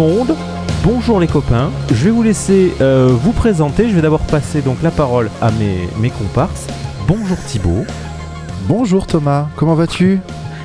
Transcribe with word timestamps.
monde. 0.00 0.34
Bonjour 0.82 1.20
les 1.20 1.26
copains. 1.26 1.70
Je 1.90 2.04
vais 2.06 2.10
vous 2.10 2.22
laisser 2.22 2.72
euh, 2.80 3.08
vous 3.12 3.32
présenter. 3.32 3.90
Je 3.90 3.94
vais 3.94 4.00
d'abord 4.00 4.22
passer 4.22 4.62
donc 4.62 4.82
la 4.82 4.90
parole 4.90 5.30
à 5.42 5.50
mes, 5.50 5.76
mes 5.98 6.08
comparses. 6.08 6.66
Bonjour 7.06 7.36
Thibaut. 7.46 7.84
Bonjour 8.62 9.06
Thomas, 9.06 9.48
comment 9.56 9.74
vas-tu? 9.74 10.20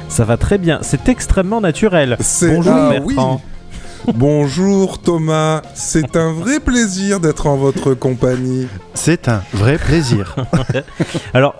Ça 0.07 0.23
va 0.23 0.38
très 0.38 0.57
bien. 0.57 0.79
C'est 0.84 1.09
extrêmement 1.09 1.59
naturel. 1.59 2.16
C'est 2.21 2.55
Bonjour 2.55 2.73
ah, 2.73 2.90
Bertrand. 2.91 3.41
oui. 4.07 4.13
Bonjour 4.16 4.99
Thomas, 5.02 5.63
c'est 5.73 6.15
un 6.15 6.31
vrai 6.31 6.62
plaisir 6.62 7.20
d'être 7.20 7.48
en 7.48 7.57
votre 7.57 7.93
compagnie. 7.93 8.67
C'est 8.93 9.27
un 9.27 9.41
vrai 9.54 9.77
plaisir. 9.77 10.35
Alors, 11.34 11.55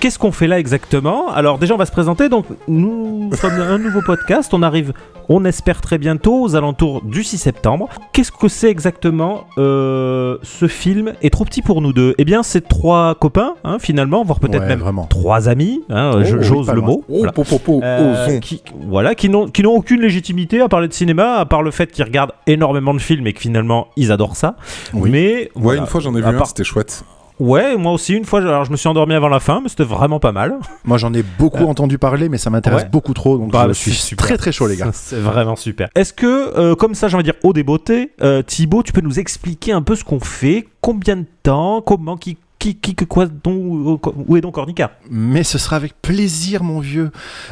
qu'est-ce 0.00 0.18
qu'on 0.18 0.32
fait 0.32 0.46
là 0.46 0.58
exactement? 0.58 1.30
Alors 1.32 1.58
déjà, 1.58 1.74
on 1.74 1.78
va 1.78 1.86
se 1.86 1.92
présenter. 1.92 2.28
Donc, 2.28 2.46
nous 2.68 3.30
sommes 3.34 3.60
un 3.60 3.78
nouveau 3.78 4.00
podcast. 4.02 4.52
On 4.54 4.62
arrive, 4.62 4.92
on 5.28 5.44
espère 5.44 5.80
très 5.80 5.98
bientôt, 5.98 6.42
aux 6.42 6.56
alentours 6.56 7.02
du 7.02 7.24
6 7.24 7.38
septembre. 7.38 7.88
Qu'est-ce 8.12 8.32
que 8.32 8.48
c'est 8.48 8.70
exactement 8.70 9.44
euh, 9.58 10.38
Ce 10.42 10.66
film? 10.68 11.12
Est 11.22 11.30
trop 11.30 11.44
petit 11.44 11.62
pour 11.62 11.80
nous 11.82 11.92
deux. 11.92 12.14
Eh 12.18 12.24
bien, 12.24 12.42
c'est 12.42 12.66
trois 12.68 13.14
copains, 13.14 13.54
hein, 13.64 13.78
finalement, 13.78 14.22
voire 14.24 14.40
peut-être 14.40 14.60
Ouais, 14.62 14.68
même 14.68 14.78
vraiment. 14.80 15.04
trois 15.06 15.48
amis. 15.48 15.82
hein, 15.90 16.12
Oh, 16.14 16.18
oui, 16.18 16.24
J'ose 16.40 16.70
le 16.70 16.80
mot. 16.80 17.04
Oh, 17.08 17.16
Voilà. 17.18 17.32
po, 17.32 17.44
po, 17.44 17.58
po, 17.58 17.80
Euh, 17.82 18.38
qui, 18.40 18.62
voilà, 18.88 19.14
qui 19.14 19.28
n'ont 19.28 19.50
aucune 19.66 20.00
légitimité 20.00 20.60
à 20.60 20.68
parler 20.68 20.88
de 20.88 20.92
cinéma, 20.92 21.34
à 21.34 21.44
part 21.44 21.62
le 21.62 21.70
fait 21.70 21.90
qu'ils 21.90 22.04
regardent 22.04 22.32
énormément 22.46 22.94
de 22.94 22.98
films 23.00 23.26
et 23.26 23.32
que 23.32 23.40
finalement 23.40 23.88
ils 23.96 24.12
adorent 24.12 24.36
ça. 24.36 24.56
Oui. 24.94 25.10
Mais 25.10 25.34
Ouais, 25.34 25.50
voilà. 25.56 25.80
une 25.80 25.86
fois 25.86 26.00
j'en 26.00 26.14
ai 26.14 26.20
vu 26.20 26.26
À 26.26 26.30
un, 26.30 26.34
part- 26.34 26.46
c'était 26.46 26.64
chouette. 26.64 27.04
Ouais, 27.38 27.76
moi 27.76 27.92
aussi 27.92 28.14
une 28.14 28.24
fois. 28.24 28.40
Alors 28.40 28.64
je 28.64 28.70
me 28.70 28.76
suis 28.76 28.88
endormi 28.88 29.14
avant 29.14 29.28
la 29.28 29.40
fin, 29.40 29.60
mais 29.62 29.68
c'était 29.68 29.84
vraiment 29.84 30.18
pas 30.20 30.32
mal. 30.32 30.54
Moi 30.84 30.96
j'en 30.98 31.12
ai 31.12 31.22
beaucoup 31.38 31.64
Euh, 31.64 31.66
entendu 31.66 31.98
parler, 31.98 32.28
mais 32.28 32.38
ça 32.38 32.48
m'intéresse 32.50 32.84
ouais. 32.84 32.88
beaucoup 32.88 33.12
trop, 33.14 33.36
donc 33.38 33.52
Bah, 33.52 33.66
je 33.68 33.72
suis 33.74 33.92
super. 33.92 34.24
très 34.26 34.38
très 34.38 34.52
chaud 34.52 34.66
les 34.68 34.76
gars. 34.76 34.90
C'est 34.92 35.16
vraiment 35.20 35.56
super. 35.56 35.88
Est-ce 35.94 36.12
que, 36.12 36.26
euh, 36.58 36.74
comme 36.74 36.94
ça, 36.94 37.08
j'ai 37.08 37.14
envie 37.14 37.24
de 37.24 37.32
dire, 37.32 37.40
haut 37.42 37.52
des 37.52 37.62
beautés, 37.62 38.12
euh, 38.22 38.42
Thibaut, 38.42 38.82
tu 38.82 38.92
peux 38.92 39.00
nous 39.02 39.18
expliquer 39.18 39.72
un 39.72 39.82
peu 39.82 39.96
ce 39.96 40.04
qu'on 40.04 40.20
fait, 40.20 40.66
combien 40.80 41.16
de 41.16 41.26
temps, 41.42 41.82
comment, 41.82 42.16
qui, 42.16 42.38
qui, 42.58 42.74
qui, 42.74 42.94
que 42.94 43.04
quoi, 43.04 43.26
dont, 43.26 43.98
où 44.26 44.36
est 44.36 44.40
donc 44.40 44.56
Ornica? 44.56 44.92
Mais 45.10 45.42
ce 45.44 45.58
sera 45.58 45.76
avec 45.76 46.00
plaisir 46.00 46.62
mon 46.62 46.80
vieux. 46.80 47.10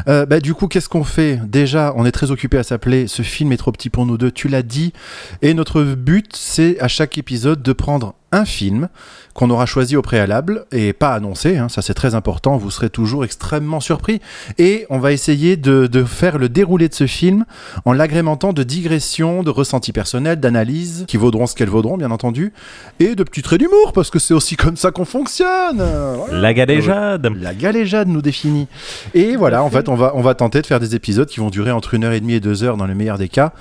Euh, 0.08 0.24
bah, 0.24 0.40
du 0.40 0.54
coup 0.54 0.66
qu'est-ce 0.66 0.88
qu'on 0.88 1.04
fait? 1.04 1.38
Déjà 1.46 1.92
on 1.96 2.06
est 2.06 2.10
très 2.10 2.30
occupé 2.30 2.56
à 2.56 2.62
s'appeler 2.62 3.06
Ce 3.06 3.20
film 3.22 3.52
est 3.52 3.58
trop 3.58 3.70
petit 3.70 3.90
pour 3.90 4.06
nous 4.06 4.16
deux, 4.16 4.30
tu 4.30 4.48
l'as 4.48 4.62
dit. 4.62 4.94
Et 5.42 5.52
notre 5.52 5.82
but 5.84 6.34
c'est 6.34 6.80
à 6.80 6.88
chaque 6.88 7.18
épisode 7.18 7.62
de 7.62 7.72
prendre 7.74 8.14
un 8.34 8.44
film 8.44 8.88
qu'on 9.34 9.50
aura 9.50 9.66
choisi 9.66 9.96
au 9.96 10.02
préalable 10.02 10.64
et 10.70 10.92
pas 10.92 11.12
annoncé, 11.12 11.56
hein, 11.56 11.68
ça 11.68 11.82
c'est 11.82 11.94
très 11.94 12.14
important, 12.14 12.56
vous 12.56 12.70
serez 12.70 12.88
toujours 12.88 13.24
extrêmement 13.24 13.80
surpris. 13.80 14.20
Et 14.58 14.86
on 14.90 14.98
va 14.98 15.12
essayer 15.12 15.56
de, 15.56 15.86
de 15.86 16.04
faire 16.04 16.38
le 16.38 16.48
déroulé 16.48 16.88
de 16.88 16.94
ce 16.94 17.06
film 17.06 17.44
en 17.84 17.92
l'agrémentant 17.92 18.52
de 18.52 18.62
digressions, 18.62 19.42
de 19.42 19.50
ressentis 19.50 19.92
personnels, 19.92 20.38
d'analyses 20.38 21.04
qui 21.08 21.16
vaudront 21.16 21.46
ce 21.46 21.54
qu'elles 21.54 21.68
vaudront 21.68 21.96
bien 21.96 22.12
entendu, 22.12 22.52
et 23.00 23.16
de 23.16 23.24
petits 23.24 23.42
traits 23.42 23.60
d'humour 23.60 23.92
parce 23.92 24.10
que 24.10 24.18
c'est 24.18 24.34
aussi 24.34 24.56
comme 24.56 24.76
ça 24.76 24.92
qu'on 24.92 25.04
fonctionne. 25.04 25.82
Voilà. 25.82 26.40
La 26.40 26.54
galéjade 26.54 27.26
La 27.40 27.54
galéjade 27.54 28.08
nous 28.08 28.22
définit. 28.22 28.68
Et 29.14 29.36
voilà, 29.36 29.64
en 29.64 29.70
fait, 29.70 29.88
on 29.88 29.96
va, 29.96 30.12
on 30.14 30.22
va 30.22 30.34
tenter 30.34 30.62
de 30.62 30.66
faire 30.66 30.80
des 30.80 30.94
épisodes 30.94 31.28
qui 31.28 31.40
vont 31.40 31.50
durer 31.50 31.72
entre 31.72 31.94
une 31.94 32.04
heure 32.04 32.12
et 32.12 32.20
demie 32.20 32.34
et 32.34 32.40
deux 32.40 32.62
heures 32.62 32.76
dans 32.76 32.86
le 32.86 32.94
meilleur 32.94 33.18
des 33.18 33.28
cas, 33.28 33.52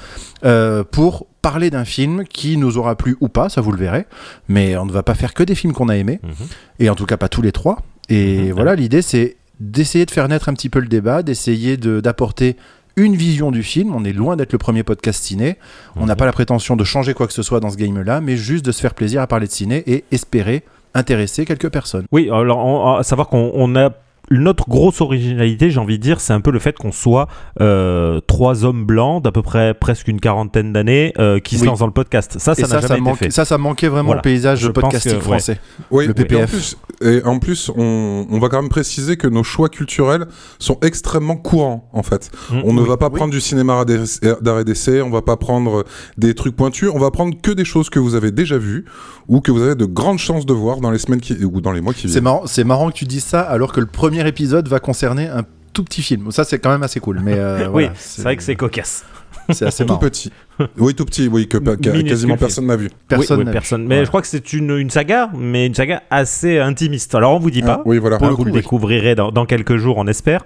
euh, 0.46 0.84
pour 0.84 1.28
parler 1.44 1.70
d'un 1.70 1.86
film 1.86 2.24
qui 2.24 2.58
nous 2.58 2.80
aura 2.80 2.96
plu 2.96 3.16
ou 3.22 3.28
pas, 3.28 3.50
ça 3.50 3.62
vous 3.62 3.72
le 3.72 3.78
verrez. 3.78 4.06
Mais 4.48 4.76
on 4.78 4.86
ne 4.88 4.92
va 4.92 5.04
pas 5.04 5.14
faire 5.14 5.36
que 5.36 5.44
des 5.44 5.54
films 5.54 5.74
qu'on 5.74 5.90
a 5.90 5.96
aimés, 5.96 6.20
Mhm. 6.24 6.32
et 6.80 6.90
en 6.90 6.96
tout 6.96 7.06
cas 7.06 7.18
pas 7.18 7.30
tous 7.30 7.44
les 7.44 7.52
trois. 7.52 7.78
Et 8.10 8.46
Mhm. 8.48 8.52
voilà, 8.54 8.74
l'idée 8.76 9.04
c'est 9.04 9.36
d'essayer 9.60 10.06
de 10.08 10.12
faire 10.12 10.28
naître 10.28 10.50
un 10.50 10.54
petit 10.54 10.70
peu 10.70 10.80
le 10.80 10.88
débat, 10.88 11.22
d'essayer 11.22 11.78
de- 11.78 12.00
d'apporter 12.00 12.56
une 12.96 13.16
vision 13.16 13.52
du 13.52 13.62
film. 13.64 13.94
On 13.96 14.04
est 14.06 14.14
loin 14.14 14.36
d'être 14.36 14.52
le 14.52 14.58
premier 14.58 14.84
podcast 14.84 15.24
ciné. 15.24 15.58
On 15.96 16.06
n'a 16.06 16.14
Mhm. 16.14 16.18
pas 16.18 16.26
la 16.26 16.32
prétention 16.32 16.76
de 16.76 16.84
changer 16.84 17.14
quoi 17.14 17.28
que 17.28 17.34
ce 17.34 17.44
soit 17.44 17.60
dans 17.60 17.70
ce 17.70 17.78
game-là, 17.78 18.22
mais 18.22 18.38
juste 18.38 18.64
de 18.66 18.72
se 18.72 18.82
faire 18.82 18.94
plaisir 18.94 19.22
à 19.22 19.28
parler 19.28 19.48
de 19.48 19.52
ciné 19.52 19.84
et 19.88 20.04
espérer 20.12 20.64
intéresser 20.96 21.44
quelques 21.46 21.70
personnes. 21.70 22.06
Oui, 22.12 22.30
alors 22.32 22.60
on- 22.66 22.96
à 22.98 23.04
savoir 23.04 23.28
qu'on 23.30 23.52
on 23.56 23.76
a 23.76 23.90
notre 24.32 24.68
grosse 24.70 25.02
originalité, 25.02 25.70
j'ai 25.70 25.80
envie 25.80 25.98
de 25.98 26.04
dire, 26.04 26.20
c'est 26.22 26.34
un 26.34 26.42
peu 26.42 26.52
le 26.52 26.60
fait 26.60 26.78
qu'on 26.78 26.92
soit 26.92 27.28
euh, 27.62 28.20
trois 28.26 28.64
hommes 28.64 28.86
blancs 28.86 29.22
d'à 29.24 29.32
peu 29.32 29.42
près 29.42 29.74
presque 29.74 30.08
une 30.08 30.20
quarantaine 30.20 30.72
d'années 30.74 31.14
euh, 31.20 31.40
qui 31.40 31.58
se 31.58 31.66
lancent 31.66 31.80
dans 31.80 31.86
le 31.88 31.92
podcast. 31.94 32.40
Ça, 32.40 32.56
ça 32.56 32.62
n'a 32.68 32.80
jamais 32.82 32.94
été 32.96 33.02
manque- 33.02 33.18
fait. 33.18 33.30
ça, 33.32 33.46
ça 33.46 33.58
manquait 33.58 33.90
vraiment 33.90 34.08
Voilà. 34.08 34.22
au 34.22 34.24
paysage 34.24 34.60
Je 34.62 34.70
podcastique 34.72 35.12
que, 35.12 35.18
ouais. 35.18 35.22
français. 35.24 35.60
Oui, 35.92 36.06
Le 36.08 36.12
et 36.12 36.14
en 36.14 36.16
PPF. 36.16 36.50
plus, 36.50 36.78
et 37.02 37.22
en 37.26 37.40
plus 37.40 37.70
on, 37.76 38.26
on 38.30 38.40
va 38.40 38.50
quand 38.50 38.62
même 38.62 38.70
préciser 38.70 39.18
que 39.18 39.28
nos 39.28 39.44
choix 39.44 39.70
culturels 39.70 40.26
sont 40.58 40.78
extrêmement 40.82 41.36
courants 41.36 41.90
en 41.94 42.04
fait. 42.04 42.32
Mm. 42.52 42.62
On 42.64 42.74
ne 42.74 42.82
Oui, 42.82 42.88
va 42.88 42.98
pas 42.98 43.10
oui. 43.10 43.16
prendre 43.18 43.32
du 43.34 43.42
cinéma 43.42 43.84
d'arrêt 43.86 44.00
d'essai- 44.00 44.36
d'arrêt 44.42 44.64
d'essai, 44.64 45.02
on 45.02 45.10
va 45.10 45.22
pas 45.22 45.38
prendre 45.38 45.84
des 46.18 46.34
trucs 46.34 46.56
pointus, 46.56 46.90
on 46.94 47.00
va 47.00 47.12
prendre 47.12 47.36
que 47.42 47.52
des 47.52 47.66
choses 47.66 47.90
que 47.90 48.00
vous 48.00 48.16
avez 48.16 48.32
déjà 48.32 48.58
vues 48.58 48.86
ou 49.28 49.42
que 49.42 49.52
vous 49.52 49.62
avez 49.62 49.76
de 49.76 49.86
grandes 49.86 50.20
chances 50.20 50.46
de 50.46 50.54
voir 50.54 50.80
dans 50.80 50.92
les 50.92 50.98
semaines 50.98 51.22
qui, 51.22 51.34
ou 51.44 51.62
dans 51.62 51.72
les 51.72 51.82
mois 51.82 51.94
qui 51.94 52.02
C'est 52.04 52.08
viennent. 52.08 52.24
marrant, 52.26 52.42
c'est 52.46 52.64
marrant 52.64 52.90
que 52.90 52.96
tu 52.96 53.06
dises 53.06 53.24
ça 53.26 53.42
alors 53.42 53.72
que 53.74 53.80
le 53.80 53.86
premier 53.86 54.13
épisode 54.22 54.68
va 54.68 54.80
concerner 54.80 55.28
un 55.28 55.44
tout 55.74 55.84
petit 55.84 56.02
film. 56.02 56.32
Ça, 56.32 56.44
c'est 56.44 56.60
quand 56.60 56.70
même 56.70 56.84
assez 56.84 57.00
cool. 57.00 57.20
Mais 57.22 57.34
euh, 57.38 57.68
oui, 57.72 57.84
voilà, 57.84 57.92
c'est 57.98 58.22
vrai 58.22 58.38
que 58.38 58.44
c'est 58.44 58.56
cocasse. 58.56 59.04
C'est 59.50 59.66
assez 59.66 59.86
Tout 59.86 59.98
petit. 59.98 60.32
Oui, 60.78 60.94
tout 60.94 61.06
petit, 61.06 61.28
oui, 61.28 61.48
que 61.48 61.58
quasiment 61.58 62.38
personne 62.38 62.68
n'a 62.68 62.76
vu. 62.76 62.90
Personne 63.08 63.38
Oui, 63.38 63.42
oui, 63.42 63.46
n'a 63.46 63.52
vu. 63.52 63.54
personne. 63.56 63.82
Mais 63.82 63.88
Voilà. 63.96 64.04
je 64.04 64.10
crois 64.10 64.22
que 64.22 64.28
c'est 64.28 64.54
une, 64.54 64.78
une 64.78 64.90
saga, 64.92 65.30
mais 65.36 65.66
une 65.66 65.74
saga 65.74 66.04
assez 66.12 66.60
intimiste. 66.60 67.16
Alors 67.16 67.34
on 67.34 67.40
vous 67.40 67.50
dit 67.50 67.62
pas. 67.64 67.78
Ah, 67.80 67.84
oui, 67.86 67.98
voilà. 67.98 68.18
Pour 68.18 68.28
Ah, 68.28 68.30
le 68.30 68.36
vous 68.36 68.44
coup, 68.44 68.50
vous 68.50 68.56
découvrirez 68.56 69.16
dans, 69.16 69.32
dans 69.32 69.46
quelques 69.46 69.78
jours, 69.78 69.98
on 69.98 70.06
espère. 70.08 70.44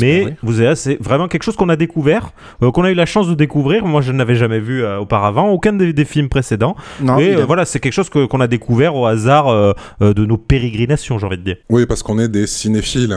Mais 0.00 0.24
oui. 0.26 0.32
vous 0.42 0.60
avez, 0.60 0.76
c'est 0.76 0.96
vraiment 1.02 1.26
quelque 1.28 1.42
chose 1.42 1.56
qu'on 1.56 1.68
a 1.68 1.76
découvert, 1.76 2.30
euh, 2.62 2.70
qu'on 2.70 2.84
a 2.84 2.90
eu 2.90 2.94
la 2.94 3.06
chance 3.06 3.26
de 3.28 3.34
découvrir. 3.34 3.84
Moi, 3.84 4.00
je 4.00 4.12
ne 4.12 4.18
l'avais 4.18 4.36
jamais 4.36 4.60
vu 4.60 4.84
euh, 4.84 4.98
auparavant, 5.00 5.48
aucun 5.48 5.72
des, 5.72 5.92
des 5.92 6.04
films 6.04 6.28
précédents. 6.28 6.76
Non, 7.00 7.18
et 7.18 7.34
euh, 7.34 7.44
voilà, 7.44 7.64
c'est 7.64 7.80
quelque 7.80 7.92
chose 7.92 8.10
que- 8.10 8.26
qu'on 8.26 8.40
a 8.40 8.46
découvert 8.46 8.94
au 8.94 9.06
hasard 9.06 9.48
euh, 9.48 9.72
euh, 10.02 10.14
de 10.14 10.24
nos 10.24 10.36
pérégrinations, 10.36 11.18
j'ai 11.18 11.26
envie 11.26 11.38
de 11.38 11.42
dire. 11.44 11.56
Oui, 11.68 11.84
parce 11.86 12.02
qu'on 12.04 12.18
est 12.20 12.28
des 12.28 12.46
cinéphiles. 12.46 13.16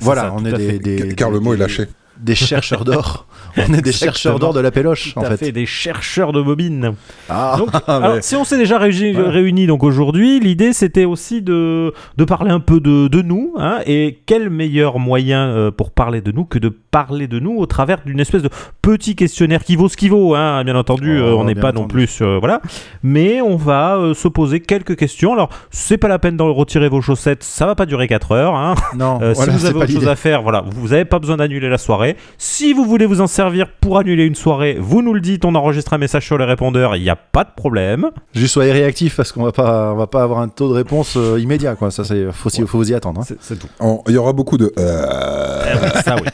voilà, 0.00 0.22
ça, 0.22 0.34
on 0.36 0.44
est 0.46 0.78
des, 0.78 1.14
car 1.14 1.30
le 1.30 1.38
des- 1.38 1.44
mot 1.44 1.52
est 1.54 1.58
lâché. 1.58 1.84
Des 2.20 2.34
chercheurs 2.34 2.84
d'or. 2.84 3.26
on 3.68 3.72
est 3.74 3.82
des 3.82 3.92
chercheurs 3.92 4.38
d'or 4.38 4.52
de 4.52 4.60
la 4.60 4.70
péloche, 4.70 5.12
Tout 5.14 5.20
en 5.20 5.24
fait. 5.24 5.36
fait, 5.36 5.52
des 5.52 5.66
chercheurs 5.66 6.32
de 6.32 6.40
bobines. 6.42 6.94
Ah, 7.28 7.56
Donc, 7.58 7.68
ah, 7.86 7.96
alors, 7.96 8.16
si 8.20 8.36
on 8.36 8.44
s'est 8.44 8.58
déjà 8.58 8.78
réunis, 8.78 9.12
Voilà. 9.12 9.30
réunis 9.30 9.66
donc 9.66 9.82
aujourd'hui, 9.82 10.40
l'idée 10.40 10.72
c'était 10.72 11.04
aussi 11.04 11.42
de, 11.42 11.92
de 12.16 12.24
parler 12.24 12.50
un 12.50 12.60
peu 12.60 12.80
de, 12.80 13.08
de 13.08 13.22
nous. 13.22 13.54
hein, 13.58 13.78
et 13.86 14.20
quel 14.26 14.50
meilleur 14.50 14.98
moyen 14.98 15.46
euh, 15.48 15.70
pour 15.70 15.90
parler 15.90 16.20
de 16.20 16.32
nous 16.32 16.44
que 16.44 16.58
de 16.58 16.68
parler 16.68 17.26
de 17.28 17.38
nous 17.38 17.56
au 17.56 17.66
travers 17.66 17.98
d'une 18.04 18.20
espèce 18.20 18.42
de 18.42 18.50
petit 18.82 19.16
questionnaire 19.16 19.64
qui 19.64 19.76
vaut 19.76 19.88
ce 19.88 19.96
qu'il 19.96 20.10
vaut. 20.10 20.34
hein, 20.34 20.62
bien 20.64 20.76
entendu, 20.76 21.18
Oh, 21.20 21.24
euh, 21.24 21.32
on 21.32 21.44
n'est 21.44 21.54
pas 21.54 21.72
non 21.72 21.86
plus. 21.86 22.20
euh, 22.22 22.38
voilà. 22.38 22.60
Mais 23.02 23.40
on 23.40 23.56
va 23.56 24.12
se 24.14 24.28
poser 24.28 24.60
quelques 24.60 24.96
questions. 24.96 25.32
Alors, 25.32 25.50
c'est 25.70 25.98
pas 25.98 26.08
la 26.08 26.18
peine 26.18 26.36
de 26.36 26.42
retirer 26.42 26.88
vos 26.88 27.00
chaussettes, 27.00 27.42
ça 27.42 27.66
va 27.66 27.74
pas 27.74 27.86
durer 27.86 28.06
4 28.08 28.32
heures. 28.32 28.54
Hein. 28.54 28.74
non, 28.96 29.18
voilà, 29.18 29.34
si 29.34 29.58
vous 29.58 29.66
avez 29.66 29.74
autre 29.78 29.90
chose 29.92 30.08
à 30.08 30.16
faire, 30.16 30.42
voilà, 30.42 30.62
vous 30.74 30.88
n'avez 30.88 31.04
pas 31.04 31.18
besoin 31.18 31.36
d'annuler 31.36 31.68
la 31.68 31.78
soirée. 31.78 32.05
Si 32.38 32.72
vous 32.72 32.84
voulez 32.84 33.06
vous 33.06 33.20
en 33.20 33.26
servir 33.26 33.66
pour 33.80 33.98
annuler 33.98 34.24
une 34.24 34.34
soirée, 34.34 34.76
vous 34.78 35.02
nous 35.02 35.14
le 35.14 35.20
dites, 35.20 35.44
on 35.44 35.54
enregistre 35.54 35.92
un 35.94 35.98
message 35.98 36.24
sur 36.26 36.38
le 36.38 36.44
répondeur, 36.44 36.94
il 36.96 37.02
n'y 37.02 37.10
a 37.10 37.16
pas 37.16 37.44
de 37.44 37.50
problème. 37.56 38.10
Juste 38.34 38.54
soyez 38.54 38.72
réactifs 38.72 39.16
parce 39.16 39.32
qu'on 39.32 39.42
va 39.44 39.52
pas, 39.52 39.92
on 39.92 39.96
va 39.96 40.06
pas 40.06 40.22
avoir 40.22 40.40
un 40.40 40.48
taux 40.48 40.68
de 40.68 40.74
réponse 40.74 41.16
euh, 41.16 41.40
immédiat, 41.40 41.74
quoi. 41.74 41.90
Ça, 41.90 42.04
c'est, 42.04 42.26
faut, 42.32 42.48
s'y- 42.50 42.66
faut 42.66 42.78
vous 42.78 42.90
y 42.90 42.94
attendre. 42.94 43.20
hein. 43.22 43.34
C'est 43.40 43.58
tout. 43.58 43.68
Il 44.08 44.14
y 44.14 44.18
aura 44.18 44.32
beaucoup 44.32 44.58
de. 44.58 44.72
euh, 44.78 45.62
ça, 46.04 46.16
oui. 46.16 46.28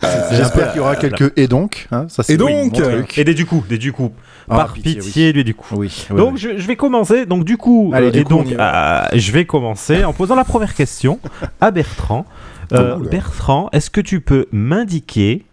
J'espère 0.30 0.68
qu'il 0.70 0.78
y 0.78 0.80
aura 0.80 0.94
quelques 0.96 1.32
et 1.36 1.48
donc. 1.48 1.88
hein, 1.90 2.06
ça, 2.08 2.22
c'est 2.22 2.34
Et 2.34 2.36
donc 2.36 2.72
truc. 2.72 3.18
Et 3.18 3.24
des 3.24 3.34
du 3.34 3.46
coup, 3.46 3.64
des 3.68 3.78
du 3.78 3.92
coup. 3.92 4.12
Ah, 4.50 4.56
Par 4.56 4.72
pitié, 4.72 4.94
pitié, 4.96 5.32
lui 5.32 5.44
du 5.44 5.54
coup. 5.54 5.74
Oui. 5.76 6.06
oui, 6.10 6.16
Donc 6.16 6.34
oui. 6.34 6.38
Je, 6.40 6.56
je 6.58 6.66
vais 6.68 6.76
commencer. 6.76 7.26
Donc 7.26 7.44
du 7.44 7.56
coup, 7.56 7.90
Allez, 7.92 8.06
euh, 8.06 8.10
du 8.12 8.18
et 8.20 8.22
coup, 8.24 8.30
donc 8.30 8.46
euh, 8.52 9.02
je 9.12 9.32
vais 9.32 9.44
commencer 9.44 10.04
en 10.04 10.12
posant 10.12 10.36
la 10.36 10.44
première 10.44 10.74
question 10.74 11.18
à 11.60 11.70
Bertrand. 11.70 12.24
Euh. 12.72 12.96
Bertrand, 12.98 13.68
est-ce 13.72 13.90
que 13.90 14.00
tu 14.00 14.20
peux 14.20 14.46
m'indiquer 14.52 15.44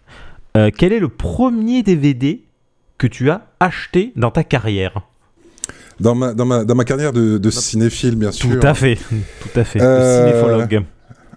euh, 0.56 0.70
quel 0.76 0.92
est 0.92 0.98
le 1.00 1.08
premier 1.08 1.82
DVD 1.82 2.42
que 2.98 3.06
tu 3.06 3.30
as 3.30 3.46
acheté 3.60 4.12
dans 4.16 4.30
ta 4.30 4.44
carrière? 4.44 5.00
Dans 6.00 6.14
ma, 6.14 6.34
dans, 6.34 6.44
ma, 6.44 6.64
dans 6.64 6.74
ma 6.74 6.84
carrière 6.84 7.12
de, 7.12 7.38
de 7.38 7.50
cinéphile, 7.50 8.16
bien 8.16 8.32
sûr. 8.32 8.50
Tout 8.60 8.66
à 8.66 8.74
fait, 8.74 8.96
tout 9.40 9.58
à 9.60 9.64
fait. 9.64 9.80
Euh, 9.80 10.28
cinéphologue. 10.30 10.84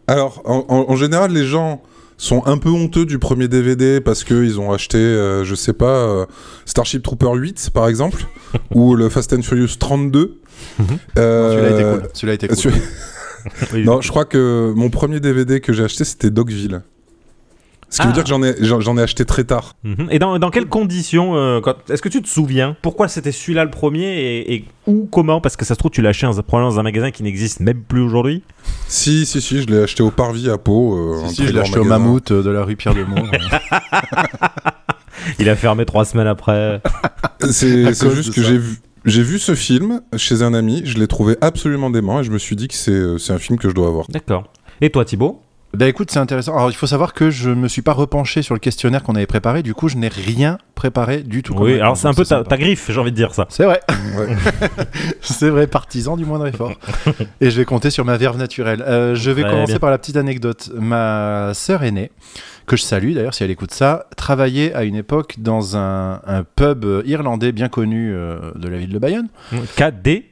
Alors, 0.07 0.41
en, 0.45 0.65
en- 0.67 0.85
en 0.91 0.95
général, 0.95 1.31
les 1.31 1.45
gens 1.45 1.81
sont 2.17 2.45
un 2.45 2.57
peu 2.57 2.67
honteux 2.69 3.05
du 3.05 3.19
premier 3.19 3.47
DVD 3.47 4.01
parce 4.01 4.25
qu'ils 4.25 4.59
ont 4.59 4.73
acheté, 4.73 4.97
euh, 4.97 5.45
je 5.45 5.55
sais 5.55 5.71
pas, 5.71 5.85
euh, 5.99 6.25
Starship 6.65 7.01
Trooper 7.03 7.31
8, 7.35 7.69
par 7.73 7.87
exemple, 7.87 8.25
ou 8.75 8.95
le 8.95 9.07
Fast 9.07 9.31
and 9.31 9.43
Furious 9.43 9.77
32. 9.79 10.39
Mhm. 10.77 10.85
Euh, 11.17 11.51
Celui-là 11.51 11.69
était 11.71 11.83
cool. 11.83 12.09
Celui-là 12.13 12.33
était 12.33 12.47
cool. 12.49 12.73
Oui, 13.73 13.83
Non, 13.83 14.01
je 14.01 14.09
crois 14.09 14.25
que 14.25 14.73
mon 14.75 14.89
premier 14.89 15.19
DVD 15.19 15.59
que 15.59 15.73
j'ai 15.73 15.83
acheté, 15.83 16.03
c'était 16.03 16.29
Dogville. 16.29 16.81
Ce 17.91 17.97
qui 17.97 18.03
Ah. 18.03 18.07
veut 18.07 18.13
dire 18.13 18.23
que 18.23 18.29
j'en 18.29 18.43
ai, 18.43 18.53
j'en 18.61 18.97
ai 18.97 19.01
acheté 19.01 19.25
très 19.25 19.43
tard. 19.45 19.73
Mhm. 19.83 20.09
Et 20.11 20.19
dans, 20.19 20.37
dans 20.37 20.51
quelles 20.51 20.67
conditions 20.67 21.35
euh, 21.35 21.59
Est-ce 21.89 22.03
que 22.03 22.09
tu 22.09 22.21
te 22.21 22.27
souviens 22.27 22.77
Pourquoi 22.83 23.07
c'était 23.07 23.31
celui-là 23.31 23.63
le 23.63 23.71
premier 23.71 24.03
et, 24.05 24.53
et 24.53 24.65
où, 24.85 25.07
comment? 25.11 25.41
Parce 25.41 25.57
que 25.57 25.65
ça 25.65 25.73
se 25.73 25.79
trouve, 25.79 25.89
tu 25.89 26.03
l'as 26.03 26.09
acheté 26.09 26.27
dans, 26.27 26.33
probablement 26.43 26.69
dans 26.71 26.79
un 26.79 26.83
magasin 26.83 27.09
qui 27.09 27.23
n'existe 27.23 27.61
même 27.61 27.81
plus 27.81 28.01
aujourd'hui. 28.01 28.43
Si, 28.87 29.25
si, 29.25 29.41
si, 29.41 29.63
je 29.63 29.67
l'ai 29.67 29.81
acheté 29.81 30.03
au 30.03 30.11
Parvis 30.11 30.51
à 30.51 30.59
Pau. 30.59 31.15
euh, 31.15 31.27
Si, 31.29 31.35
si, 31.37 31.47
je 31.47 31.51
l'ai 31.51 31.61
acheté 31.61 31.79
au. 31.79 31.83
Mammouth 31.83 32.29
euh, 32.31 32.43
de 32.43 32.51
la 32.51 32.63
rue 32.63 32.75
Pierre 32.75 32.93
de 32.93 33.03
Mont. 33.03 33.25
Il 35.39 35.49
a 35.49 35.55
fermé 35.55 35.85
trois 35.85 36.05
semaines 36.05 36.27
après. 36.27 36.81
C'est 37.49 37.91
juste 38.13 38.33
que 38.33 38.43
j'ai 38.43 38.57
vu. 38.59 38.77
J'ai 39.05 39.23
vu 39.23 39.39
ce 39.39 39.55
film 39.55 40.01
chez 40.17 40.41
un 40.41 40.53
ami, 40.53 40.81
je 40.85 40.97
l'ai 40.97 41.07
trouvé 41.07 41.37
absolument 41.41 41.89
dément 41.89 42.19
et 42.19 42.23
je 42.23 42.31
me 42.31 42.37
suis 42.37 42.55
dit 42.55 42.67
que 42.67 42.73
c'est 42.73 42.91
euh, 42.91 43.17
un 43.29 43.37
film 43.37 43.57
que 43.57 43.69
je 43.69 43.73
dois 43.73 43.87
avoir. 43.87 44.07
D'accord. 44.09 44.51
Et 44.81 44.89
toi, 44.89 45.05
Thibaut? 45.05 45.41
Bah 45.79 45.87
écoute, 45.87 46.11
c'est 46.11 46.19
intéressant. 46.19 46.57
Alors 46.57 46.69
il 46.69 46.73
faut 46.73 46.87
savoir 46.87 47.13
que 47.13 47.29
je 47.29 47.51
me 47.51 47.69
suis 47.69 47.81
pas 47.81 47.93
repenché 47.93 48.41
sur 48.41 48.53
le 48.53 48.59
questionnaire 48.59 49.01
qu'on 49.01 49.15
avait 49.15 49.25
préparé, 49.25 49.63
du 49.63 49.73
coup 49.73 49.87
je 49.87 49.95
n'ai 49.95 50.09
rien 50.09 50.57
préparé 50.75 51.23
du 51.23 51.41
tout. 51.41 51.53
Oui, 51.57 51.79
alors 51.79 51.95
c'est 51.95 52.09
un 52.09 52.13
peu 52.13 52.25
ta, 52.25 52.43
griffe, 52.57 52.91
j'ai 52.91 52.99
envie 52.99 53.11
de 53.11 53.15
dire 53.15 53.33
ça. 53.33 53.45
C'est 53.47 53.63
vrai, 53.63 53.79
Ouais. 54.17 54.35
c'est 55.21 55.47
vrai, 55.49 55.67
partisan 55.67 56.17
du 56.17 56.25
moindre 56.25 56.47
effort. 56.47 56.73
Et 57.39 57.49
je 57.49 57.55
vais 57.55 57.63
compter 57.63 57.91
sur 57.91 58.03
ma 58.03 58.17
verve 58.17 58.37
naturelle. 58.37 58.83
Euh, 58.85 59.15
je 59.15 59.31
vais 59.31 59.43
commencer 59.43 59.71
bien. 59.71 59.79
par 59.79 59.89
la 59.89 59.97
petite 59.97 60.17
anecdote. 60.17 60.69
Ma 60.77 61.51
sœur 61.53 61.81
aînée, 61.83 62.11
que 62.65 62.75
je 62.75 62.81
salue 62.81 63.13
d'ailleurs 63.13 63.33
si 63.33 63.45
elle 63.45 63.51
écoute 63.51 63.71
ça, 63.71 64.07
travaillait 64.17 64.73
à 64.73 64.83
une 64.83 64.95
époque 64.95 65.35
dans 65.37 65.77
un, 65.77 66.19
un 66.27 66.43
pub 66.43 66.85
irlandais 67.05 67.53
bien 67.53 67.69
connu 67.69 68.13
euh, 68.13 68.51
de 68.55 68.67
la 68.67 68.79
ville 68.79 68.91
de 68.91 68.99
Bayonne. 68.99 69.29
KD 69.77 70.25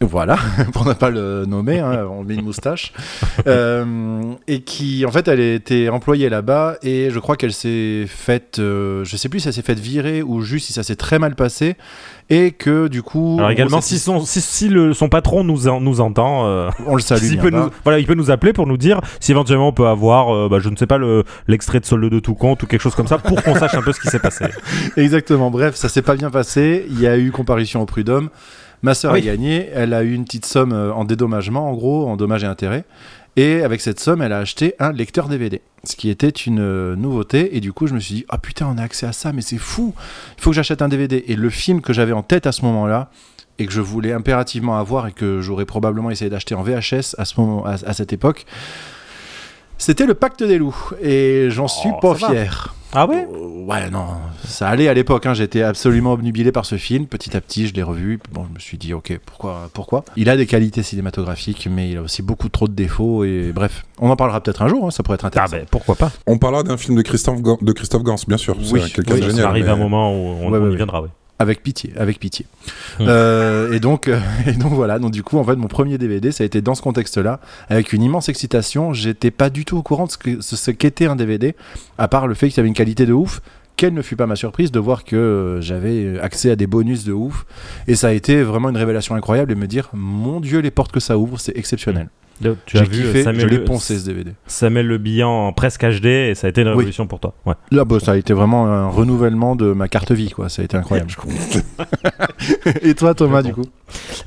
Voilà, 0.00 0.36
pour 0.72 0.86
ne 0.86 0.92
pas 0.92 1.08
le 1.10 1.44
nommer, 1.46 1.78
hein, 1.78 2.06
on 2.10 2.24
met 2.24 2.34
une 2.34 2.44
moustache. 2.44 2.92
Euh, 3.46 4.22
et 4.46 4.60
qui, 4.60 5.04
en 5.04 5.10
fait, 5.10 5.28
elle 5.28 5.40
était 5.40 5.88
employée 5.88 6.28
là-bas 6.28 6.76
et 6.82 7.10
je 7.10 7.18
crois 7.18 7.36
qu'elle 7.36 7.52
s'est 7.52 8.04
faite, 8.06 8.58
euh, 8.58 9.04
je 9.04 9.16
sais 9.16 9.28
plus 9.28 9.40
si 9.40 9.48
elle 9.48 9.54
s'est 9.54 9.60
faite 9.62 9.78
virer 9.80 10.22
ou 10.22 10.40
juste 10.40 10.66
si 10.68 10.72
ça 10.72 10.82
s'est 10.82 10.94
très 10.96 11.18
mal 11.18 11.34
passé 11.34 11.74
et 12.30 12.52
que 12.52 12.88
du 12.88 13.02
coup. 13.02 13.36
Alors 13.38 13.50
également, 13.50 13.80
si 13.80 13.98
son, 13.98 14.24
si, 14.24 14.40
si 14.40 14.68
le, 14.68 14.94
son 14.94 15.08
patron 15.08 15.44
nous, 15.44 15.68
en- 15.68 15.80
nous 15.80 16.00
entend, 16.00 16.46
euh, 16.46 16.70
on 16.86 16.94
le 16.94 17.02
salue. 17.02 17.28
bien 17.32 17.42
peut 17.42 17.50
nous, 17.50 17.68
voilà, 17.82 17.98
il 17.98 18.06
peut 18.06 18.14
nous 18.14 18.30
appeler 18.30 18.52
pour 18.52 18.66
nous 18.66 18.78
dire 18.78 19.00
si 19.20 19.32
éventuellement 19.32 19.68
on 19.68 19.72
peut 19.72 19.88
avoir, 19.88 20.34
euh, 20.34 20.48
bah, 20.48 20.58
je 20.60 20.68
ne 20.70 20.76
sais 20.76 20.86
pas, 20.86 20.96
le- 20.98 21.24
l'extrait 21.48 21.80
de 21.80 21.84
solde 21.86 22.08
de 22.08 22.18
tout 22.20 22.34
compte 22.34 22.62
ou 22.62 22.66
quelque 22.66 22.80
chose 22.82 22.94
comme 22.94 23.08
ça 23.08 23.18
pour 23.18 23.42
qu'on 23.42 23.56
sache 23.56 23.74
un 23.74 23.82
peu 23.82 23.92
ce 23.92 24.00
qui 24.00 24.08
s'est 24.08 24.20
passé. 24.20 24.46
Exactement. 24.96 25.50
Bref, 25.50 25.74
ça 25.74 25.88
s'est 25.88 26.02
pas 26.02 26.14
bien 26.16 26.30
passé. 26.30 26.86
Il 26.88 27.00
y 27.00 27.06
a 27.06 27.18
eu 27.18 27.30
comparution 27.30 27.82
au 27.82 27.86
prud'homme. 27.86 28.30
Ma 28.84 28.94
sœur 28.94 29.12
Oui. 29.14 29.20
a 29.20 29.22
gagné. 29.32 29.68
Elle 29.74 29.92
a 29.94 30.02
eu 30.04 30.12
une 30.12 30.24
petite 30.24 30.46
somme 30.46 30.72
euh, 30.72 30.92
en 30.92 31.04
dédommagement, 31.04 31.68
en 31.68 31.72
gros, 31.74 32.06
en 32.08 32.16
dommages 32.16 32.44
et 32.44 32.46
intérêts. 32.46 32.84
Et 33.36 33.62
avec 33.62 33.80
cette 33.80 33.98
somme, 33.98 34.22
elle 34.22 34.32
a 34.32 34.38
acheté 34.38 34.74
un 34.78 34.92
lecteur 34.92 35.28
DVD, 35.28 35.60
ce 35.82 35.96
qui 35.96 36.08
était 36.08 36.28
une 36.28 36.60
euh, 36.60 36.94
nouveauté. 36.94 37.56
Et 37.56 37.60
du 37.60 37.72
coup, 37.72 37.86
je 37.88 37.94
me 37.94 37.98
suis 37.98 38.14
dit, 38.14 38.24
ah 38.28 38.38
putain, 38.38 38.66
on 38.72 38.78
a 38.78 38.82
accès 38.82 39.06
à 39.06 39.12
ça, 39.12 39.32
mais 39.32 39.42
c'est 39.42 39.58
fou. 39.58 39.92
Il 40.38 40.42
faut 40.42 40.50
que 40.50 40.56
j'achète 40.56 40.82
un 40.82 40.88
DVD. 40.88 41.24
Et 41.26 41.34
le 41.34 41.50
film 41.50 41.80
que 41.80 41.92
j'avais 41.92 42.12
en 42.12 42.22
tête 42.22 42.46
à 42.46 42.52
ce 42.52 42.62
moment-là 42.62 43.10
et 43.58 43.66
que 43.66 43.72
je 43.72 43.80
voulais 43.80 44.12
impérativement 44.12 44.78
avoir 44.78 45.06
et 45.08 45.12
que 45.12 45.40
j'aurais 45.40 45.64
probablement 45.64 46.10
essayé 46.10 46.30
d'acheter 46.30 46.54
en 46.54 46.62
VHS 46.62 47.14
à 47.18 47.24
ce 47.24 47.40
moment, 47.40 47.64
à, 47.66 47.72
à 47.72 47.92
cette 47.92 48.12
époque, 48.12 48.46
c'était 49.78 50.06
le 50.06 50.14
Pacte 50.14 50.42
des 50.42 50.58
loups. 50.58 50.90
Et 51.02 51.48
j'en 51.50 51.68
suis 51.68 51.90
Oh, 51.92 52.00
pas 52.00 52.12
va. 52.14 52.28
fier. 52.30 52.74
Ah 52.96 53.08
ouais? 53.08 53.26
Euh, 53.28 53.64
ouais, 53.66 53.90
non, 53.90 54.06
ça 54.46 54.68
allait 54.68 54.86
à 54.86 54.94
l'époque. 54.94 55.26
hein, 55.26 55.34
J'étais 55.34 55.62
absolument 55.62 56.12
obnubilé 56.12 56.52
par 56.52 56.64
ce 56.64 56.76
film. 56.76 57.06
Petit 57.06 57.36
à 57.36 57.40
petit, 57.40 57.66
je 57.66 57.74
l'ai 57.74 57.82
revu. 57.82 58.20
Bon, 58.30 58.46
je 58.48 58.54
me 58.54 58.60
suis 58.60 58.78
dit, 58.78 58.94
ok, 58.94 59.18
pourquoi, 59.26 59.68
pourquoi? 59.74 60.04
Il 60.16 60.30
a 60.30 60.36
des 60.36 60.46
qualités 60.46 60.84
cinématographiques, 60.84 61.66
mais 61.68 61.90
il 61.90 61.96
a 61.96 62.02
aussi 62.02 62.22
beaucoup 62.22 62.48
trop 62.48 62.68
de 62.68 62.72
défauts. 62.72 63.24
Et 63.24 63.50
bref, 63.52 63.84
on 63.98 64.10
en 64.10 64.16
parlera 64.16 64.40
peut-être 64.40 64.62
un 64.62 64.68
jour. 64.68 64.86
hein, 64.86 64.90
ça 64.92 65.02
pourrait 65.02 65.16
être 65.16 65.24
Ah 65.24 65.28
intéressant. 65.28 65.56
ben 65.56 65.66
pourquoi 65.68 65.96
pas? 65.96 66.12
On 66.28 66.38
parlera 66.38 66.62
d'un 66.62 66.76
film 66.76 66.96
de 66.96 67.02
Christophe, 67.02 67.40
Gans, 67.42 67.58
de 67.60 67.72
Christophe 67.72 68.04
Gans, 68.04 68.14
bien 68.28 68.36
sûr. 68.36 68.56
Oui, 68.70 68.80
c'est 68.84 68.92
quelqu'un 68.92 69.14
oui, 69.14 69.20
de 69.20 69.24
ça 69.24 69.30
génial. 69.30 69.42
Ça 69.44 69.48
arrive 69.50 69.64
mais- 69.64 69.70
un 69.72 69.76
moment 69.76 70.12
où 70.12 70.14
on, 70.14 70.50
Ouais, 70.52 70.58
on 70.58 70.62
ouais, 70.62 70.66
y 70.68 70.70
ouais. 70.70 70.76
viendra, 70.76 71.02
ouais. 71.02 71.08
Avec 71.40 71.62
pitié, 71.64 71.92
avec 71.96 72.20
pitié. 72.20 72.46
Hmm. 73.00 73.06
Euh, 73.08 73.72
et 73.72 73.80
donc, 73.80 74.06
euh, 74.06 74.18
et 74.46 74.52
donc 74.52 74.72
voilà. 74.72 74.98
Donc 75.00 75.10
du 75.10 75.22
coup, 75.24 75.36
en 75.38 75.44
fait, 75.44 75.56
mon 75.56 75.66
premier 75.66 75.98
DVD, 75.98 76.30
ça 76.30 76.44
a 76.44 76.46
été 76.46 76.60
dans 76.62 76.74
ce 76.76 76.82
contexte-là, 76.82 77.40
avec 77.68 77.92
une 77.92 78.02
immense 78.02 78.28
excitation. 78.28 78.92
J'étais 78.92 79.32
pas 79.32 79.50
du 79.50 79.64
tout 79.64 79.76
au 79.76 79.82
courant 79.82 80.06
de 80.06 80.12
ce 80.12 80.18
que- 80.18 80.40
ce 80.40 80.54
ce 80.56 80.70
qu'était 80.70 81.06
un 81.06 81.16
DVD, 81.16 81.56
à 81.98 82.06
part 82.06 82.28
le 82.28 82.34
fait 82.34 82.48
qu'il 82.50 82.60
avait 82.60 82.68
une 82.68 82.74
qualité 82.74 83.04
de 83.04 83.12
ouf. 83.12 83.40
Quelle 83.76 83.94
ne 83.94 84.02
fut 84.02 84.14
pas 84.14 84.28
ma 84.28 84.36
surprise 84.36 84.70
de 84.70 84.78
voir 84.78 85.02
que 85.02 85.16
euh, 85.16 85.60
j'avais 85.60 86.20
accès 86.20 86.52
à 86.52 86.56
des 86.56 86.68
bonus 86.68 87.02
de 87.04 87.12
ouf. 87.12 87.44
Et 87.88 87.96
ça 87.96 88.06
a 88.08 88.12
été 88.12 88.40
vraiment 88.44 88.68
une 88.70 88.76
révélation 88.76 89.16
incroyable 89.16 89.50
et 89.50 89.56
me 89.56 89.66
dire, 89.66 89.88
mon 89.92 90.38
Dieu, 90.38 90.60
les 90.60 90.70
portes 90.70 90.92
que 90.92 91.00
ça 91.00 91.18
ouvre, 91.18 91.40
c'est 91.40 91.56
exceptionnel. 91.58 92.08
Tu 92.40 92.48
as 92.48 92.54
J'ai 92.66 92.90
vu 92.90 93.02
kiffé, 93.02 93.22
Samuel, 93.22 93.42
je 93.42 93.46
l'ai 93.46 93.58
poncé 93.60 93.98
ce 93.98 94.06
DVD. 94.06 94.32
Samuel 94.46 94.86
Le 94.86 94.98
Bihan 94.98 95.28
en 95.48 95.52
presque 95.52 95.84
HD 95.84 96.06
et 96.06 96.34
ça 96.34 96.46
a 96.46 96.50
été 96.50 96.60
une 96.62 96.68
Oui. 96.68 96.72
révolution 96.74 97.06
pour 97.06 97.20
toi. 97.20 97.34
Ouais. 97.46 97.54
Là, 97.70 97.84
bah, 97.84 97.98
ça 98.00 98.12
a 98.12 98.16
été 98.16 98.32
vraiment 98.34 98.66
un 98.66 98.88
renouvellement 98.88 99.54
de 99.56 99.72
ma 99.72 99.88
carte 99.88 100.12
vie, 100.12 100.30
quoi. 100.30 100.48
Ça 100.48 100.62
a 100.62 100.64
été 100.64 100.76
incroyable. 100.76 101.10
et 102.82 102.94
toi, 102.94 103.14
Thomas, 103.14 103.42
du 103.42 103.52
coup? 103.54 103.64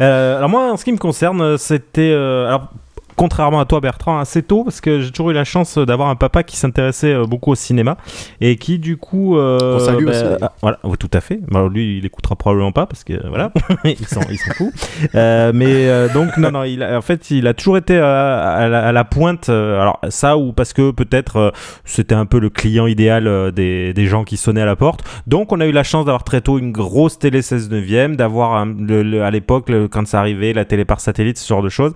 Euh, 0.01 0.38
alors 0.38 0.50
moi, 0.50 0.71
en 0.71 0.77
ce 0.77 0.86
qui 0.86 0.92
me 0.92 0.98
concerne, 0.98 1.42
euh, 1.42 1.57
c'était... 1.57 2.12
euh, 2.12 2.48
alors, 2.48 2.71
contrairement 3.18 3.60
à 3.60 3.66
toi, 3.66 3.81
Bertrand, 3.81 4.19
assez 4.19 4.42
tôt, 4.44 4.64
parce 4.64 4.80
que 4.80 5.02
j'ai 5.02 5.12
toujours 5.12 5.31
eu 5.31 5.34
la 5.34 5.44
chance 5.44 5.78
d'avoir 5.78 6.08
un 6.08 6.16
papa 6.16 6.44
qui 6.44 6.56
s'intéressait 6.56 7.14
euh, 7.14 7.25
beaucoup 7.25 7.52
au 7.52 7.56
cinéma, 7.56 7.98
et 8.40 8.56
qui, 8.56 8.80
du 8.80 8.96
coup... 8.96 9.38
euh, 9.38 9.78
Qu'on 9.80 9.86
salue 9.86 10.06
bah, 10.06 10.12
aussi, 10.12 10.24
ah, 10.42 10.54
voilà, 10.62 10.80
tout 11.00 11.10
à 11.12 11.19
fait. 11.19 11.40
Bah, 11.50 11.68
lui, 11.69 11.98
il 11.98 12.06
écoutera 12.06 12.36
probablement 12.38 12.72
pas, 12.72 12.86
parce 12.86 13.04
que, 13.04 13.14
voilà, 13.28 13.52
il 13.84 14.06
s'en 14.08 14.22
fout. 14.22 14.72
Euh, 15.16 15.52
mais 15.54 15.90
euh, 15.90 16.08
donc, 16.14 16.38
non, 16.38 16.52
non, 16.52 16.64
il 16.64 16.81
a- 16.84 16.98
en 16.98 17.02
fait, 17.02 17.30
il 17.31 17.48
a 17.48 17.54
toujours 17.54 17.78
été 17.78 17.98
à, 17.98 18.68
la, 18.69 18.88
à 18.88 18.92
la 18.92 19.04
pointe, 19.04 19.50
alors 19.50 20.00
ça, 20.10 20.38
ou 20.38 20.54
parce 20.54 20.72
que 20.74 20.92
peut-être 20.92 21.52
c'était 21.86 22.16
un 22.16 22.25
peu 22.25 22.40
le 22.40 22.50
client 22.50 22.88
idéal 22.88 23.52
des, 23.52 23.94
des 23.94 24.06
gens 24.06 24.24
qui 24.24 24.38
sonnaient 24.38 24.62
à 24.62 24.66
la 24.66 24.75
porte. 24.75 25.04
Donc, 25.25 25.52
on 25.52 25.60
a 25.60 25.66
eu 25.66 25.72
la 25.72 25.84
chance 25.84 26.06
d'avoir 26.06 26.24
très 26.24 26.42
tôt 26.42 26.60
une 26.60 26.72
grosse 26.72 27.18
télé 27.19 27.42
16 27.42 27.72
neuvième, 27.72 28.16
d'avoir 28.16 28.54
à 28.64 29.31
l'époque, 29.31 29.72
quand 29.90 30.06
ça 30.08 30.19
arrivait, 30.19 30.54
la 30.54 30.66
télé 30.66 30.86
par 30.86 31.00
satellite, 31.00 31.38
ce 31.40 31.48
genre 31.48 31.64
de 31.64 31.69
choses. 31.69 31.94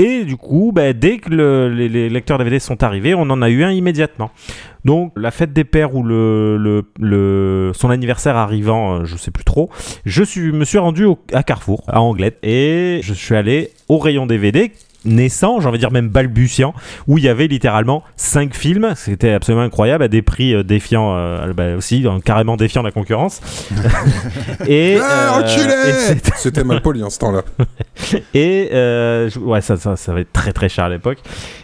Et 0.00 0.24
du 0.24 0.36
coup, 0.36 0.63
bah, 0.72 0.92
dès 0.92 1.18
que 1.18 1.30
le- 1.30 1.68
les, 1.68 2.08
lecteurs 2.08 2.38
DVD 2.38 2.58
sont 2.58 2.82
arrivés, 2.82 3.14
on 3.14 3.22
en 3.22 3.42
a 3.42 3.50
eu 3.50 3.64
un 3.64 3.70
immédiatement. 3.70 4.30
Donc, 4.84 5.12
la 5.16 5.30
fête 5.30 5.52
des 5.52 5.64
pères 5.64 5.94
ou 5.94 6.02
le, 6.02 6.84
son 7.74 7.90
anniversaire 7.90 8.36
arrivant, 8.36 9.00
euh, 9.00 9.04
je 9.04 9.16
sais 9.16 9.30
plus 9.30 9.44
trop, 9.44 9.70
je 10.04 10.22
suis, 10.22 10.52
me 10.52 10.64
suis 10.64 10.78
rendu 10.78 11.06
à 11.32 11.42
Carrefour, 11.42 11.84
à 11.88 12.00
Anglette, 12.00 12.38
et 12.42 13.00
je 13.02 13.14
suis 13.14 13.34
allé 13.34 13.70
au 13.88 13.98
rayon 13.98 14.26
DVD 14.26 14.72
naissant, 15.04 15.60
j'ai 15.60 15.68
envie 15.68 15.78
de 15.78 15.82
dire 15.82 15.90
même 15.90 16.08
balbutiant, 16.08 16.74
où 17.06 17.18
il 17.18 17.24
y 17.24 17.28
avait 17.28 17.46
littéralement 17.46 18.02
5 18.16 18.54
films, 18.54 18.92
c'était 18.96 19.32
absolument 19.32 19.62
incroyable, 19.64 20.04
à 20.04 20.08
des 20.08 20.22
prix 20.22 20.54
euh, 20.54 20.62
défiants, 20.62 21.14
euh, 21.16 21.52
bah, 21.52 21.76
aussi, 21.76 22.06
euh, 22.06 22.18
carrément 22.24 22.56
défiant 22.56 22.82
la 22.82 22.90
concurrence. 22.90 23.40
et, 24.68 24.98
Ah, 25.02 25.40
euh, 25.40 25.92
c'était- 26.36 26.64
mal 26.64 26.80
poli 26.82 27.02
en 27.02 27.10
ce 27.10 27.18
temps-là. 27.18 27.42
et 28.34 28.70
euh, 28.72 29.28
je- 29.28 29.38
ouais, 29.38 29.60
ça, 29.60 29.76
ça, 29.76 29.96
ça 29.96 30.12
va 30.14 30.20
être 30.20 30.32
très 30.32 30.52
très 30.52 30.68
cher 30.68 30.84
à 30.84 30.88
l'époque. 30.88 31.18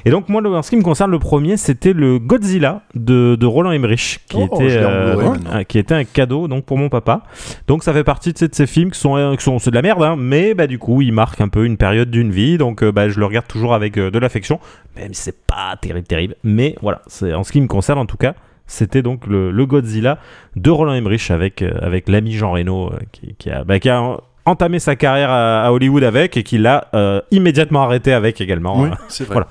Et 0.04 0.11
donc, 0.11 0.28
moi, 0.28 0.42
en 0.47 0.62
ce 0.62 0.70
qui 0.70 0.76
me 0.76 0.82
concerne, 0.82 1.11
le 1.11 1.18
premier, 1.18 1.56
c'était 1.56 1.92
le 1.92 2.18
Godzilla 2.18 2.82
de, 2.94 3.37
de 3.37 3.47
Roland 3.47 3.73
Emmerich, 3.73 4.20
qui, 4.28 4.37
Oh, 4.38 4.44
était, 4.61 4.76
euh, 4.76 5.62
qui 5.68 5.78
était 5.78 5.94
un 5.94 6.04
cadeau 6.04 6.49
donc, 6.49 6.64
pour 6.64 6.78
mon 6.78 6.88
papa. 6.88 7.23
Donc, 7.66 7.82
ça 7.85 7.92
fait 7.92 8.04
partie 8.04 8.32
de 8.32 8.38
ces, 8.38 8.49
de 8.49 8.54
ces 8.54 8.66
films 8.66 8.90
qui 8.90 8.99
sont, 9.00 9.35
qui 9.38 9.44
sont 9.44 9.59
c'est 9.59 9.70
de 9.70 9.75
la 9.76 9.82
merde, 9.82 10.02
hein, 10.02 10.16
mais 10.18 10.54
bah, 10.54 10.66
du 10.66 10.78
coup, 10.78 11.02
ils 11.02 11.12
marquent 11.12 11.40
un 11.40 11.49
peu 11.49 11.64
une 11.64 11.76
période 11.76 12.11
d'une 12.11 12.30
vie. 12.30 12.59
Donc, 12.59 12.85
bah, 12.85 13.09
je 13.09 13.18
le 13.20 13.26
regarde 13.30 13.46
toujours 13.49 13.75
avec 13.75 13.96
euh, 13.96 14.10
de 14.10 14.18
l'affection, 14.18 14.60
même 14.96 15.14
si 15.14 15.22
c'est 15.22 15.40
pas 15.46 15.76
terrible, 15.80 16.06
terrible. 16.06 16.34
Mais 16.44 16.76
voilà, 16.82 17.00
c'est 17.06 17.32
en 17.34 17.42
ce 17.44 17.52
qui 17.52 17.60
me 17.60 17.66
concerne, 17.68 17.99
en 17.99 18.06
tout 18.06 18.16
cas. 18.18 18.34
C'était 18.66 19.02
donc 19.02 19.26
le, 19.26 19.50
le 19.50 19.66
Godzilla 19.66 20.18
de 20.54 20.70
Roland 20.70 20.92
Emmerich 20.94 21.30
avec, 21.32 21.60
euh, 21.62 21.72
avec 21.82 22.08
l'ami 22.08 22.32
Jean 22.34 22.52
Reno 22.52 22.92
euh, 22.92 22.99
qui, 23.10 23.34
qui 23.37 23.50
a, 23.50 23.64
bah, 23.64 23.80
qui 23.80 23.88
a 23.88 24.18
entamé 24.46 24.78
sa 24.78 24.94
carrière 24.94 25.28
à, 25.30 25.64
à 25.66 25.72
Hollywood 25.72 26.04
avec 26.04 26.37
et 26.37 26.44
qui 26.44 26.56
l'a 26.56 26.87
euh, 26.94 27.20
immédiatement 27.32 27.82
arrêté 27.82 28.12
avec 28.12 28.40
également. 28.40 28.80
Oui, 28.80 28.88
Euh, 28.90 28.94
c'est 29.08 29.25
vrai. 29.25 29.34
voilà. 29.34 29.49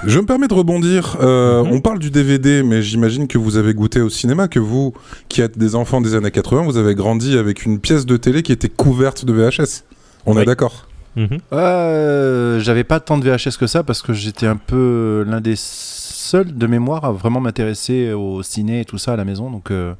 Je 0.06 0.18
me 0.18 0.26
permets 0.26 0.48
de 0.48 0.54
rebondir. 0.54 1.16
Euh, 1.20 1.62
Mhm. 1.62 1.72
On 1.74 1.80
parle 1.80 2.00
du 2.00 2.10
DVD, 2.10 2.62
mais 2.64 2.82
j'imagine 2.82 3.28
que 3.28 3.38
vous 3.38 3.56
avez 3.56 3.72
goûté 3.72 4.00
au 4.00 4.08
cinéma, 4.10 4.48
que 4.48 4.58
vous, 4.58 4.92
qui 5.28 5.40
êtes 5.40 5.56
des 5.56 5.76
enfants 5.76 6.00
des 6.00 6.16
années 6.16 6.30
80, 6.32 6.62
vous 6.64 6.76
avez 6.76 6.96
grandi 6.96 7.38
avec 7.38 7.64
une 7.64 7.78
pièce 7.78 8.04
de 8.04 8.16
télé 8.16 8.42
qui 8.42 8.50
était 8.52 8.68
couverte 8.68 9.24
de 9.24 9.32
VHS. 9.32 9.84
On 10.26 10.34
Oui. 10.34 10.42
est 10.42 10.44
d'accord 10.44 10.86
mhm. 11.16 11.38
Euh, 11.52 12.60
J'avais 12.60 12.84
pas 12.84 13.00
tant 13.00 13.18
de 13.18 13.28
VHS 13.28 13.56
que 13.58 13.66
ça 13.66 13.82
parce 13.82 14.02
que 14.02 14.12
j'étais 14.12 14.46
un 14.46 14.56
peu 14.56 15.24
l'un 15.26 15.40
des 15.40 15.54
seuls 15.56 16.56
de 16.56 16.66
mémoire 16.66 17.04
à 17.04 17.12
vraiment 17.12 17.40
m'intéresser 17.40 18.12
au 18.12 18.42
ciné 18.42 18.80
et 18.80 18.84
tout 18.84 18.98
ça 18.98 19.12
à 19.12 19.16
la 19.16 19.24
maison. 19.24 19.50
Donc 19.50 19.70
euh, 19.70 19.94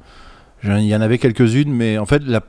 j'en- 0.63 0.77
il 0.77 0.85
y 0.87 0.95
en 0.95 1.01
avait 1.01 1.17
quelques-unes, 1.17 1.71
mais 1.71 1.97
en 1.97 2.05
fait 2.05 2.21
la 2.25 2.41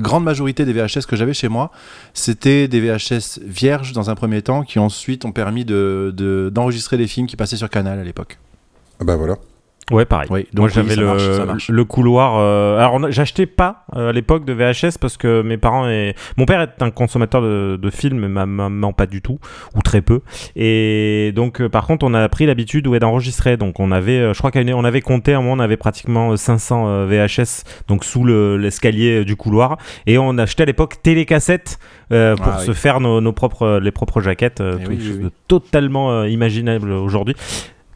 grande 0.00 0.24
majorité 0.24 0.64
des 0.64 0.72
VHS 0.72 1.06
que 1.06 1.16
j'avais 1.16 1.34
chez 1.34 1.48
moi, 1.48 1.70
c'était 2.14 2.66
des 2.68 2.80
VHS 2.80 3.40
vierges 3.44 3.92
dans 3.92 4.08
un 4.10 4.14
premier 4.14 4.40
temps 4.42 4.62
qui 4.62 4.78
ensuite 4.78 5.24
ont 5.24 5.32
permis 5.32 5.64
de- 5.64 6.12
de- 6.16 6.50
d'enregistrer 6.52 6.96
les 6.96 7.06
films 7.06 7.26
qui 7.26 7.36
passaient 7.36 7.56
sur 7.58 7.68
Canal 7.70 7.98
à 7.98 8.04
l'époque. 8.04 8.38
Ah 9.00 9.04
bah 9.04 9.16
voilà. 9.16 9.36
Ouais, 9.92 10.04
pareil. 10.04 10.28
Oui, 10.30 10.40
donc 10.52 10.58
Moi 10.58 10.66
oui, 10.68 10.72
j'avais 10.74 10.96
le, 10.96 11.06
marche, 11.46 11.70
couloir. 11.88 12.36
euh, 12.38 12.78
Alors 12.78 12.94
on 12.94 13.02
a- 13.04 13.10
j'achetais 13.10 13.46
pas 13.46 13.84
euh, 13.96 14.10
à 14.10 14.12
l'époque 14.12 14.44
de 14.44 14.52
VHS 14.52 14.98
parce 15.00 15.16
que 15.16 15.42
mes 15.42 15.56
parents 15.58 15.88
et 15.88 16.14
mon 16.36 16.44
père 16.46 16.60
est 16.62 16.82
un 16.82 16.90
consommateur 16.90 17.42
de, 17.42 17.78
de 17.80 17.90
films, 17.90 18.20
mais 18.20 18.28
ma 18.28 18.46
maman 18.46 18.92
pas 18.92 19.06
du 19.06 19.20
tout 19.22 19.38
ou 19.74 19.82
très 19.82 20.00
peu. 20.02 20.20
Et 20.56 21.32
donc 21.34 21.60
euh, 21.60 21.68
par 21.68 21.86
contre 21.86 22.06
on 22.06 22.14
a 22.14 22.28
pris 22.28 22.46
l'habitude 22.46 22.86
ouais, 22.86 22.98
d'enregistrer. 22.98 23.56
Donc 23.56 23.80
on 23.80 23.92
avait, 23.92 24.32
je 24.32 24.38
crois 24.38 24.50
qu'on 24.50 24.84
avait 24.84 25.00
compté 25.00 25.34
à 25.34 25.38
un 25.38 25.40
moment 25.42 25.54
on 25.54 25.58
avait 25.60 25.76
pratiquement 25.76 26.32
euh, 26.32 26.36
500 26.36 26.84
euh, 26.88 27.06
VHS 27.06 27.64
donc 27.88 28.04
sous 28.04 28.24
le- 28.24 28.56
l'escalier 28.56 29.24
du 29.24 29.36
couloir 29.36 29.76
et 30.06 30.18
on 30.18 30.38
achetait 30.38 30.62
à 30.62 30.66
l'époque 30.66 31.02
télécassettes 31.02 31.78
euh, 32.12 32.36
pour 32.36 32.52
Ah 32.54 32.58
se 32.60 32.70
oui. 32.70 32.76
faire 32.76 33.00
nos, 33.00 33.20
nos 33.20 33.32
propres 33.32 33.78
les 33.82 33.90
propres 33.90 34.20
jaquettes, 34.20 34.60
euh, 34.60 34.76
Eh 34.80 34.84
tout 34.84 34.90
oui. 34.90 35.28
totalement 35.48 36.10
euh, 36.12 36.28
imaginable 36.28 36.90
aujourd'hui. 36.92 37.34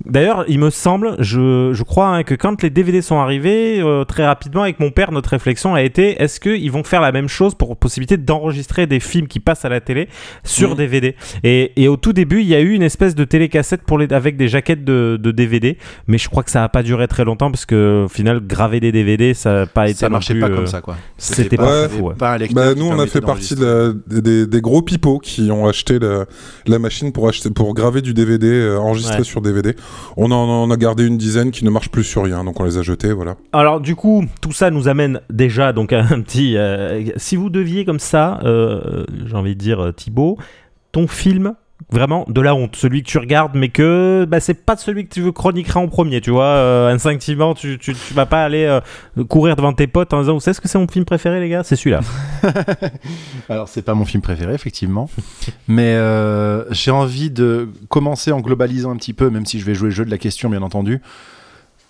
D'ailleurs, 0.08 0.44
il 0.48 0.58
me 0.58 0.70
semble, 0.70 1.16
je, 1.18 1.70
je 1.72 1.82
crois 1.82 2.08
hein, 2.08 2.22
que 2.22 2.34
quand 2.34 2.62
les 2.62 2.70
DVD 2.70 3.02
sont 3.02 3.18
arrivés, 3.18 3.80
euh, 3.80 4.04
très 4.04 4.24
rapidement 4.24 4.62
avec 4.62 4.78
mon 4.80 4.90
père, 4.90 5.10
notre 5.12 5.30
réflexion 5.30 5.74
a 5.74 5.82
été 5.82 6.22
est-ce 6.22 6.38
qu'ils 6.40 6.70
vont 6.70 6.84
faire 6.84 7.00
la 7.00 7.10
même 7.12 7.28
chose 7.28 7.54
pour 7.54 7.76
possibilité 7.76 8.16
d'enregistrer 8.16 8.86
des 8.86 9.00
films 9.00 9.26
qui 9.26 9.40
passent 9.40 9.64
à 9.64 9.68
la 9.68 9.80
télé 9.80 10.08
sur. 10.44 10.76
DVD 10.76 11.14
et, 11.42 11.72
et 11.82 11.88
au 11.88 11.96
tout 11.96 12.12
début, 12.12 12.40
il 12.40 12.46
y 12.46 12.54
a 12.54 12.60
eu 12.60 12.72
une 12.72 12.82
espèce 12.82 13.14
de 13.14 13.24
télécassette 13.24 13.82
pour 13.82 13.98
les, 13.98 14.12
avec 14.12 14.36
des 14.36 14.46
jaquettes 14.48 14.84
de, 14.84 15.18
de 15.20 15.30
DVD, 15.30 15.78
mais 16.06 16.18
je 16.18 16.28
crois 16.28 16.42
que 16.42 16.50
ça 16.50 16.60
n'a 16.60 16.68
pas 16.68 16.82
duré 16.82 17.08
très 17.08 17.24
longtemps 17.24 17.50
parce 17.50 17.66
que 17.66 18.04
au 18.04 18.08
final, 18.08 18.40
graver 18.46 18.78
des 18.80 18.92
DVD, 18.92 19.32
ça 19.34 19.52
n'a 19.60 19.66
pas 19.66 19.88
été 19.88 19.98
Ça 19.98 20.08
marchait 20.08 20.34
plus, 20.34 20.40
pas 20.40 20.48
euh, 20.50 20.54
comme 20.56 20.66
ça, 20.66 20.80
quoi. 20.80 20.96
C'était 21.18 21.56
pas 21.56 21.64
pas 21.84 21.88
fou. 21.88 22.02
ouais. 22.08 22.14
pas 22.14 22.38
Bah, 22.52 22.74
nous, 22.74 22.86
on 22.86 22.98
a 22.98 23.06
fait 23.06 23.20
partie 23.20 23.54
de 23.54 23.60
d'enregistrer. 23.64 24.14
la- 24.14 24.20
des, 24.20 24.46
des 24.46 24.60
gros 24.60 24.82
pipeaux 24.82 25.18
qui 25.18 25.50
ont 25.50 25.66
acheté 25.66 25.98
la, 25.98 26.26
la 26.66 26.78
machine 26.78 27.12
pour, 27.12 27.28
acheter, 27.28 27.50
pour 27.50 27.72
graver 27.74 28.02
du 28.02 28.12
DVD, 28.14 28.46
euh, 28.48 28.78
enregistré 28.78 29.18
Ouais. 29.18 29.24
sur 29.24 29.40
DVD. 29.40 29.74
On 30.16 30.30
en, 30.30 30.48
on 30.48 30.70
a 30.70 30.76
gardé 30.76 31.06
une 31.06 31.16
dizaine 31.18 31.50
qui 31.50 31.64
ne 31.64 31.70
marchent 31.70 31.90
plus 31.90 32.04
sur 32.04 32.24
rien, 32.24 32.44
donc 32.44 32.58
on 32.60 32.64
les 32.64 32.78
a 32.78 32.82
jetés, 32.82 33.12
voilà. 33.12 33.36
Alors 33.52 33.80
du 33.80 33.94
coup, 33.94 34.24
tout 34.40 34.52
ça 34.52 34.70
nous 34.70 34.88
amène 34.88 35.20
déjà 35.30 35.72
donc 35.72 35.92
à 35.92 36.00
un 36.00 36.20
petit. 36.20 36.56
euh, 36.56 37.04
si 37.16 37.36
vous 37.36 37.50
deviez 37.50 37.84
comme 37.84 37.98
ça, 38.00 38.40
euh, 38.44 39.04
j'ai 39.26 39.34
envie 39.36 39.54
de 39.54 39.60
dire 39.60 39.80
euh, 39.82 39.92
Thibaut, 39.92 40.38
ton 40.92 41.06
film 41.06 41.54
vraiment 41.92 42.24
de 42.28 42.40
la 42.40 42.54
honte, 42.54 42.74
celui 42.74 43.02
que 43.02 43.08
tu 43.08 43.18
regardes 43.18 43.54
mais 43.54 43.68
que 43.68 44.24
bah, 44.26 44.40
c'est 44.40 44.64
pas 44.64 44.76
celui 44.76 45.06
que 45.06 45.12
tu 45.12 45.20
veux 45.20 45.30
chroniquer 45.32 45.76
en 45.76 45.88
premier, 45.88 46.22
tu 46.22 46.30
vois. 46.30 46.44
euh, 46.44 46.88
instinctivement, 46.92 47.52
tu, 47.54 47.78
tu, 47.78 47.94
tu 47.94 48.14
vas 48.14 48.24
pas 48.24 48.44
aller 48.44 48.64
euh, 48.64 48.80
courir 49.28 49.56
devant 49.56 49.74
tes 49.74 49.86
potes 49.86 50.14
en 50.14 50.20
disant 50.20 50.32
vous 50.34 50.40
savez 50.40 50.54
ce 50.54 50.60
que 50.62 50.68
c'est 50.68 50.78
mon 50.78 50.88
film 50.88 51.04
préféré 51.04 51.38
les 51.38 51.50
gars, 51.50 51.62
c'est 51.64 51.76
celui-là. 51.76 52.00
Alors, 53.48 53.68
c'est 53.68 53.82
pas 53.82 53.94
mon 53.94 54.04
film 54.04 54.22
préféré, 54.22 54.54
effectivement. 54.54 55.08
mais 55.68 55.94
euh, 55.94 56.64
j'ai 56.72 56.90
envie 56.90 57.30
de 57.30 57.68
commencer 57.88 58.32
en 58.32 58.40
globalisant 58.40 58.90
un 58.92 58.96
petit 58.96 59.12
peu, 59.12 59.30
même 59.30 59.46
si 59.46 59.58
je 59.60 59.64
vais 59.64 59.74
jouer 59.74 59.88
le 59.88 59.94
jeu 59.94 60.04
de 60.04 60.10
la 60.10 60.18
question, 60.18 60.48
bien 60.50 60.62
entendu. 60.62 61.00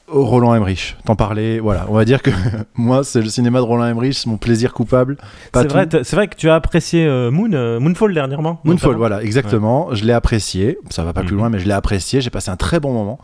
Roland 0.09 0.55
Emmerich, 0.55 0.97
t'en 1.05 1.17
parlais, 1.17 1.59
voilà, 1.59 1.87
on 1.89 1.95
va 1.95 2.05
dire 2.05 2.23
que 2.23 2.31
moi 2.77 3.03
c'est 3.03 3.21
le 3.21 3.29
cinéma 3.29 3.59
de 3.59 3.65
Roland 3.65 3.87
Emmerich, 3.87 4.15
c'est 4.15 4.29
mon 4.31 4.37
plaisir 4.37 4.73
coupable. 4.73 5.17
C'est 5.53 5.67
vrai, 5.67 5.87
vrai 5.87 6.29
que 6.29 6.37
tu 6.37 6.49
as 6.49 6.55
apprécié 6.55 7.05
euh, 7.05 7.33
Moon, 7.33 7.51
euh, 7.53 7.81
Moonfall 7.81 8.15
dernièrement. 8.15 8.61
Moonfall, 8.63 8.91
notamment. 8.93 8.99
voilà, 8.99 9.23
exactement. 9.25 9.89
Je 9.97 10.05
l'ai 10.05 10.13
apprécié. 10.13 10.79
Ça 10.91 11.03
va 11.03 11.13
pas 11.13 11.23
plus 11.23 11.33
Mhm. 11.33 11.39
loin, 11.41 11.49
mais 11.51 11.59
je 11.59 11.67
l'ai 11.67 11.73
apprécié. 11.73 12.21
J'ai 12.21 12.31
passé 12.31 12.53
un 12.53 12.57
très 12.57 12.79
bon 12.79 12.93
moment. 12.93 13.19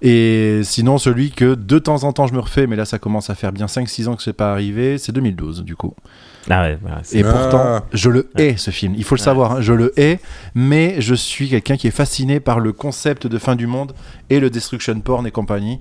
Et 0.00 0.62
sinon, 0.64 0.96
celui 0.96 1.32
que 1.32 1.54
de 1.54 1.78
temps 1.78 2.04
en 2.04 2.14
temps 2.14 2.26
je 2.26 2.32
me 2.32 2.40
refais, 2.40 2.66
mais 2.66 2.76
là 2.76 2.86
ça 2.86 2.98
commence 2.98 3.28
à 3.28 3.34
faire 3.34 3.52
bien 3.52 3.66
5-6 3.66 4.08
ans 4.08 4.16
que 4.16 4.22
c'est 4.22 4.32
pas 4.32 4.52
arrivé, 4.52 4.96
c'est 4.96 5.12
2012 5.12 5.64
du 5.64 5.76
coup. 5.76 5.92
Ah 6.50 6.62
ouais, 6.62 6.78
Et 7.12 7.22
Ah. 7.22 7.32
pourtant, 7.32 7.80
je 7.92 8.10
le 8.10 8.28
hais 8.36 8.56
ce 8.56 8.70
film. 8.70 8.94
Il 8.96 9.04
faut 9.04 9.14
le 9.14 9.20
Ouais. 9.20 9.24
savoir, 9.24 9.52
hein, 9.52 9.56
je 9.60 9.72
le 9.72 9.92
hais, 9.98 10.18
mais 10.54 11.00
je 11.00 11.14
suis 11.14 11.48
quelqu'un 11.48 11.76
qui 11.76 11.86
est 11.86 11.92
fasciné 11.92 12.40
par 12.40 12.58
le 12.58 12.72
concept 12.72 13.26
de 13.26 13.38
fin 13.38 13.54
du 13.54 13.66
monde 13.66 13.92
et 14.28 14.40
le 14.40 14.50
destruction 14.50 14.98
porn 15.00 15.26
et 15.26 15.30
compagnie. 15.30 15.80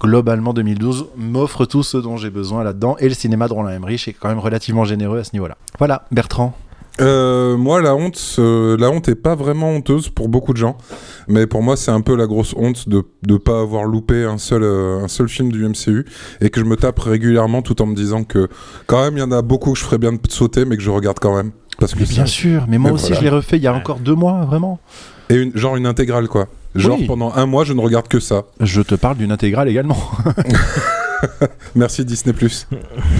Globalement, 0.00 0.52
2012 0.52 1.06
m'offre 1.16 1.64
tout 1.64 1.82
ce 1.82 1.96
dont 1.96 2.16
j'ai 2.16 2.30
besoin 2.30 2.62
là-dedans. 2.64 2.96
Et 2.98 3.08
le 3.08 3.14
cinéma 3.14 3.48
de 3.48 3.54
Roland 3.54 3.70
Emmerich 3.70 4.06
est 4.08 4.12
quand 4.12 4.28
même 4.28 4.38
relativement 4.38 4.84
généreux 4.84 5.18
à 5.20 5.24
ce 5.24 5.30
niveau-là. 5.32 5.56
Voilà, 5.78 6.04
Bertrand. 6.10 6.54
Euh, 7.00 7.56
moi, 7.56 7.80
la 7.80 7.94
honte, 7.96 8.20
euh, 8.38 8.76
la 8.78 8.90
honte 8.90 9.08
est 9.08 9.14
pas 9.14 9.34
vraiment 9.34 9.70
honteuse 9.70 10.10
pour 10.10 10.28
beaucoup 10.28 10.52
de 10.52 10.58
gens, 10.58 10.76
mais 11.26 11.46
pour 11.46 11.62
moi, 11.62 11.76
c'est 11.76 11.90
un 11.90 12.02
peu 12.02 12.14
la 12.14 12.26
grosse 12.26 12.54
honte 12.56 12.88
de 12.88 13.02
ne 13.26 13.36
pas 13.38 13.60
avoir 13.60 13.84
loupé 13.84 14.24
un 14.24 14.36
seul, 14.38 14.62
euh, 14.62 15.02
un 15.02 15.08
seul 15.08 15.28
film 15.28 15.50
du 15.50 15.66
MCU 15.66 16.04
et 16.42 16.50
que 16.50 16.60
je 16.60 16.66
me 16.66 16.76
tape 16.76 16.98
régulièrement 16.98 17.62
tout 17.62 17.80
en 17.80 17.86
me 17.86 17.94
disant 17.94 18.24
que 18.24 18.48
quand 18.86 19.02
même, 19.02 19.16
il 19.16 19.20
y 19.20 19.22
en 19.22 19.32
a 19.32 19.40
beaucoup 19.40 19.72
que 19.72 19.78
je 19.78 19.84
ferais 19.84 19.98
bien 19.98 20.12
de 20.12 20.18
sauter, 20.28 20.64
mais 20.66 20.76
que 20.76 20.82
je 20.82 20.90
regarde 20.90 21.18
quand 21.18 21.34
même. 21.34 21.52
Parce 21.78 21.94
que 21.94 22.00
Mais 22.00 22.04
bien 22.06 22.26
sûr, 22.26 22.66
mais 22.68 22.76
moi 22.76 22.90
Mais 22.90 22.94
aussi 22.96 23.06
voilà. 23.08 23.20
je 23.20 23.24
l'ai 23.24 23.30
refait 23.30 23.56
il 23.56 23.62
y 23.62 23.66
a 23.66 23.72
encore 23.74 23.98
deux 23.98 24.14
mois, 24.14 24.44
vraiment. 24.44 24.78
Et 25.30 25.36
une, 25.36 25.56
genre 25.56 25.76
une 25.76 25.86
intégrale, 25.86 26.28
quoi. 26.28 26.46
Genre 26.74 26.98
Oui. 26.98 27.06
pendant 27.06 27.32
un 27.34 27.46
mois, 27.46 27.64
je 27.64 27.72
ne 27.72 27.80
regarde 27.80 28.08
que 28.08 28.20
ça. 28.20 28.42
Je 28.60 28.82
te 28.82 28.94
parle 28.94 29.16
d'une 29.16 29.32
intégrale 29.32 29.68
également. 29.68 29.96
Merci 31.74 32.04
Disney+. 32.04 32.34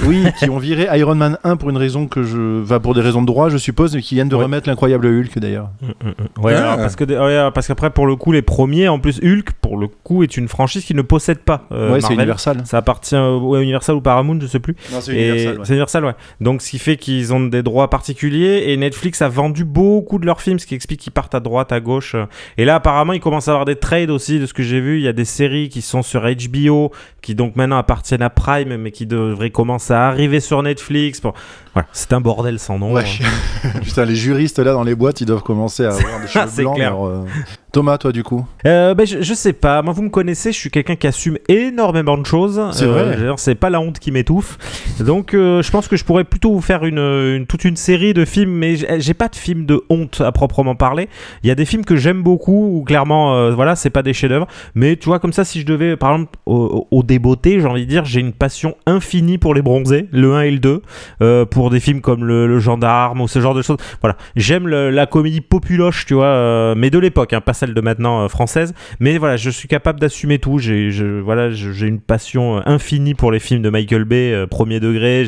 Oui, 0.07 0.25
qui 0.39 0.51
ont 0.51 0.59
viré 0.59 0.89
Iron 0.99 1.15
Man 1.15 1.39
1 1.45 1.57
pour 1.57 1.71
une 1.71 1.77
raison 1.77 2.07
que 2.07 2.23
je. 2.23 2.61
va 2.63 2.81
pour 2.81 2.95
des 2.95 3.01
raisons 3.01 3.23
de 3.23 3.27
droit, 3.27 3.49
je 3.49 3.57
suppose, 3.57 3.95
mais 3.95 4.03
qui 4.03 4.15
viennent 4.17 4.29
de 4.29 4.37
Ouais. 4.37 4.45
remettre 4.45 4.69
l'incroyable 4.69 5.07
Hulk 5.07 5.39
d'ailleurs. 5.39 5.71
Mm, 5.81 5.87
mm, 5.87 6.09
mm. 6.41 6.45
Ouais, 6.45 6.55
Ah. 6.55 6.73
alors, 6.73 6.77
parce 6.79 6.97
que 6.97 7.05
ouais, 7.05 7.51
parce 7.55 7.67
qu'après 7.67 7.91
pour 7.91 8.07
le 8.07 8.17
coup 8.17 8.33
les 8.33 8.43
premiers 8.43 8.89
en 8.89 8.99
plus 8.99 9.21
Hulk 9.23 9.53
pour 9.61 9.77
le 9.77 9.87
coup 9.89 10.23
est 10.23 10.37
une 10.37 10.49
franchise 10.49 10.85
qui 10.85 10.95
ne 10.95 11.03
possède 11.03 11.39
pas 11.39 11.67
euh, 11.73 11.93
ouais, 11.93 12.01
c'est 12.01 12.09
Marvel. 12.09 12.19
Universal. 12.19 12.63
Ça 12.65 12.79
appartient 12.79 13.17
au 13.17 13.55
à 13.55 13.63
Universal 13.63 13.97
ou 13.97 14.01
Paramount, 14.01 14.39
je 14.41 14.47
sais 14.47 14.61
plus. 14.61 14.75
Non, 14.93 15.01
c'est 15.01 15.15
Et- 15.17 15.55
C'est 15.65 15.71
Universal, 15.71 16.05
ouais. 16.05 16.15
Donc, 16.41 16.63
ce 16.63 16.71
qui 16.71 16.79
fait 16.79 16.97
qu'ils 16.97 17.33
ont 17.33 17.41
des 17.41 17.63
droits 17.63 17.89
particuliers 17.91 18.65
et 18.69 18.77
Netflix 18.77 19.23
a 19.23 19.29
vendu 19.29 19.65
beaucoup 19.65 20.19
de 20.19 20.27
leurs 20.27 20.41
films, 20.41 20.59
ce 20.59 20.67
qui 20.67 20.75
explique 20.75 21.01
qu'ils 21.01 21.13
partent 21.13 21.35
à 21.35 21.41
droite, 21.41 21.73
à 21.73 21.81
gauche. 21.81 22.17
Et 22.59 22.65
là, 22.65 22.77
apparemment, 22.77 23.13
ils 23.13 23.21
commencent 23.21 23.49
à 23.49 23.53
avoir 23.53 23.65
des 23.65 23.77
trades 23.77 24.11
aussi, 24.11 24.39
de 24.41 24.47
ce 24.47 24.55
que 24.55 24.63
j'ai 24.63 24.81
vu. 24.81 24.97
Il 24.99 25.03
y 25.03 25.09
a 25.09 25.13
des 25.13 25.25
séries 25.25 25.69
qui 25.69 25.83
sont 25.83 26.03
sur 26.03 26.23
HBO, 26.23 26.91
qui 27.21 27.35
donc 27.35 27.57
maintenant 27.57 27.77
appartiennent 27.93 28.23
à 28.23 28.31
Prime, 28.31 28.77
mais 28.77 28.91
qui 28.91 29.05
devraient 29.05 29.51
commencer 29.51 29.93
à 29.93 30.09
arriver 30.09 30.41
sur 30.41 30.63
Netflix. 30.63 31.21
Bon, 31.21 31.35
voilà, 31.75 31.89
c'est 31.93 32.13
un 32.13 32.21
bordel 32.21 32.59
sans 32.59 32.79
nom. 32.79 32.93
Ouais. 32.93 33.05
Putain, 33.83 34.05
les 34.05 34.15
juristes 34.17 34.59
là 34.59 34.73
dans 34.73 34.83
les 34.83 34.95
boîtes, 34.95 35.21
ils 35.21 35.27
doivent 35.27 35.43
commencer 35.43 35.85
à 35.85 35.89
avoir 35.95 36.21
des 36.21 36.27
cheveux 36.29 36.63
blancs. 36.63 36.75
clair. 36.77 36.89
alors, 36.89 37.07
euh, 37.07 37.25
Thomas, 37.73 37.97
toi 37.97 38.13
du 38.13 38.23
coup? 38.23 38.45
Euh, 38.67 38.93
ben, 38.95 39.07
je, 39.07 39.23
je 39.23 39.33
sais 39.35 39.55
pas. 39.55 39.81
Moi, 39.81 39.95
vous 39.95 40.03
me 40.03 40.11
connaissez, 40.11 40.53
je 40.53 40.59
suis 40.59 40.71
quelqu'un 40.71 40.95
qui 40.97 41.07
assume 41.07 41.39
énormément 41.49 42.19
de 42.19 42.27
choses. 42.27 42.61
C'est 42.73 42.85
Euh, 42.85 42.89
vrai. 42.93 43.17
d'ailleurs, 43.17 43.39
C'est 43.39 43.55
pas 43.55 43.71
la 43.71 43.81
honte 43.81 43.99
qui 43.99 44.11
m'étouffe. 44.13 44.59
Donc, 45.01 45.33
euh, 45.33 45.63
je 45.63 45.71
pense 45.71 45.89
que 45.89 45.97
je 45.97 46.05
pourrais 46.05 46.25
plutôt 46.25 46.53
vous 46.53 46.61
faire 46.61 46.85
une, 46.85 46.99
une- 46.99 47.47
toute 47.47 47.65
une 47.65 47.77
série 47.77 48.13
de 48.13 48.25
films, 48.27 48.51
mais 48.53 48.77
j'ai 49.01 49.15
pas 49.15 49.29
de 49.29 49.37
films 49.37 49.65
de 49.65 49.83
honte 49.89 50.21
à 50.21 50.33
proprement 50.33 50.75
parler. 50.75 51.09
Il 51.43 51.49
y 51.49 51.51
a 51.51 51.55
des 51.55 51.65
films 51.65 51.85
que 51.87 51.97
j'aime 51.97 52.23
beaucoup 52.23 52.77
où 52.79 52.85
clairement, 52.85 53.35
euh, 53.37 53.53
voilà, 53.55 53.75
c'est 53.75 53.89
pas 53.91 54.03
des 54.03 54.13
chefs-d'œuvre. 54.13 54.47
Mais 54.75 54.97
tu 54.97 55.07
vois, 55.07 55.19
comme 55.19 55.33
ça, 55.33 55.45
si 55.45 55.61
je 55.61 55.65
devais, 55.67 55.97
par 55.97 56.13
exemple, 56.13 56.33
au, 56.45 56.87
au 56.91 57.03
débeauté, 57.03 57.59
j'ai 57.61 57.67
envie 57.67 57.87
de 57.87 57.91
dire, 57.91 58.05
j'ai 58.05 58.21
une 58.21 58.33
passion 58.35 58.75
infinie 58.85 59.39
pour 59.39 59.55
les 59.55 59.63
bronzés, 59.63 60.09
le 60.13 60.35
1 60.35 60.43
et 60.43 60.51
le 60.51 60.59
2, 60.59 60.83
euh, 61.23 61.47
pour 61.63 61.71
des 61.71 61.79
films 61.79 62.01
comme 62.01 62.25
le, 62.25 62.59
Gendarme 62.59 63.21
ou 63.21 63.29
ce 63.29 63.41
genre 63.41 63.55
de 63.55 63.63
choses. 63.63 63.77
Voilà, 64.01 64.17
j'aime 64.35 64.67
la 64.67 65.07
comédie 65.07 65.41
populoche, 65.41 66.07
tu 66.07 66.15
vois, 66.15 66.25
euh, 66.25 66.75
mais 66.77 66.91
de 66.91 66.99
l'époque, 66.99 67.33
hein, 67.35 67.41
pas 67.41 67.53
celle 67.53 67.73
de 67.73 67.81
maintenant 67.81 68.25
euh, 68.25 68.29
française. 68.29 68.75
Mais 68.99 69.17
voilà, 69.17 69.37
je 69.37 69.49
suis 69.49 69.69
capable 69.69 70.01
d'assumer 70.01 70.41
tout. 70.41 70.59
J'ai, 70.59 70.91
voilà, 71.21 71.53
j'ai 71.53 71.87
une 71.87 72.01
passion 72.01 72.57
euh, 72.57 72.63
infinie 72.67 73.15
pour 73.15 73.31
les 73.31 73.39
films 73.39 73.63
de 73.63 73.71
Michael 73.71 74.05
Bay, 74.05 74.45
premier 74.51 74.81
degré. 74.81 75.25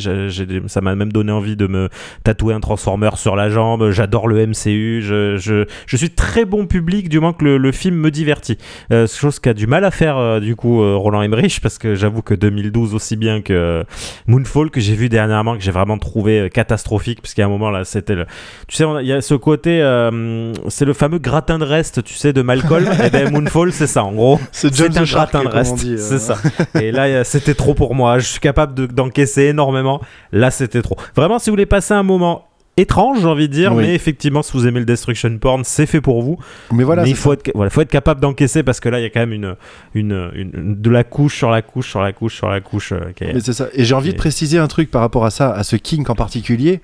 Ça 0.67 0.81
m'a 0.81 0.97
même 0.97 1.13
donné 1.13 1.31
envie 1.31 1.55
de 1.55 1.69
me 1.69 1.89
tatouer 2.25 2.53
un 2.53 2.59
Transformer 2.59 3.11
sur 3.15 3.37
la 3.37 3.49
jambe. 3.49 3.93
J'adore 3.93 4.27
le 4.27 4.45
MCU. 4.45 5.03
Je, 5.03 5.37
je, 5.87 5.97
suis 5.97 6.11
très 6.11 6.45
bon 6.45 6.67
public, 6.67 7.09
du 7.09 7.21
moins 7.21 7.33
que 7.33 7.45
le, 7.45 7.59
le 7.59 7.71
film 7.71 7.95
me 7.95 8.11
divertit. 8.11 8.59
Chose 8.91 9.39
qu'a 9.39 9.55
du 9.55 9.69
mal 9.69 9.85
à 9.85 9.93
faire, 9.93 10.41
du 10.41 10.57
coup, 10.57 10.79
Roland 10.99 11.23
Emmerich, 11.23 11.61
parce 11.61 11.79
que 11.79 11.95
j'avoue 11.95 12.23
que 12.23 12.35
2012, 12.35 12.93
aussi 12.93 13.15
bien 13.15 13.41
que 13.41 13.85
Moonfall, 14.27 14.71
que 14.71 14.81
j'ai 14.81 14.97
vu 14.97 15.09
dernièrement, 15.09 15.57
que 15.57 15.63
j'ai 15.63 15.71
vraiment 15.71 15.97
trouvé 15.99 16.24
euh, 16.33 16.49
catastrophique, 16.49 17.21
parce 17.23 17.35
a 17.45 17.47
un 17.47 17.51
moment 17.51 17.71
là, 17.71 17.85
c'était 17.85 18.15
le. 18.15 18.27
Tu 18.69 18.77
sais, 18.77 18.85
il 19.01 19.07
y 19.07 19.13
a 19.13 19.21
ce 19.21 19.35
côté, 19.35 19.81
euh, 19.83 20.53
c'est 20.69 20.85
le 20.85 20.93
fameux 20.93 21.19
gratin 21.19 21.59
de 21.59 21.65
reste, 21.65 22.03
tu 22.05 22.15
sais, 22.15 22.33
de 22.33 22.43
Malcolm. 22.43 22.87
et 23.05 23.11
ben 23.11 23.31
Moonfall, 23.31 23.73
c'est 23.73 23.87
ça, 23.87 24.05
en 24.05 24.13
gros. 24.13 24.41
C'est 24.53 24.75
C'est 24.75 24.99
un 24.99 25.05
gratin 25.05 25.43
de 25.43 25.49
reste, 25.49 25.75
dit, 25.77 25.95
euh. 25.95 25.99
c'est 25.99 26.19
ça. 26.19 26.37
Et 26.81 26.93
là, 26.93 27.25
c'était 27.25 27.55
trop 27.55 27.75
pour 27.75 27.95
moi. 27.95 28.19
Je 28.19 28.27
suis 28.27 28.41
capable 28.41 28.75
de- 28.75 28.87
d'encaisser 28.87 29.45
énormément. 29.45 30.01
Là, 30.33 30.51
c'était 30.51 30.83
trop. 30.83 30.97
Vraiment, 31.15 31.39
si 31.39 31.51
vous 31.51 31.55
voulez 31.55 31.67
passer 31.67 31.95
un 31.95 32.03
moment 32.03 32.47
étrange, 32.77 33.21
j'ai 33.21 33.27
envie 33.27 33.49
de 33.49 33.53
dire, 33.53 33.73
Oui. 33.73 33.85
mais 33.85 33.95
effectivement, 33.95 34.43
si 34.43 34.53
vous 34.53 34.67
aimez 34.67 34.81
le 34.81 34.85
destruction 34.87 35.37
porn, 35.39 35.63
c'est 35.65 35.87
fait 35.87 36.01
pour 36.01 36.23
vous. 36.23 36.39
Mais 36.73 36.83
voilà, 36.85 37.03
mais 37.05 37.11
il 37.11 37.17
faut 37.17 37.33
être, 37.33 37.51
voilà, 37.55 37.71
faut 37.71 37.81
être 37.81 37.91
capable 37.91 38.21
d'encaisser 38.21 38.63
parce 38.63 38.81
que 38.81 38.89
là, 38.89 38.99
il 39.01 39.03
y 39.03 39.07
a 39.07 39.11
quand 39.11 39.21
même 39.21 39.33
une, 39.33 39.55
une, 39.95 40.31
une- 40.35 40.81
de 40.81 40.91
la 40.91 41.05
couche 41.05 41.37
sur 41.37 41.51
la 41.51 41.63
couche 41.63 41.89
sur 41.91 42.01
la 42.03 42.13
couche 42.13 42.35
sur 42.37 42.49
la 42.49 42.61
couche. 42.61 42.93
euh, 42.93 43.13
qui 43.15 43.25
est- 43.25 43.33
Mais 43.35 43.41
c'est 43.41 43.53
ça. 43.53 43.69
Et 43.75 43.85
j'ai 43.85 43.95
envie 43.95 44.13
de 44.13 44.19
préciser 44.19 44.59
un 44.59 44.67
truc 44.69 44.91
par 44.91 45.01
rapport 45.03 45.25
à 45.25 45.31
ça, 45.31 45.51
à 45.53 45.63
ce 45.65 45.77
kink 45.77 46.09
en 46.11 46.15
particulier. 46.15 46.81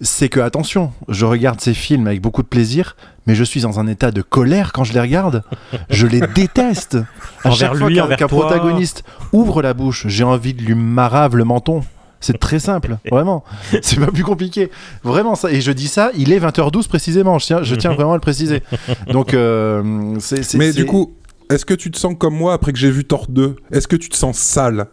C'est 0.00 0.28
que, 0.28 0.40
attention, 0.40 0.92
je 1.08 1.24
regarde 1.24 1.60
ces 1.60 1.72
films 1.72 2.08
avec 2.08 2.20
beaucoup 2.20 2.42
de 2.42 2.48
plaisir, 2.48 2.96
mais 3.28 3.36
je 3.36 3.44
suis 3.44 3.60
dans 3.60 3.78
un 3.78 3.86
état 3.86 4.10
de 4.10 4.22
colère 4.22 4.72
quand 4.72 4.82
je 4.82 4.92
les 4.92 5.00
regarde. 5.00 5.44
Je 5.88 6.06
les 6.08 6.20
déteste. 6.34 6.96
À 7.44 7.48
Envers 7.48 7.56
chaque 7.58 7.76
fois 7.76 7.88
lui, 7.88 8.16
qu'un 8.16 8.26
protagoniste 8.26 9.04
ouvre 9.32 9.62
la 9.62 9.72
bouche, 9.72 10.06
j'ai 10.08 10.24
envie 10.24 10.52
de 10.52 10.62
lui 10.62 10.74
marave 10.74 11.36
le 11.36 11.44
menton. 11.44 11.82
C'est 12.24 12.38
très 12.38 12.58
simple, 12.58 12.96
vraiment. 13.10 13.44
C'est 13.82 14.00
pas 14.00 14.10
plus 14.10 14.24
compliqué. 14.24 14.70
Vraiment 15.02 15.34
ça. 15.34 15.52
Et 15.52 15.60
je 15.60 15.72
dis 15.72 15.88
ça, 15.88 16.10
il 16.16 16.32
est 16.32 16.38
20h12 16.38 16.88
précisément. 16.88 17.38
Je 17.38 17.46
tiens, 17.46 17.62
je 17.62 17.74
tiens 17.74 17.92
vraiment 17.92 18.12
à 18.12 18.16
le 18.16 18.20
préciser. 18.20 18.62
Donc, 19.08 19.34
euh, 19.34 20.16
c'est. 20.20 20.54
Mais 20.54 20.72
du 20.72 20.86
coup, 20.86 21.12
est-ce 21.50 21.66
que 21.66 21.74
tu 21.74 21.90
te 21.90 21.98
sens 21.98 22.14
comme 22.18 22.34
moi 22.34 22.54
après 22.54 22.72
que 22.72 22.78
j'ai 22.78 22.90
vu 22.90 23.04
Thor 23.04 23.26
2 23.28 23.56
Est-ce 23.70 23.86
que 23.86 23.96
tu 23.96 24.08
te 24.08 24.16
sens 24.16 24.38
sale? 24.38 24.86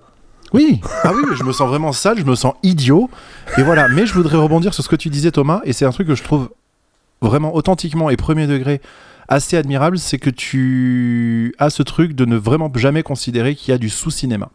Oui, 0.54 0.82
ah 1.06 1.14
oui, 1.16 1.24
je 1.38 1.44
me 1.46 1.54
sens 1.54 1.70
vraiment 1.70 1.94
sale, 1.94 2.20
je 2.20 2.26
me 2.26 2.36
sens 2.36 2.54
idiot. 2.64 3.10
Et 3.58 3.64
voilà, 3.64 3.88
mais 3.88 4.06
je 4.06 4.14
voudrais 4.14 4.36
rebondir 4.36 4.74
sur 4.74 4.84
ce 4.84 4.90
que 4.90 4.98
tu 4.98 5.10
disais 5.10 5.32
Thomas, 5.32 5.62
et 5.64 5.72
c'est 5.72 5.86
un 5.86 5.92
truc 5.92 6.08
que 6.08 6.16
je 6.16 6.24
trouve 6.24 6.50
vraiment 7.22 7.56
authentiquement 7.56 8.10
et 8.10 8.18
premier 8.18 8.48
degré 8.48 8.82
assez 9.30 9.56
admirable, 9.56 9.98
c'est 9.98 10.18
que 10.18 10.30
tu 10.30 11.56
as 11.58 11.70
ce 11.70 11.84
truc 11.84 12.14
de 12.16 12.26
ne 12.26 12.36
vraiment 12.36 12.70
jamais 12.76 13.02
considérer 13.02 13.56
qu'il 13.56 13.72
y 13.72 13.74
a 13.74 13.78
du 13.78 13.90
sous-cinéma. 13.90 14.50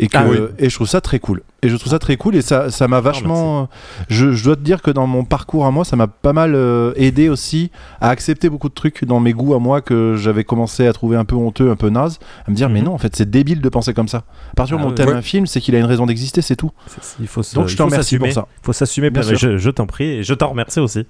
Et, 0.00 0.06
que, 0.06 0.16
Ah 0.16 0.26
oui. 0.28 0.38
et 0.60 0.70
je 0.70 0.74
trouve 0.76 0.86
ça 0.86 1.00
très 1.00 1.18
cool. 1.18 1.42
Et 1.62 1.68
je 1.68 1.76
trouve 1.76 1.90
ça 1.90 1.98
très 1.98 2.16
cool 2.16 2.36
et 2.36 2.40
ça 2.42 2.70
ça 2.70 2.86
m'a 2.86 3.00
vachement. 3.00 3.68
je, 4.08 4.30
je 4.30 4.44
dois 4.44 4.54
te 4.54 4.60
dire 4.60 4.80
que 4.80 4.92
dans 4.92 5.08
mon 5.08 5.24
parcours 5.24 5.66
à 5.66 5.72
moi, 5.72 5.84
ça 5.84 5.96
m'a 5.96 6.06
pas 6.06 6.32
mal 6.32 6.54
euh, 6.54 6.92
aidé 6.94 7.28
aussi 7.28 7.72
à 8.00 8.10
accepter 8.10 8.48
beaucoup 8.48 8.68
de 8.68 8.74
trucs 8.74 9.04
dans 9.04 9.18
mes 9.18 9.32
goûts 9.32 9.54
à 9.54 9.58
moi 9.58 9.80
que 9.80 10.14
j'avais 10.16 10.44
commencé 10.44 10.86
à 10.86 10.92
trouver 10.92 11.16
un 11.16 11.24
peu 11.24 11.34
honteux, 11.34 11.70
un 11.70 11.76
peu 11.76 11.88
naze. 11.90 12.20
À 12.46 12.50
me 12.52 12.54
dire, 12.54 12.68
mais 12.68 12.78
Mhm. 12.78 12.86
non, 12.86 12.94
en 12.94 12.98
fait, 12.98 13.16
c'est 13.16 13.28
débile 13.28 13.60
de 13.60 13.68
penser 13.68 13.92
comme 13.92 14.06
ça. 14.06 14.18
À 14.52 14.54
partir 14.54 14.76
du 14.76 14.80
Ah 14.82 14.84
moment 14.84 14.88
où 14.88 14.90
oui. 14.90 14.94
t'aimes 14.94 15.08
Ouais. 15.08 15.14
un 15.18 15.22
film, 15.22 15.46
c'est 15.46 15.60
qu'il 15.60 15.74
a 15.74 15.78
une 15.80 15.84
raison 15.86 16.06
d'exister, 16.06 16.42
c'est 16.42 16.54
tout. 16.54 16.70
C'est- 16.86 17.16
Il 17.20 17.26
faut 17.26 17.42
se- 17.42 17.56
Donc 17.56 17.66
je 17.66 17.72
il 17.72 17.76
te 17.76 17.82
faut 17.82 17.88
remercie 17.88 18.18
pour 18.18 18.30
ça. 18.32 18.46
Il 18.62 18.66
faut 18.66 18.72
s'assumer. 18.72 19.10
Bien 19.10 19.22
mais 19.22 19.36
sûr. 19.36 19.36
je, 19.36 19.58
je 19.58 19.70
t'en 19.70 19.86
prie 19.86 20.08
et 20.10 20.22
je 20.22 20.34
t'en 20.34 20.50
remercie 20.50 20.78
aussi. 20.78 21.06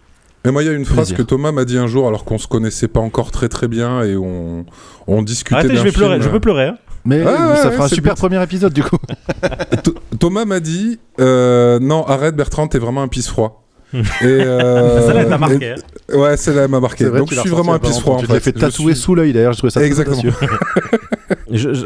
Mais 0.47 0.53
moi, 0.53 0.63
il 0.63 0.67
y 0.67 0.69
a 0.69 0.73
une 0.73 0.85
phrase 0.85 1.09
Plaisir. 1.09 1.17
que 1.19 1.23
Thomas 1.25 1.53
m'a 1.53 1.65
dit 1.67 1.77
un 1.77 1.89
jour 1.89 2.07
alors 2.09 2.25
qu'on 2.25 2.39
se 2.39 2.47
connaissait 2.47 2.89
pas 2.89 3.01
encore 3.01 3.33
très 3.33 3.49
très 3.51 3.67
bien 3.69 4.03
et 4.03 4.17
on, 4.17 4.65
on 5.09 5.21
discutait 5.23 5.77
je 5.77 5.83
vais 5.83 5.93
pleurer. 5.93 6.23
Je 6.23 6.29
peux 6.31 6.41
pleurer. 6.41 6.69
hein. 6.69 6.79
Mais 7.05 7.23
Ah 7.27 7.57
ça 7.57 7.69
ouais, 7.69 7.73
fera 7.75 7.85
un 7.85 7.89
super 7.89 8.15
premier 8.15 8.43
épisode 8.43 8.73
du 8.73 8.83
coup. 8.83 8.97
Th- 9.73 9.95
Thomas 10.19 10.45
m'a 10.45 10.61
dit 10.61 10.99
euh, 11.21 11.79
non 11.81 12.05
arrête 12.07 12.37
Bertrand 12.37 12.67
t'es 12.69 12.79
vraiment 12.79 13.03
un 13.03 13.09
pisse 13.09 13.29
froid. 13.29 13.65
et 13.95 13.99
euh, 14.23 15.01
Ça 15.07 15.15
là, 15.15 15.25
t'as 15.25 15.39
marqué. 15.39 15.71
hein. 15.71 15.75
et- 16.13 16.15
ouais 16.17 16.37
celle-là 16.37 16.65
elle 16.65 16.71
m'a 16.71 16.81
marqué. 16.81 17.05
Vrai, 17.07 17.21
Donc 17.21 17.33
je 17.33 17.41
suis 17.41 17.49
vraiment 17.51 17.73
un 17.75 17.79
pisse 17.79 18.01
froid. 18.01 18.19
Tu 18.21 18.27
l'as 18.27 18.41
fait. 18.41 18.53
tatouer 18.53 18.93
suis- 18.95 19.03
sous 19.03 19.15
l'œil 19.15 19.33
d'ailleurs, 19.33 19.53
je 19.53 19.59
trouvais 19.59 19.71
ça 19.71 19.81
très 19.81 19.87
Exactement. 19.87 20.21
Je- 21.51 21.73
je- 21.75 21.85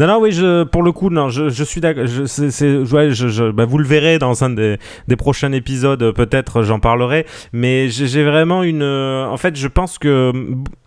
non, 0.00 0.06
non, 0.06 0.18
oui, 0.20 0.32
je, 0.32 0.64
pour 0.64 0.82
le 0.82 0.90
coup, 0.92 1.10
non, 1.10 1.28
je, 1.28 1.48
je 1.48 1.64
suis 1.64 1.80
d'accord. 1.80 2.06
Je, 2.06 2.24
c'est- 2.24 2.50
c'est- 2.50 2.76
ouais, 2.92 3.10
je, 3.12 3.28
je- 3.28 3.50
bah, 3.52 3.64
vous 3.64 3.78
le 3.78 3.84
verrez 3.86 4.18
dans 4.18 4.42
un 4.44 4.50
des, 4.50 4.78
des 5.08 5.16
prochains 5.16 5.52
épisodes, 5.52 6.12
peut-être 6.12 6.62
j'en 6.62 6.78
parlerai. 6.80 7.24
Mais 7.52 7.88
j'ai 7.88 8.06
j'ai 8.08 8.24
vraiment 8.24 8.62
une. 8.64 8.82
euh, 8.82 9.26
En 9.26 9.36
fait, 9.36 9.56
je 9.56 9.68
pense 9.68 9.98
que 9.98 10.32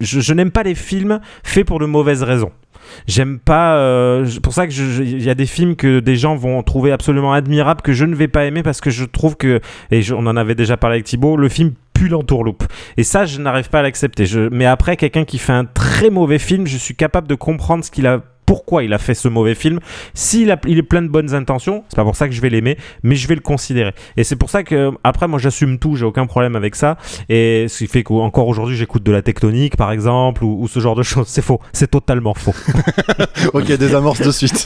je, 0.02 0.20
je 0.20 0.34
n'aime 0.34 0.52
pas 0.52 0.64
les 0.64 0.76
films 0.76 1.20
faits 1.44 1.66
pour 1.66 1.80
de 1.80 1.86
mauvaises 1.86 2.24
raisons. 2.24 2.52
J'aime 3.08 3.40
pas. 3.40 3.78
euh, 3.78 4.26
pour 4.42 4.54
ça 4.54 4.68
que 4.68 4.74
il 4.74 5.24
y 5.24 5.30
a 5.30 5.36
des 5.36 5.46
films 5.46 5.76
que 5.76 6.00
des 6.00 6.16
gens 6.16 6.36
vont 6.36 6.62
trouver 6.64 6.92
absolument 6.92 7.34
admirables 7.34 7.82
que 7.82 7.94
je 7.94 8.06
ne 8.06 8.16
vais 8.16 8.28
pas 8.28 8.46
aimer 8.46 8.64
parce 8.64 8.82
que 8.82 8.90
je 8.90 9.06
trouve 9.06 9.36
que 9.36 9.60
et 9.92 10.02
on 10.12 10.26
en 10.28 10.38
avait 10.38 10.56
déjà 10.56 10.78
parlé 10.78 10.96
avec 10.96 11.06
Thibaut, 11.06 11.38
le 11.38 11.50
film 11.50 11.74
l'entourloupe. 12.08 12.64
Et 12.96 13.04
ça, 13.04 13.26
je 13.26 13.40
n'arrive 13.42 13.70
pas 13.70 13.80
à 13.80 13.82
l'accepter. 13.82 14.26
Mais 14.52 14.66
après, 14.66 14.96
quelqu'un 14.96 15.26
qui 15.26 15.38
fait 15.38 15.54
un 15.54 15.66
très 15.66 16.10
mauvais 16.10 16.40
film, 16.40 16.66
je 16.66 16.78
suis 16.78 16.96
capable 16.96 17.28
de 17.28 17.36
comprendre 17.36 17.84
ce 17.84 17.92
qu'il 17.92 18.08
a. 18.08 18.22
Pourquoi 18.50 18.84
il 18.84 18.94
a 18.94 18.98
fait 18.98 19.14
ce 19.14 19.28
mauvais 19.28 19.54
film 19.54 19.80
S'il 20.16 20.50
a, 20.50 20.60
il 20.68 20.80
est 20.80 20.84
plein 20.84 21.04
de 21.04 21.08
bonnes 21.08 21.36
intentions, 21.36 21.84
c'est 21.88 21.96
pas 21.96 22.04
pour 22.04 22.16
ça 22.16 22.28
que 22.28 22.34
je 22.34 22.42
vais 22.42 22.50
l'aimer, 22.50 22.78
mais 23.04 23.14
je 23.16 23.28
vais 23.28 23.36
le 23.36 23.42
considérer. 23.42 23.94
Et 24.18 24.24
c'est 24.24 24.36
pour 24.38 24.50
ça 24.50 24.64
que 24.64 24.90
après, 25.04 25.28
moi, 25.28 25.38
j'assume 25.38 25.78
tout, 25.78 25.96
j'ai 25.96 26.06
aucun 26.06 26.26
problème 26.26 26.56
avec 26.56 26.74
ça. 26.76 26.98
Et 27.30 27.68
ce 27.70 27.78
qui 27.78 27.88
fait 27.88 28.02
qu'encore 28.02 28.48
aujourd'hui, 28.48 28.76
j'écoute 28.76 29.04
de 29.04 29.12
la 29.12 29.22
tectonique, 29.22 29.78
par 29.78 29.92
exemple, 29.92 30.44
ou, 30.44 30.64
ou 30.64 30.68
ce 30.68 30.80
genre 30.80 30.96
de 30.96 31.04
choses. 31.04 31.28
C'est 31.28 31.44
faux, 31.44 31.60
c'est 31.74 31.92
totalement 31.92 32.34
faux. 32.34 32.56
ok, 33.54 33.72
désamorce 33.78 34.22
de 34.22 34.32
suite. 34.32 34.66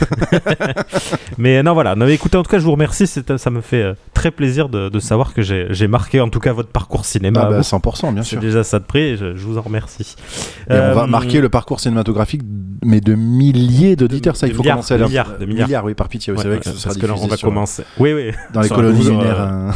Mais 1.38 1.62
non, 1.62 1.74
voilà. 1.74 1.96
Non, 1.96 2.06
mais 2.06 2.14
écoutez, 2.14 2.38
en 2.38 2.44
tout 2.44 2.52
cas, 2.52 2.60
je 2.60 2.64
vous 2.64 2.72
remercie. 2.72 3.06
c'est- 3.08 3.38
Ça 3.38 3.50
me 3.50 3.60
fait 3.62 3.82
euh, 3.82 3.94
très 4.14 4.32
plaisir 4.32 4.70
de, 4.70 4.88
de 4.90 5.00
savoir 5.00 5.34
que 5.34 5.42
j'ai 5.42 5.68
j'ai 5.72 5.88
marqué, 5.88 6.22
en 6.22 6.30
tout 6.30 6.40
cas, 6.40 6.54
votre 6.54 6.70
parcours 6.70 7.04
cinéma. 7.06 7.42
Ah 7.48 7.50
bah, 7.50 7.60
100%, 7.62 8.14
bien 8.14 8.24
C'est 8.24 8.30
sûr. 8.30 8.40
déjà 8.40 8.64
ça 8.64 8.80
de 8.80 8.86
prix 8.86 9.02
et 9.02 9.18
je, 9.18 9.36
je 9.36 9.46
vous 9.46 9.58
en 9.58 9.62
remercie. 9.62 10.16
Et 10.70 10.74
on 10.74 10.94
va 10.94 11.04
Euh, 11.04 11.08
marquer 11.08 11.42
le 11.42 11.50
parcours 11.50 11.80
cinématographique, 11.80 12.42
mais 12.86 13.02
de 13.02 13.16
milliers 13.16 13.73
d'auditeurs. 13.96 14.36
Ça, 14.36 14.48
il 14.48 14.54
faut 14.54 14.62
milliards, 14.62 14.78
commencer 14.78 14.94
à 14.94 14.98
leur- 14.98 15.10
milliards, 15.10 15.38
de 15.40 15.46
milliards. 15.46 15.84
oui, 15.86 15.94
par 15.94 16.08
pitié. 16.10 16.32
oui, 16.34 16.38
ouais, 16.38 16.44
c'est 16.44 16.48
vrai 16.50 16.58
ouais, 16.58 16.64
que 16.64 16.70
ce 16.70 16.78
sera 16.78 16.90
parce 16.90 16.98
que 16.98 17.06
là, 17.08 17.14
on 17.22 17.28
va 17.28 17.38
sur- 17.38 17.48
commencer. 17.50 17.84
Oui, 18.00 18.14
oui. 18.14 18.32
dans 18.54 18.62
les 18.62 18.68
Sur- 18.68 18.76
colonies 18.76 19.02
vous, 19.02 19.08
euh, 19.08 19.12
lunaires. 19.12 19.42
hein. 19.42 19.72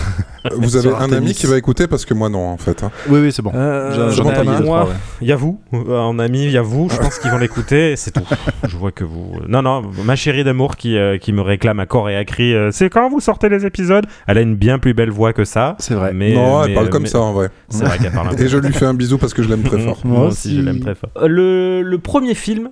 Vous 0.55 0.75
avez 0.75 0.87
Sur 0.89 1.01
un 1.01 1.11
ami 1.11 1.33
qui 1.33 1.45
va 1.45 1.57
écouter 1.57 1.87
parce 1.87 2.05
que 2.05 2.13
moi 2.13 2.29
non 2.29 2.47
en 2.47 2.57
fait. 2.57 2.83
hein. 2.83 2.91
Oui, 3.09 3.19
oui, 3.21 3.31
c'est 3.31 3.41
bon. 3.41 3.51
Euh, 3.53 4.11
J'en- 4.11 4.31
ai 4.31 4.61
moi, 4.63 4.87
il 5.21 5.27
y 5.27 5.31
a 5.31 5.35
vous, 5.35 5.59
euh, 5.73 5.97
en 5.99 6.19
ami, 6.19 6.43
il 6.45 6.51
y 6.51 6.57
a 6.57 6.61
vous. 6.61 6.87
Je 6.89 6.97
pense 6.97 7.19
qu'ils 7.19 7.31
vont 7.31 7.37
l'écouter. 7.37 7.95
C'est 7.97 8.11
tout. 8.11 8.21
Je 8.67 8.77
vois 8.77 8.91
que 8.91 9.03
vous. 9.03 9.33
Non, 9.47 9.61
non, 9.61 9.81
ma 10.05 10.15
chérie 10.15 10.43
d'amour 10.43 10.75
qui, 10.77 10.97
euh, 10.97 11.17
qui 11.17 11.33
me 11.33 11.41
réclame 11.41 11.79
à 11.79 11.85
corps 11.85 12.09
et 12.09 12.15
à 12.15 12.23
cri. 12.25 12.53
euh, 12.53 12.69
c'est 12.71 12.89
quand 12.89 13.09
vous 13.09 13.19
sortez 13.19 13.49
les 13.49 13.65
épisodes? 13.65 14.05
Elle 14.27 14.37
a 14.37 14.41
une 14.41 14.55
bien 14.55 14.79
plus 14.79 14.93
belle 14.93 15.09
voix 15.11 15.33
que 15.33 15.43
ça. 15.43 15.75
C'est 15.79 15.93
vrai. 15.95 16.11
Mais, 16.13 16.33
non, 16.33 16.63
elle 16.63 16.73
parle 16.73 16.87
euh, 16.87 16.89
comme 16.89 17.05
ça 17.07 17.19
en 17.19 17.33
vrai. 17.33 17.49
C'est 17.69 17.83
vrai 17.83 17.97
qu'elle 17.97 18.11
parle 18.11 18.29
un 18.29 18.33
peu. 18.35 18.43
Et 18.43 18.47
je 18.47 18.57
lui 18.57 18.71
fais 18.73 18.85
un 18.85 18.93
bisou 18.93 19.17
parce 19.17 19.33
que 19.33 19.43
je 19.43 19.49
l'aime 19.49 19.63
très 19.63 19.79
fort. 19.85 19.99
Moi, 20.05 20.27
aussi, 20.27 20.55
je 20.55 20.61
l'aime 20.61 20.79
très 20.79 20.95
fort. 20.95 21.09
Euh, 21.17 21.27
Le, 21.27 21.81
le 21.81 21.97
premier 21.99 22.33
film 22.35 22.67
euh, 22.67 22.69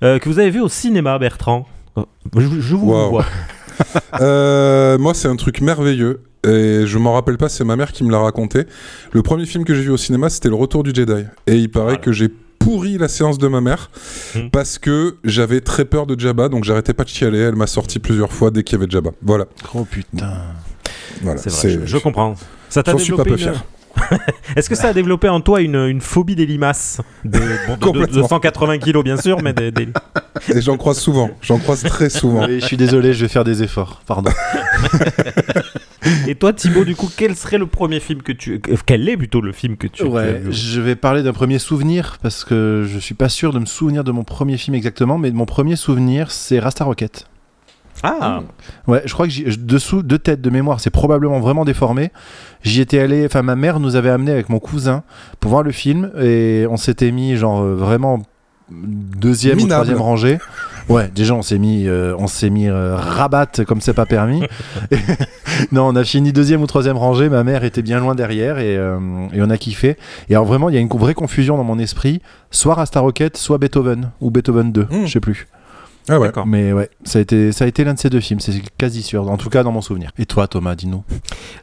que 0.00 0.28
vous 0.28 0.38
avez 0.38 0.50
vu 0.50 0.60
au 0.60 0.68
cinéma, 0.68 1.18
Bertrand. 1.18 1.66
euh, 1.96 2.02
Je, 2.36 2.60
je 2.60 2.74
vous 2.76 2.90
Wow. 2.90 3.10
vois. 3.10 3.24
Euh, 4.20 4.98
moi, 4.98 5.14
c'est 5.14 5.28
un 5.28 5.36
truc 5.36 5.60
merveilleux. 5.60 6.22
Et 6.44 6.82
je 6.86 6.98
m'en 6.98 7.12
rappelle 7.14 7.36
pas, 7.36 7.48
c'est 7.48 7.64
ma 7.64 7.76
mère 7.76 7.92
qui 7.92 8.04
me 8.04 8.10
l'a 8.10 8.18
raconté. 8.18 8.64
Le 9.12 9.22
premier 9.22 9.46
film 9.46 9.64
que 9.64 9.74
j'ai 9.74 9.82
vu 9.82 9.90
au 9.90 9.96
cinéma, 9.96 10.28
c'était 10.30 10.48
Le 10.48 10.54
Retour 10.56 10.82
du 10.82 10.92
Jedi. 10.94 11.24
Et 11.46 11.56
il 11.56 11.68
paraît 11.70 11.84
Voilà. 11.84 11.98
que 11.98 12.12
j'ai 12.12 12.28
pourri 12.58 12.98
la 12.98 13.06
séance 13.08 13.38
de 13.38 13.46
ma 13.48 13.60
mère 13.60 13.90
Mhm. 14.34 14.50
parce 14.50 14.78
que 14.78 15.16
j'avais 15.24 15.60
très 15.60 15.84
peur 15.84 16.06
de 16.06 16.18
Jabba, 16.18 16.48
donc 16.48 16.64
j'arrêtais 16.64 16.92
pas 16.92 17.04
de 17.04 17.08
chialer. 17.08 17.38
Elle 17.38 17.56
m'a 17.56 17.66
sorti 17.68 17.98
plusieurs 17.98 18.32
fois 18.32 18.50
dès 18.50 18.62
qu'il 18.64 18.78
y 18.78 18.82
avait 18.82 18.90
Jabba. 18.90 19.10
Voilà. 19.22 19.46
Oh 19.74 19.84
putain. 19.84 20.32
voilà. 21.22 21.40
C'est 21.40 21.50
vrai, 21.50 21.70
je, 21.70 21.86
je 21.86 21.98
comprends. 21.98 22.34
Ça 22.68 22.82
t'a 22.82 22.92
J'en 22.92 22.98
suis 22.98 23.12
pas 23.16 23.22
développé 23.22 23.30
peu 23.44 23.48
une- 23.50 23.54
fier. 23.54 23.64
Est-ce 24.56 24.68
que 24.68 24.74
ça 24.74 24.88
a 24.88 24.92
développé 24.92 25.28
en 25.28 25.40
toi 25.40 25.60
une, 25.60 25.74
une 25.76 26.00
phobie 26.00 26.34
des 26.36 26.46
limaces 26.46 27.00
de, 27.24 27.38
bon, 27.66 27.74
de- 27.74 27.78
de, 27.78 27.84
Complètement. 27.84 28.28
180 28.28 28.78
kilos, 28.78 29.04
bien 29.04 29.16
sûr, 29.16 29.42
mais 29.42 29.52
des, 29.52 29.70
des- 29.70 29.88
Et 30.54 30.60
j'en 30.60 30.76
croise 30.76 30.98
souvent. 30.98 31.30
J'en 31.42 31.58
croise 31.58 31.82
très 31.82 32.08
souvent. 32.10 32.46
Oui, 32.46 32.60
je 32.60 32.66
suis 32.66 32.76
désolé, 32.76 33.12
je 33.12 33.22
vais 33.22 33.28
faire 33.28 33.44
des 33.44 33.62
efforts. 33.62 34.02
Pardon. 34.06 34.30
Et 36.26 36.34
toi, 36.36 36.52
Thibaut, 36.52 36.84
du 36.84 36.94
coup, 36.96 37.10
quel 37.14 37.34
serait 37.36 37.58
le 37.58 37.66
premier 37.66 38.00
film 38.00 38.22
que 38.22 38.32
tu. 38.32 38.54
euh, 38.68 38.76
Quel 38.86 39.08
est 39.08 39.16
plutôt 39.16 39.40
le 39.40 39.52
film 39.52 39.76
que 39.76 39.86
tu, 39.86 40.04
Ouais, 40.04 40.34
vu 40.34 40.52
je 40.52 40.80
vais 40.80 40.94
parler 40.96 41.22
d'un 41.22 41.32
premier 41.32 41.58
souvenir 41.58 42.18
parce 42.22 42.44
que 42.44 42.86
je 42.88 42.98
suis 42.98 43.14
pas 43.14 43.28
sûr 43.28 43.52
de 43.52 43.58
me 43.58 43.66
souvenir 43.66 44.04
de 44.04 44.12
mon 44.12 44.24
premier 44.24 44.56
film 44.56 44.74
exactement, 44.74 45.18
mais 45.18 45.30
mon 45.32 45.44
premier 45.46 45.76
souvenir 45.76 46.30
c'est 46.30 46.58
Rasta 46.60 46.84
Rocket. 46.84 47.26
Ah 48.02 48.42
Ouais, 48.86 49.02
je 49.04 49.12
crois 49.12 49.26
que 49.26 49.32
j'y- 49.32 49.44
dessous 49.58 50.02
de 50.02 50.16
tête 50.16 50.40
de 50.40 50.50
mémoire, 50.50 50.80
c'est 50.80 50.90
probablement 50.90 51.40
vraiment 51.40 51.64
déformé. 51.64 52.10
J'y 52.62 52.80
étais 52.80 52.98
allé, 53.00 53.24
enfin 53.26 53.42
ma 53.42 53.56
mère 53.56 53.80
nous 53.80 53.96
avait 53.96 54.10
amené 54.10 54.30
avec 54.32 54.48
mon 54.48 54.58
cousin 54.60 55.02
pour 55.40 55.50
voir 55.50 55.62
le 55.62 55.72
film 55.72 56.10
et 56.20 56.66
on 56.70 56.76
s'était 56.76 57.10
mis 57.12 57.36
genre 57.36 57.60
euh, 57.62 57.74
vraiment 57.74 58.20
deuxième 58.70 59.58
ou 59.60 59.66
troisième 59.66 60.00
rangée. 60.00 60.38
Ouais, 60.88 61.10
déjà 61.14 61.34
on 61.34 61.42
s'est 61.42 61.58
mis, 61.58 61.86
euh, 61.86 62.14
on 62.18 62.26
s'est 62.28 62.48
mis 62.50 62.66
euh, 62.68 62.96
rabat 62.96 63.46
comme 63.66 63.80
c'est 63.80 63.92
pas 63.94 64.06
permis. 64.06 64.42
Non, 65.72 65.88
on 65.88 65.96
a 65.96 66.04
fini 66.04 66.32
deuxième 66.32 66.62
ou 66.62 66.66
troisième 66.66 66.96
rangée. 66.96 67.28
Ma 67.28 67.42
mère 67.42 67.64
était 67.64 67.82
bien 67.82 67.98
loin 67.98 68.14
derrière 68.14 68.58
et, 68.58 68.76
euh, 68.76 68.98
et 69.32 69.42
on 69.42 69.50
a 69.50 69.56
kiffé. 69.58 69.96
Et 70.28 70.34
alors 70.34 70.44
vraiment, 70.46 70.68
il 70.68 70.74
y 70.74 70.78
a 70.78 70.80
une 70.80 70.88
vraie 70.88 71.14
confusion 71.14 71.56
dans 71.56 71.64
mon 71.64 71.78
esprit. 71.80 72.22
Soit 72.52 72.74
Rasta 72.74 73.00
Rocket, 73.00 73.36
soit 73.36 73.58
Beethoven 73.58 74.10
ou 74.20 74.30
Beethoven 74.30 74.70
2, 74.72 74.82
Hmm. 74.82 75.06
je 75.06 75.12
sais 75.12 75.20
plus. 75.20 75.48
Ah 76.08 76.18
ouais. 76.18 76.30
Mais 76.46 76.72
ouais, 76.72 76.88
ça 77.04 77.18
a 77.18 77.22
été, 77.22 77.52
ça 77.52 77.64
a 77.64 77.68
été 77.68 77.84
l'un 77.84 77.94
de 77.94 77.98
ces 77.98 78.08
deux 78.10 78.20
films, 78.20 78.40
c'est 78.40 78.52
quasi 78.78 79.02
sûr. 79.02 79.28
En 79.30 79.36
tout 79.36 79.50
cas, 79.50 79.62
dans 79.62 79.72
mon 79.72 79.80
souvenir. 79.82 80.10
Et 80.18 80.26
toi, 80.26 80.46
Thomas, 80.48 80.74
dis-nous. 80.74 81.04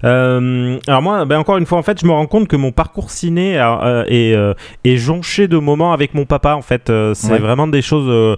Euh, 0.04 0.80
alors 0.88 1.02
moi, 1.02 1.26
ben 1.26 1.40
encore 1.40 1.58
une 1.58 1.66
fois, 1.66 1.78
en 1.78 1.84
fait, 1.84 2.00
je 2.00 2.06
me 2.06 2.12
rends 2.12 2.28
compte 2.28 2.48
que 2.48 2.56
mon 2.56 2.72
parcours 2.72 3.10
ciné 3.12 3.58
euh, 3.60 4.04
est, 4.08 4.34
euh, 4.36 4.54
est 4.84 4.98
jonché 4.98 5.48
de 5.48 5.58
moments 5.58 5.94
avec 5.94 6.14
mon 6.14 6.26
papa. 6.26 6.56
En 6.56 6.62
fait, 6.62 6.90
Euh, 6.90 7.14
c'est 7.14 7.32
Ouais. 7.32 7.40
vraiment 7.40 7.68
des 7.68 7.82
choses. 7.82 8.38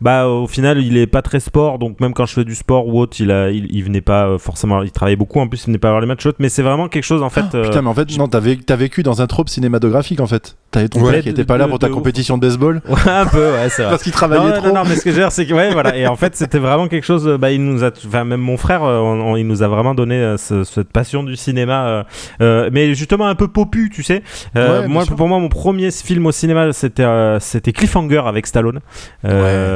Bah, 0.00 0.26
au 0.28 0.46
final, 0.46 0.78
il 0.82 0.96
est 0.96 1.06
pas 1.06 1.22
très 1.22 1.40
sport, 1.40 1.78
donc 1.78 2.00
même 2.00 2.12
quand 2.14 2.26
je 2.26 2.34
fais 2.34 2.44
du 2.44 2.54
sport 2.54 2.86
ou 2.88 2.98
autre, 3.00 3.16
il, 3.20 3.30
a, 3.30 3.50
il, 3.50 3.66
il 3.74 3.84
venait 3.84 4.00
pas 4.00 4.26
euh, 4.26 4.38
forcément. 4.38 4.82
Il 4.82 4.90
travaillait 4.90 5.16
beaucoup, 5.16 5.40
en 5.40 5.48
plus, 5.48 5.62
il 5.62 5.66
venait 5.66 5.78
pas 5.78 5.90
voir 5.90 6.00
les 6.00 6.06
matchs, 6.06 6.26
autres, 6.26 6.38
mais 6.40 6.48
c'est 6.48 6.62
vraiment 6.62 6.88
quelque 6.88 7.04
chose 7.04 7.22
en 7.22 7.30
fait. 7.30 7.54
euh, 7.54 7.64
Putain, 7.64 7.82
mais 7.82 7.88
en 7.88 7.94
fait, 7.94 8.16
non, 8.18 8.28
t'as 8.28 8.40
vécu, 8.40 8.64
t'as 8.64 8.76
vécu 8.76 9.02
dans 9.02 9.22
un 9.22 9.26
trope 9.26 9.48
cinématographique 9.48 10.20
en 10.20 10.26
fait. 10.26 10.56
T'avais 10.70 10.88
ton 10.88 11.00
Ouais. 11.02 11.12
père 11.12 11.22
qui 11.22 11.28
était 11.28 11.44
pas 11.44 11.54
De- 11.54 11.60
là 11.60 11.68
pour 11.68 11.78
ta 11.78 11.86
de 11.86 11.92
ouf. 11.92 11.98
compétition 11.98 12.36
de 12.36 12.46
baseball 12.46 12.82
ouais, 12.88 12.96
un 13.06 13.26
peu, 13.26 13.52
ouais, 13.52 13.68
c'est 13.70 13.82
vrai. 13.82 13.92
parce 13.92 14.02
qu'il 14.02 14.12
travaillait 14.12 14.44
non, 14.44 14.52
trop. 14.56 14.66
non, 14.68 14.74
non, 14.74 14.82
mais 14.88 14.96
ce 14.96 15.04
que 15.04 15.10
je 15.10 15.14
veux 15.16 15.22
dire, 15.22 15.30
c'est 15.32 15.46
que, 15.46 15.54
ouais, 15.54 15.70
voilà. 15.72 15.96
Et 15.96 16.06
en 16.06 16.16
fait, 16.16 16.34
c'était 16.34 16.58
vraiment 16.58 16.88
quelque 16.88 17.04
chose, 17.04 17.28
euh, 17.28 17.38
bah, 17.38 17.52
il 17.52 17.64
nous 17.64 17.84
a, 17.84 17.90
enfin, 18.06 18.24
même 18.24 18.40
mon 18.40 18.56
frère, 18.56 18.82
on- 18.82 19.32
on- 19.32 19.36
il 19.36 19.46
nous 19.46 19.62
a 19.62 19.68
vraiment 19.68 19.94
donné 19.94 20.16
euh, 20.16 20.36
ce- 20.36 20.64
cette 20.64 20.88
passion 20.92 21.22
du 21.22 21.36
cinéma, 21.36 21.86
euh, 21.86 22.02
euh, 22.40 22.70
mais 22.72 22.94
justement 22.94 23.26
un 23.28 23.34
peu 23.36 23.46
popu, 23.48 23.88
tu 23.90 24.02
sais. 24.02 24.22
Ouais, 24.56 24.88
moi, 24.88 25.04
pour 25.06 25.28
moi, 25.28 25.38
mon 25.38 25.48
premier 25.48 25.90
film 25.92 26.26
au 26.26 26.32
cinéma, 26.32 26.72
c'était, 26.72 27.04
euh, 27.04 27.38
c'était 27.38 27.72
Cliffhanger 27.72 28.22
avec 28.26 28.46
Stallone, 28.46 28.80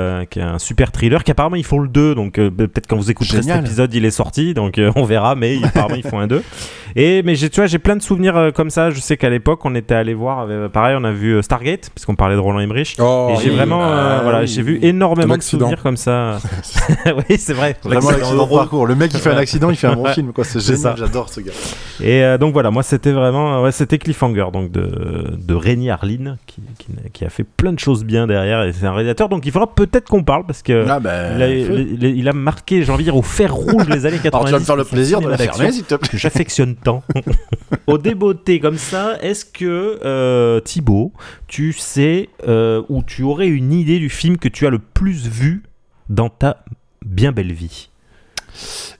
euh, 0.09 0.25
qui 0.25 0.39
est 0.41 0.43
un 0.43 0.59
super 0.59 0.91
thriller, 0.93 1.23
qui 1.25 1.31
apparemment, 1.31 1.57
ils 1.57 1.65
font 1.65 1.79
le 1.79 1.89
2, 1.89 2.15
donc, 2.15 2.39
euh, 2.39 2.51
peut-être 2.51 2.87
quand 2.89 2.97
vous 2.97 3.11
écouterez 3.11 3.43
Génial. 3.43 3.59
cet 3.59 3.67
épisode, 3.67 3.95
il 3.95 4.05
est 4.05 4.11
sorti, 4.11 4.55
donc, 4.55 4.79
euh, 4.79 4.91
on 4.97 5.05
verra, 5.05 5.35
mais 5.35 5.57
ils- 5.57 5.65
apparemment, 5.65 5.95
ils 5.97 6.03
font 6.07 6.19
un 6.19 6.27
2. 6.27 6.43
Et, 6.97 7.23
mais 7.23 7.35
j'ai, 7.37 7.51
tu 7.51 7.61
vois, 7.61 7.67
j'ai 7.67 7.79
plein 7.79 7.97
de 7.97 8.03
souvenirs 8.03 8.35
euh, 8.37 8.51
comme 8.51 8.71
ça. 8.71 8.91
Je 8.91 8.99
sais 8.99 9.19
qu'à 9.19 9.29
l'époque, 9.29 9.61
on 9.65 9.75
était 9.75 9.95
allé 9.95 10.15
voir, 10.15 10.47
euh, 10.49 10.69
pareil, 10.71 10.97
on 10.99 11.05
a 11.05 11.13
vu 11.13 11.41
Stargate, 11.43 11.91
puisqu'on 11.95 12.15
parlait 12.17 12.35
de 12.35 12.41
Roland 12.41 12.61
Emmerich. 12.61 12.97
Oh, 12.99 13.29
Et 13.31 13.37
j'ai 13.43 13.51
oui. 13.51 13.57
vraiment, 13.57 13.83
euh, 13.85 14.17
Ah, 14.19 14.23
voilà, 14.23 14.41
oui. 14.41 14.47
j'ai 14.47 14.63
vu 14.63 14.79
énormément 14.83 15.37
de 15.37 15.43
souvenirs 15.43 15.83
comme 15.83 15.99
ça. 15.99 16.39
oui, 17.29 17.37
c'est 17.39 17.53
vrai. 17.53 17.77
Vraiment 17.85 18.11
l'accident 18.11 18.47
de 18.47 18.51
parcours. 18.55 18.87
Le 18.87 18.95
mec 18.95 19.11
il 19.13 19.21
fait 19.21 19.31
un 19.31 19.37
accident, 19.37 19.69
il 19.71 19.77
fait 19.77 19.87
un 19.87 19.95
bon 19.97 20.07
film 20.07 20.33
quoi. 20.33 20.45
C'est 20.45 20.61
génial, 20.61 20.79
ça. 20.81 20.95
j'adore 20.97 21.29
ce 21.29 21.41
gars. 21.41 21.53
Et 22.01 22.25
euh, 22.25 22.39
donc 22.39 22.53
voilà, 22.55 22.71
moi 22.71 22.83
c'était 22.83 23.13
vraiment, 23.13 23.63
ouais, 23.63 23.73
c'était 23.73 23.99
Cliffhanger, 23.99 24.47
donc 24.53 24.71
de, 24.73 25.37
de 25.37 25.55
Rémi 25.55 25.91
Harlin, 25.91 26.37
qui, 26.47 26.63
qui, 26.79 26.87
qui 27.13 27.25
a 27.25 27.29
fait 27.29 27.45
plein 27.45 27.73
de 27.73 27.79
choses 27.79 28.05
bien 28.05 28.27
derrière, 28.27 28.63
et 28.63 28.73
c'est 28.73 28.87
un 28.87 28.93
réalisateur, 28.95 29.29
donc 29.29 29.45
il 29.47 29.53
faudra 29.53 29.67
peut-être 29.75 29.98
qu'on 30.07 30.23
parle, 30.25 30.47
parce 30.47 30.63
que 30.63 30.87
Ah 30.89 31.01
bah. 31.01 31.35
il, 31.37 31.43
a, 31.43 31.47
feu. 31.67 31.87
il, 31.93 32.05
a- 32.05 32.09
il 32.09 32.29
a 32.29 32.33
marqué, 32.33 32.83
j'ai 32.83 32.91
envie 32.93 33.05
de 33.05 33.11
dire, 33.11 33.17
au 33.17 33.23
fer 33.23 33.55
rouge 33.55 33.89
les 33.89 34.07
années 34.07 34.19
90. 34.19 34.29
Alors 34.35 34.45
tu 34.47 34.53
vas 34.53 34.59
me 34.61 34.65
faire 34.65 34.77
le 34.77 34.85
plaisir 34.85 35.21
de 35.21 35.29
la 35.29 35.37
fermer 35.39 35.73
s'il 35.73 35.85
te 35.85 35.95
plaît. 35.95 36.11
j'affectionne 36.19 36.75
tant. 36.77 37.03
Au 37.87 37.99
débeauté 37.99 38.61
comme 38.61 38.79
ça, 38.79 39.17
est-ce 39.23 39.45
que 39.45 39.99
euh, 40.05 40.61
Thibaut, 40.61 41.13
tu 41.47 41.73
sais 41.73 42.29
euh, 42.47 42.83
ou 42.89 43.03
tu 43.03 43.23
aurais 43.23 43.49
une 43.49 43.73
idée 43.73 43.99
du 43.99 44.09
film 44.11 44.37
que 44.39 44.49
tu 44.49 44.67
as 44.67 44.71
le 44.71 44.79
plus 44.79 45.27
vu 45.27 45.63
dans 46.09 46.29
ta 46.29 46.65
Bien 47.05 47.33
belle 47.33 47.53
vie? 47.53 47.89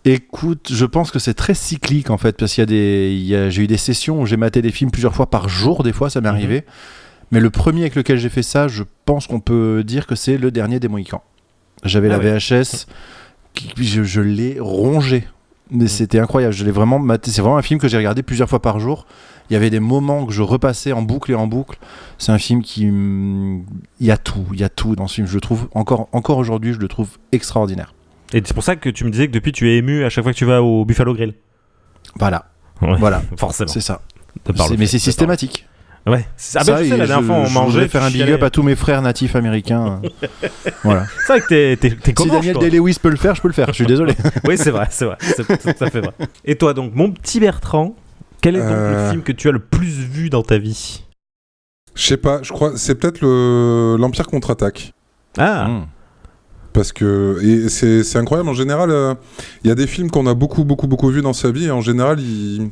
Écoute, 0.05 0.69
je 0.73 0.85
pense 0.87 1.11
que 1.11 1.19
c'est 1.19 1.35
très 1.35 1.55
cyclique 1.55 2.11
en 2.11 2.17
fait, 2.19 2.37
parce 2.37 2.55
qu'il 2.55 2.63
y 2.63 2.63
a 2.63 2.67
des, 2.67 3.51
j'ai 3.51 3.63
eu 3.63 3.67
des 3.67 3.77
sessions 3.77 4.21
où 4.23 4.27
j'ai 4.27 4.37
maté 4.37 4.63
des 4.63 4.71
films 4.71 4.91
plusieurs 4.91 5.15
fois 5.15 5.29
par 5.29 5.49
jour, 5.49 5.83
des 5.83 5.93
fois 5.93 6.11
ça 6.11 6.21
m'est 6.21 6.29
Mhm. 6.29 6.35
arrivé. 6.35 6.65
Mais 7.31 7.41
le 7.41 7.51
premier 7.51 7.83
avec 7.83 7.95
lequel 7.95 8.19
j'ai 8.19 8.29
fait 8.31 8.43
ça, 8.43 8.69
je 8.69 8.85
pense 9.05 9.27
qu'on 9.27 9.41
peut 9.41 9.85
dire 9.85 10.07
que 10.07 10.15
c'est 10.15 10.39
le 10.39 10.51
dernier 10.51 10.81
des 10.81 10.89
Mohicans. 10.89 11.23
J'avais 11.85 12.09
Ah 12.09 12.19
la 12.19 12.19
ouais. 12.19 12.39
VHS, 12.39 12.87
qui- 13.55 13.73
je, 13.85 14.03
je 14.03 14.21
l'ai 14.21 14.59
rongé. 14.61 15.25
Mais 15.71 15.83
Mhm. 15.85 15.89
c'était 15.89 16.19
incroyable, 16.19 16.55
je 16.55 16.65
l'ai 16.65 16.71
vraiment 16.71 16.99
maté. 16.99 17.31
C'est 17.31 17.43
vraiment 17.43 17.59
un 17.59 17.63
film 17.63 17.79
que 17.79 17.89
j'ai 17.89 17.99
regardé 17.99 18.23
plusieurs 18.23 18.49
fois 18.49 18.63
par 18.63 18.81
jour. 18.81 19.07
Il 19.51 19.53
y 19.53 19.57
avait 19.57 19.69
des 19.71 19.81
moments 19.81 20.25
que 20.27 20.33
je 20.33 20.41
repassais 20.43 20.93
en 20.93 21.03
boucle 21.03 21.31
et 21.31 21.35
en 21.35 21.47
boucle. 21.47 21.79
C'est 22.17 22.33
un 22.33 22.39
film 22.39 22.63
qui. 22.63 22.87
mm, 22.87 23.65
Il 24.01 24.07
y 24.07 24.11
a 24.11 24.17
tout, 24.17 24.47
il 24.55 24.61
y 24.61 24.65
a 24.65 24.69
tout 24.71 24.97
dans 24.97 25.07
ce 25.07 25.17
film. 25.17 25.27
Je 25.27 25.35
le 25.35 25.41
trouve, 25.43 25.69
encore, 25.75 26.09
encore 26.13 26.39
aujourd'hui, 26.39 26.73
je 26.73 26.79
le 26.79 26.89
trouve 26.89 27.11
extraordinaire. 27.33 27.93
Et 28.33 28.43
c'est 28.45 28.55
pour 28.55 28.63
ça 28.65 28.77
que 28.77 28.89
tu 28.89 29.05
me 29.05 29.11
disais 29.11 29.27
que 29.27 29.33
depuis 29.33 29.53
tu 29.53 29.71
es 29.71 29.77
ému 29.77 30.05
à 30.05 30.11
chaque 30.11 30.25
fois 30.25 30.33
que 30.33 30.39
tu 30.39 30.45
vas 30.47 30.63
au 30.63 30.85
Buffalo 30.87 31.15
Grill. 31.15 31.35
Voilà, 32.19 32.47
Ouais, 32.81 32.97
voilà, 32.99 33.23
Forcément. 33.37 33.69
c'est 33.69 33.81
ça. 33.81 34.01
mais 34.79 34.87
c'est 34.87 34.99
systématique. 34.99 35.67
Ouais. 36.09 36.27
C'est- 36.37 36.59
Ah 36.59 36.65
Ça, 36.65 36.73
ben, 36.73 36.79
je 36.85 36.89
sais, 36.89 36.95
et 36.95 36.97
la 36.99 37.07
dernière 37.07 37.27
fois 37.27 37.37
on 37.37 37.45
je 37.47 37.55
mangeait. 37.55 37.89
faire 37.89 38.03
un 38.03 38.11
big 38.11 38.23
up 38.31 38.43
à 38.43 38.51
tous 38.51 38.63
mes 38.63 38.75
frères 38.77 39.03
natifs 39.03 39.37
américains. 39.37 40.01
voilà. 40.85 41.05
C'est 41.27 41.33
vrai 41.33 41.41
que 41.41 41.75
t'es- 41.75 41.77
t'es 41.97 42.15
Si 42.23 42.29
Daniel 42.29 42.57
Day-Lewis 42.59 42.97
peut 43.01 43.11
le 43.11 43.17
faire, 43.17 43.35
je 43.35 43.43
peux 43.43 43.49
le 43.49 43.55
faire. 43.55 43.69
Je 43.69 43.73
suis 43.75 43.87
désolé. 43.87 44.15
Oui, 44.47 44.57
c'est 44.57 44.71
vrai, 44.71 44.87
c'est 44.91 45.05
vrai. 45.05 45.17
C'est 45.21 45.45
tout 45.47 45.85
à 45.85 45.91
fait 45.91 46.01
vrai. 46.01 46.13
Et 46.45 46.57
toi, 46.57 46.75
donc, 46.75 46.95
mon 46.95 47.11
petit 47.11 47.41
Bertrand, 47.41 47.95
quel 48.41 48.57
est 48.57 48.61
donc 48.61 48.69
le 48.71 48.75
Euh. 48.75 49.11
film 49.11 49.23
que 49.23 49.33
tu 49.33 49.49
as 49.49 49.53
le 49.53 49.59
plus 49.59 49.99
vu 50.01 50.31
dans 50.31 50.43
ta 50.43 50.59
vie? 50.59 51.05
Je 51.95 52.07
sais 52.07 52.17
pas, 52.17 52.41
je 52.43 52.53
crois, 52.53 52.73
c'est 52.77 52.95
peut-être 52.95 53.21
le 53.21 53.97
l'Empire 53.99 54.27
contre-attaque. 54.29 54.93
Ah, 55.37 55.67
Mm. 55.69 55.87
Parce 56.73 56.93
que 56.93 57.39
et 57.43 57.69
c'est 57.71 58.05
c'est 58.05 58.19
incroyable. 58.19 58.49
En 58.49 58.55
général, 58.55 58.91
euh, 58.91 59.15
il 59.65 59.69
y 59.69 59.71
a 59.71 59.75
des 59.75 59.87
films 59.89 60.11
qu'on 60.11 60.27
a 60.29 60.35
beaucoup, 60.35 60.63
beaucoup, 60.65 60.87
beaucoup 60.87 61.09
vus 61.11 61.23
dans 61.23 61.33
sa 61.33 61.51
vie. 61.51 61.65
Et 61.67 61.71
en 61.73 61.81
général, 61.81 62.21
ils, 62.21 62.71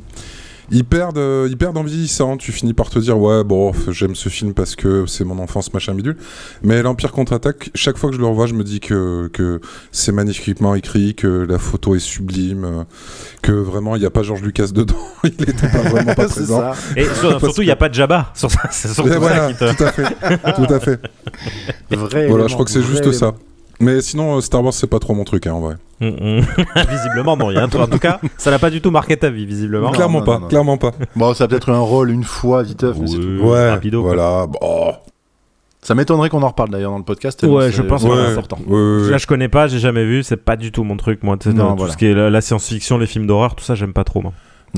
ils 0.71 0.83
perdent, 0.85 1.17
euh, 1.17 1.47
ils 1.49 1.57
perdent 1.57 1.77
en 1.77 1.83
vieillissant. 1.83 2.37
Tu 2.37 2.51
finis 2.51 2.73
par 2.73 2.89
te 2.89 2.99
dire, 2.99 3.17
ouais, 3.17 3.43
bon, 3.43 3.71
j'aime 3.89 4.15
ce 4.15 4.29
film 4.29 4.53
parce 4.53 4.75
que 4.75 5.05
c'est 5.05 5.23
mon 5.23 5.39
enfance, 5.39 5.73
machin 5.73 5.93
bidule. 5.93 6.17
Mais 6.63 6.81
l'Empire 6.81 7.11
contre-attaque, 7.11 7.69
chaque 7.75 7.97
fois 7.97 8.09
que 8.09 8.15
je 8.15 8.21
le 8.21 8.27
revois, 8.27 8.47
je 8.47 8.53
me 8.53 8.63
dis 8.63 8.79
que, 8.79 9.29
que 9.33 9.59
c'est 9.91 10.11
magnifiquement 10.11 10.75
écrit, 10.75 11.15
que 11.15 11.27
la 11.49 11.57
photo 11.59 11.95
est 11.95 11.99
sublime, 11.99 12.65
euh, 12.65 12.83
que 13.41 13.51
vraiment, 13.51 13.95
il 13.95 13.99
n'y 13.99 14.05
a 14.05 14.09
pas 14.11 14.23
George 14.23 14.41
Lucas 14.41 14.67
dedans. 14.73 14.95
il 15.23 15.29
était 15.49 15.53
pas 15.67 15.81
vraiment 15.89 16.13
pas 16.15 16.25
présent. 16.29 16.59
ça. 16.59 16.73
et 16.95 17.05
sur- 17.05 17.39
surtout, 17.39 17.61
il 17.61 17.65
n'y 17.65 17.71
a 17.71 17.75
pas 17.75 17.89
de 17.89 17.93
Jabba. 17.93 18.31
Sur 18.35 18.51
ça, 18.51 18.61
c'est 18.71 18.89
surtout 18.89 19.09
Et 19.09 19.13
ça 19.13 19.19
voilà, 19.19 19.47
qui 19.53 19.57
te. 19.59 19.73
tout 19.75 19.83
à 19.83 19.91
fait, 19.91 20.53
tout 20.55 20.73
à 20.73 20.79
fait. 20.79 20.99
Vrai 21.91 22.27
Voilà, 22.27 22.47
je 22.47 22.53
crois 22.53 22.65
que 22.65 22.71
c'est 22.71 22.83
juste 22.83 23.11
ça. 23.11 23.33
Mais 23.79 24.01
sinon, 24.01 24.37
euh, 24.37 24.41
Star 24.41 24.63
Wars, 24.63 24.73
c'est 24.73 24.87
pas 24.87 24.99
trop 24.99 25.13
mon 25.13 25.23
truc, 25.23 25.45
hein, 25.47 25.53
en 25.53 25.59
vrai. 25.61 25.75
Mm, 25.99 26.07
mm. 26.07 26.41
visiblement, 26.89 27.37
non. 27.37 27.51
il 27.51 27.55
y 27.55 27.57
a 27.57 27.63
un 27.63 27.67
truc- 27.67 27.81
En 27.83 27.87
tout 27.87 27.99
cas, 27.99 28.19
ça 28.37 28.49
n'a 28.51 28.59
pas 28.59 28.69
du 28.69 28.81
tout 28.81 28.91
marqué 28.91 29.17
ta 29.17 29.29
vie, 29.29 29.45
visiblement. 29.45 29.87
Non, 29.87 29.91
clairement 29.91 30.19
non, 30.19 30.25
pas, 30.25 30.33
non, 30.35 30.39
non. 30.41 30.47
clairement 30.47 30.77
pas. 30.77 30.91
Bon, 31.15 31.33
ça 31.33 31.43
a 31.43 31.47
peut-être 31.47 31.69
eu 31.69 31.73
un 31.73 31.79
rôle 31.79 32.09
une 32.11 32.23
fois, 32.23 32.63
viteuf, 32.63 32.97
mais 32.99 33.07
c'est 33.07 33.17
tout. 33.17 33.27
Ouais, 33.41 33.49
Ouais, 33.51 33.69
rapido, 33.69 34.01
voilà. 34.01 34.47
Bon. 34.47 34.93
Ça 35.81 35.95
m'étonnerait 35.95 36.29
qu'on 36.29 36.41
en 36.43 36.47
reparle 36.49 36.69
d'ailleurs 36.69 36.91
dans 36.91 36.97
le 36.97 37.03
podcast. 37.03 37.41
Ouais, 37.43 37.71
je 37.71 37.81
pense 37.81 38.03
va 38.03 38.09
Ouais, 38.09 38.31
important. 38.31 38.57
ouais, 38.67 38.75
ouais, 38.75 39.01
ouais. 39.03 39.09
Là, 39.11 39.17
je 39.17 39.27
connais 39.27 39.47
pas, 39.47 39.67
j'ai 39.67 39.79
jamais 39.79 40.03
vu, 40.05 40.21
c'est 40.23 40.35
pas 40.37 40.55
du 40.57 40.71
tout 40.71 40.83
mon 40.83 40.97
truc, 40.97 41.23
moi. 41.23 41.37
Tu 41.37 41.49
sais, 41.49 41.55
Non, 41.55 41.71
tout 41.71 41.77
voilà. 41.77 41.93
ce 41.93 41.97
qui 41.97 42.07
est 42.07 42.13
la, 42.13 42.29
la 42.29 42.41
science-fiction, 42.41 42.97
les 42.97 43.05
films 43.05 43.25
d'horreur, 43.27 43.55
tout 43.55 43.63
ça, 43.63 43.75
j'aime 43.75 43.93
pas 43.93 44.03
trop, 44.03 44.21
moi. 44.21 44.33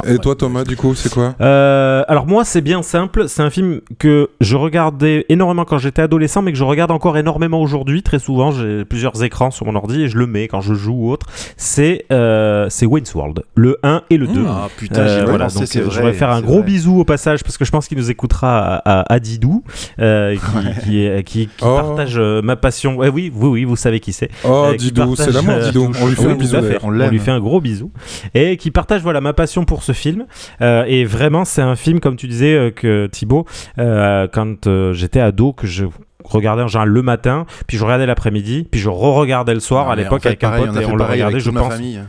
Et 0.08 0.12
ouais. 0.14 0.18
toi, 0.18 0.36
Thomas, 0.36 0.64
du 0.64 0.76
coup, 0.76 0.96
c'est 0.96 1.12
quoi 1.12 1.36
Euh, 1.42 2.04
alors 2.08 2.26
moi 2.28 2.46
c'est 2.46 2.62
bien 2.62 2.82
simple, 2.84 3.28
c'est 3.28 3.42
un 3.42 3.50
film 3.50 3.82
que 4.00 4.30
je 4.42 4.56
regardais 4.56 5.26
énormément 5.30 5.66
quand 5.66 5.78
j'étais 5.78 6.02
adolescent 6.02 6.42
mais 6.42 6.52
que 6.52 6.58
je 6.58 6.64
regarde 6.64 6.92
encore 6.92 7.18
énormément 7.18 7.62
aujourd'hui, 7.62 8.02
très 8.04 8.20
souvent 8.20 8.52
j'ai 8.52 8.86
plusieurs 8.86 9.22
écrans 9.24 9.52
sur 9.52 9.66
mon 9.66 9.76
ordi 9.76 10.04
et 10.04 10.08
je 10.08 10.18
le 10.18 10.28
mets 10.28 10.48
quand 10.48 10.62
je 10.62 10.74
joue 10.74 10.94
ou 11.08 11.12
autre, 11.12 11.26
c'est 11.58 12.06
euh, 12.12 12.68
c'est 12.70 12.86
Wayne's 12.86 13.14
World, 13.16 13.44
le 13.56 13.78
1 13.84 14.04
et 14.10 14.18
le 14.18 14.28
2. 14.28 14.46
Ah 14.48 14.68
putain, 14.78 15.02
Euh, 15.02 15.26
voilà, 15.28 15.46
pensé, 15.46 15.60
donc 15.60 15.68
c'est 15.68 15.80
euh, 15.80 15.84
vrai. 15.84 15.92
je 15.92 15.98
voudrais 16.00 16.14
faire 16.14 16.30
un 16.32 16.42
gros 16.42 16.56
vrai. 16.60 16.64
bisou 16.64 17.00
au 17.00 17.04
passage 17.06 17.44
parce 17.44 17.58
que 17.58 17.66
je 17.66 17.72
pense 17.72 17.88
qu'il 17.88 17.98
nous 17.98 18.10
écoutera 18.10 18.60
à, 18.76 19.00
à, 19.02 19.14
à 19.14 19.20
Didou, 19.20 19.64
euh, 20.00 20.36
qui, 20.36 20.82
qui, 20.84 21.04
est- 21.06 21.24
qui- 21.24 21.48
qui 21.48 21.50
Oh. 21.62 21.76
partage 21.76 22.18
ma 22.20 22.56
passion. 22.56 22.96
Ouais, 22.96 23.10
oui, 23.10 23.32
oui, 23.36 23.48
oui, 23.50 23.64
vous 23.66 23.76
savez 23.76 24.00
qui 24.00 24.14
c'est. 24.14 24.30
Oh, 24.46 24.68
Euh, 24.70 24.76
Didou, 24.76 25.16
c'est 25.16 25.32
l'amour, 25.32 25.60
Didou. 25.60 25.92
On 26.02 26.08
lui 26.08 26.16
fait 26.16 26.26
Oui, 26.26 26.32
un 26.32 26.36
bisou. 26.36 26.58
On 26.84 26.90
lui 26.92 27.20
fait 27.20 27.32
un 27.32 27.40
gros 27.40 27.60
bisou 27.62 27.92
et 28.34 28.58
qui 28.58 28.72
partage 28.72 29.02
voilà 29.02 29.22
ma 29.22 29.34
passion 29.34 29.66
pour 29.66 29.84
ce 29.84 29.89
film. 29.94 30.26
Euh, 30.62 30.84
et 30.88 31.06
vraiment, 31.06 31.46
c'est 31.46 31.62
un 31.62 31.76
film 31.76 32.00
comme 32.00 32.16
tu 32.16 32.28
disais 32.28 32.54
euh, 32.54 32.72
que 32.72 33.08
Thibaut, 33.08 33.46
euh, 33.78 34.28
quand 34.32 34.68
j'étais 34.94 35.20
ado, 35.20 35.54
que 35.54 35.68
je 35.68 35.86
regardais 36.24 36.64
en 36.64 36.68
général 36.68 36.90
le 36.90 37.02
matin, 37.02 37.46
puis 37.68 37.78
je 37.78 37.84
regardais 37.84 38.06
l'après-midi, 38.06 38.68
puis 38.70 38.80
je 38.80 38.90
re-regardais 38.90 39.54
le 39.54 39.60
soir 39.60 39.90
à 39.90 39.96
l'époque 39.96 40.20
en 40.20 40.22
fait, 40.22 40.28
avec 40.30 40.44
un 40.44 40.52
pote 40.52 40.70
on 40.76 40.80
et 40.80 40.86
on 40.86 40.96
le 40.96 41.04
regardait, 41.04 41.40
je 41.40 41.50
pense. 41.50 41.74
famille. 41.74 42.02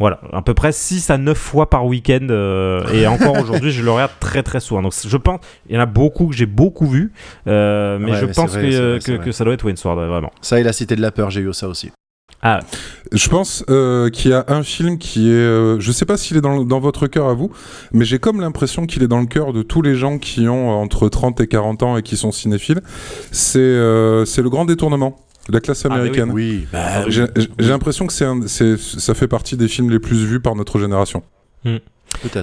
Voilà, 0.00 0.18
à 0.32 0.42
peu 0.42 0.52
près 0.52 0.72
6 0.72 1.10
à 1.10 1.18
9 1.18 1.38
fois 1.38 1.70
par 1.70 1.86
week-end. 1.86 2.26
euh, 2.30 2.80
et 2.92 3.06
encore 3.06 3.38
aujourd'hui, 3.42 3.70
je 3.70 3.84
le 3.84 3.90
regarde 3.92 4.10
très 4.18 4.42
très 4.42 4.58
souvent. 4.58 4.82
Donc 4.82 4.92
je 5.06 5.16
pense, 5.16 5.38
il 5.68 5.76
y 5.76 5.78
en 5.78 5.82
a 5.82 5.86
beaucoup 5.86 6.26
que 6.26 6.34
j'ai 6.34 6.46
beaucoup 6.46 6.86
vu, 6.86 7.12
euh, 7.46 7.98
mais 8.00 8.10
Ouais, 8.10 8.16
je 8.18 8.26
mais 8.26 8.32
pense 8.32 8.50
vrai, 8.50 8.62
que, 8.62 9.16
vrai, 9.16 9.32
ça 9.32 9.44
doit 9.44 9.54
être 9.54 9.64
Wayne's 9.64 9.84
World, 9.84 10.08
vraiment. 10.08 10.32
Ça 10.40 10.58
et 10.58 10.64
la 10.64 10.72
Cité 10.72 10.96
de 10.96 11.02
la 11.02 11.12
Peur, 11.12 11.30
j'ai 11.30 11.40
eu 11.42 11.52
ça 11.52 11.68
aussi. 11.68 11.92
Ah, 12.44 12.60
Je 13.12 13.28
pense 13.28 13.64
euh, 13.70 14.10
qu'il 14.10 14.32
y 14.32 14.34
a 14.34 14.44
un 14.48 14.62
film 14.64 14.98
qui 14.98 15.28
est. 15.30 15.32
euh, 15.34 15.78
je 15.78 15.92
sais 15.92 16.04
pas 16.04 16.16
s'il 16.16 16.36
est 16.36 16.40
dans, 16.40 16.64
dans 16.64 16.80
votre 16.80 17.06
cœur 17.06 17.28
à 17.28 17.34
vous, 17.34 17.52
mais 17.92 18.04
j'ai 18.04 18.18
comme 18.18 18.40
l'impression 18.40 18.86
qu'il 18.86 19.02
est 19.04 19.08
dans 19.08 19.20
le 19.20 19.26
cœur 19.26 19.52
de 19.52 19.62
tous 19.62 19.80
les 19.80 19.94
gens 19.94 20.18
qui 20.18 20.48
ont 20.48 20.70
euh, 20.70 20.74
entre 20.74 21.08
30 21.08 21.40
et 21.40 21.46
40 21.46 21.82
ans 21.84 21.96
et 21.96 22.02
qui 22.02 22.16
sont 22.16 22.32
cinéphiles. 22.32 22.80
C'est 23.30 23.58
euh, 23.60 24.24
c'est 24.24 24.42
Le 24.42 24.50
Grand 24.50 24.64
Détournement, 24.64 25.20
la 25.48 25.60
classe 25.60 25.84
Ah, 25.84 25.88
oui, 25.90 25.94
américaine. 25.94 26.30
Oui, 26.32 26.66
bah, 26.72 27.08
J'ai 27.08 27.26
l'impression 27.60 28.06
que 28.08 28.12
c'est 28.12 28.76
ça 28.76 29.14
fait 29.14 29.28
partie 29.28 29.56
des 29.56 29.68
films 29.68 29.90
les 29.90 30.00
plus 30.00 30.24
vus 30.24 30.40
par 30.40 30.56
notre 30.56 30.80
génération. 30.80 31.22
peut-être. 31.62 31.91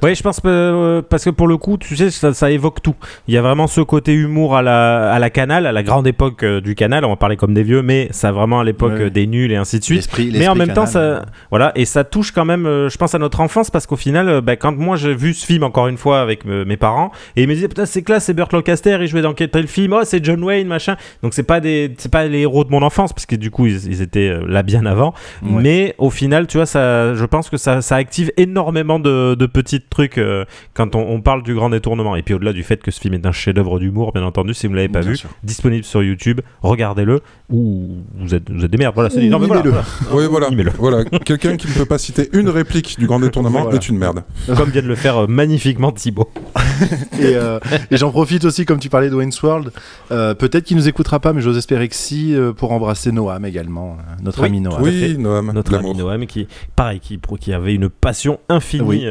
Oui, 0.04 0.16
je 0.16 0.24
pense 0.24 0.40
euh, 0.46 1.02
parce 1.08 1.24
que 1.26 1.30
pour 1.30 1.48
le 1.48 1.58
coup, 1.58 1.78
tu 1.78 1.96
sais, 1.96 2.10
ça, 2.10 2.34
ça 2.34 2.52
évoque 2.52 2.82
tout. 2.82 2.96
Il 3.28 3.34
y 3.34 3.38
a 3.38 3.42
vraiment 3.42 3.68
ce 3.68 3.82
côté 3.82 4.14
humour 4.14 4.56
à 4.56 4.62
la, 4.62 5.12
à 5.12 5.20
la 5.20 5.30
Canal, 5.30 5.66
à 5.66 5.72
la 5.72 5.84
grande 5.84 6.08
époque 6.08 6.44
euh, 6.44 6.60
du 6.62 6.76
Canal. 6.76 7.06
On 7.06 7.10
va 7.10 7.16
parler 7.16 7.38
comme 7.38 7.54
des 7.54 7.64
vieux, 7.64 7.82
mais 7.82 8.08
ça 8.12 8.32
vraiment 8.32 8.60
à 8.60 8.64
l'époque 8.64 8.94
Ouais. 8.94 9.02
euh, 9.06 9.10
des 9.10 9.28
nuls 9.28 9.52
et 9.52 9.56
ainsi 9.56 9.80
de 9.80 9.84
suite. 9.84 10.10
Mais 10.34 10.48
en 10.48 10.56
même 10.56 10.74
temps, 10.74 10.86
ça, 10.86 11.26
voilà, 11.50 11.72
et 11.76 11.86
ça 11.86 12.04
touche 12.04 12.32
quand 12.32 12.46
même, 12.46 12.66
euh, 12.66 12.90
je 12.90 12.98
pense 12.98 13.14
à 13.16 13.20
notre 13.20 13.40
enfance 13.42 13.70
parce 13.70 13.86
qu'au 13.86 13.96
final, 13.96 14.28
euh, 14.30 14.42
bah, 14.42 14.56
quand 14.56 14.76
moi 14.78 14.96
j'ai 14.96 15.14
vu 15.14 15.34
ce 15.34 15.46
film 15.46 15.64
encore 15.64 15.88
une 15.88 15.98
fois 15.98 16.22
avec 16.22 16.46
me- 16.46 16.66
mes 16.66 16.78
parents 16.78 17.12
et 17.36 17.44
ils 17.44 17.48
me 17.48 17.54
disaient 17.54 17.68
putain 17.68 17.86
c'est 17.86 18.02
classe, 18.02 18.26
c'est 18.26 18.34
Burt 18.34 18.52
Lancaster, 18.54 18.98
il 19.02 19.08
jouait 19.08 19.22
dans 19.22 19.34
quel 19.34 19.50
film, 19.68 19.94
oh 19.94 20.02
c'est 20.04 20.24
John 20.24 20.44
Wayne 20.44 20.68
machin. 20.68 20.96
Donc 21.24 21.34
c'est 21.34 21.44
pas 21.44 21.60
des, 21.60 21.94
c'est 21.98 22.12
pas 22.12 22.26
les 22.26 22.40
héros 22.40 22.64
de 22.64 22.72
mon 22.72 22.82
enfance 22.82 23.14
parce 23.14 23.26
que 23.26 23.36
du 23.36 23.52
coup 23.52 23.66
ils, 23.68 23.86
ils 23.88 24.02
étaient 24.02 24.30
euh, 24.30 24.44
là 24.48 24.64
bien 24.64 24.86
avant. 24.86 25.14
Ouais. 25.44 25.62
Mais 25.62 25.96
au 25.98 26.10
final, 26.10 26.48
tu 26.48 26.58
vois, 26.58 26.66
ça, 26.66 27.14
je 27.16 27.26
pense 27.26 27.50
que 27.50 27.58
ça, 27.58 27.82
ça 27.82 27.96
active 27.96 28.32
énormément 28.38 29.00
de, 29.00 29.36
de 29.36 29.46
petits 29.46 29.59
trucs 29.64 30.18
euh, 30.18 30.46
quand 30.74 30.96
on, 30.96 31.00
on 31.10 31.22
parle 31.22 31.44
du 31.44 31.54
grand 31.54 31.70
détournement. 31.70 32.16
Et 32.16 32.22
puis 32.24 32.34
au-delà 32.34 32.54
du 32.54 32.64
fait 32.64 32.82
que 32.82 32.92
ce 32.92 33.00
film 33.00 33.14
est 33.14 33.26
un 33.26 33.32
chef-d'œuvre 33.32 33.80
d'humour, 33.80 34.12
bien 34.14 34.24
entendu, 34.24 34.54
si 34.54 34.68
vous 34.68 34.72
ne 34.74 34.78
l'avez 34.78 34.90
pas 34.90 35.00
Bien 35.02 35.12
vu, 35.12 35.18
sûr. 35.18 35.30
disponible 35.44 35.84
sur 35.84 36.04
YouTube, 36.04 36.42
regardez-le 36.62 37.22
ou 37.50 37.98
vous 38.18 38.36
êtes, 38.36 38.50
vous 38.52 38.64
êtes 38.66 38.72
des 38.72 38.78
merdes. 38.78 38.94
Voilà, 38.96 39.10
c'est 39.10 39.22
Non, 39.28 39.40
mais 39.40 39.48
voilà, 39.48 39.64
mimez-le. 39.64 39.82
Oui, 40.14 40.26
voilà. 40.30 40.50
Voilà. 40.78 41.04
Quelqu'un 41.26 41.56
qui 41.58 41.68
ne 41.68 41.74
peut 41.74 41.86
pas 41.86 41.98
citer 41.98 42.30
une 42.34 42.50
réplique 42.50 42.98
du 43.00 43.08
Grand 43.08 43.20
Détournement 43.20 43.62
Voilà. 43.64 43.76
est 43.78 43.90
une 43.90 43.98
merde. 43.98 44.24
comme 44.56 44.70
vient 44.70 44.82
de 44.82 44.88
le 44.88 44.96
faire 44.96 45.18
euh, 45.24 45.28
magnifiquement 45.28 45.92
Thibaut. 45.92 46.30
Et, 47.20 47.36
euh, 47.36 47.60
et 47.92 47.98
j'en 47.98 48.10
profite 48.12 48.46
aussi, 48.46 48.66
comme 48.66 48.80
tu 48.80 48.88
parlais 48.90 49.10
de 49.10 49.16
Wayne's 49.16 49.42
World, 49.44 49.72
euh, 50.12 50.34
peut-être 50.34 50.64
qu'il 50.64 50.78
nous 50.78 50.88
écoutera 50.88 51.20
pas, 51.20 51.34
mais 51.34 51.42
j'ose 51.42 51.58
espérer 51.58 51.90
que 51.90 51.96
si, 51.96 52.34
euh, 52.34 52.54
pour 52.54 52.72
embrasser 52.72 53.12
Noam 53.12 53.44
également, 53.46 53.98
euh, 54.00 54.24
notre 54.24 54.40
Oui. 54.42 54.48
ami 54.48 54.62
Noam. 54.62 54.82
oui, 54.82 55.18
Noam, 55.18 55.52
Notre 55.54 55.76
ami. 55.76 55.94
Noam 55.94 56.26
qui, 56.26 56.48
pareil, 56.78 57.00
qui, 57.02 57.20
qui 57.42 57.54
avait 57.54 57.74
une 57.76 57.90
passion 57.90 58.40
infinie. 58.48 58.84
Oui. 58.88 59.06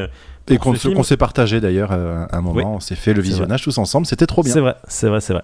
Et 0.50 0.58
qu'on 0.58 1.02
s'est 1.02 1.16
partagé 1.16 1.60
d'ailleurs 1.60 1.90
euh, 1.92 2.24
un 2.30 2.40
moment, 2.40 2.56
Oui. 2.56 2.64
on 2.66 2.80
s'est 2.80 2.94
fait 2.96 3.12
le 3.14 3.22
visionnage 3.22 3.62
tous 3.62 3.78
ensemble, 3.78 4.06
c'était 4.06 4.26
trop 4.26 4.42
bien. 4.42 4.52
C'est 4.52 4.60
vrai, 4.60 4.76
c'est 4.88 5.08
vrai, 5.08 5.20
c'est 5.20 5.32
vrai. 5.32 5.42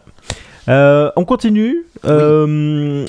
Euh, 0.69 1.11
on 1.17 1.25
continue. 1.25 1.85
Euh, 2.05 3.05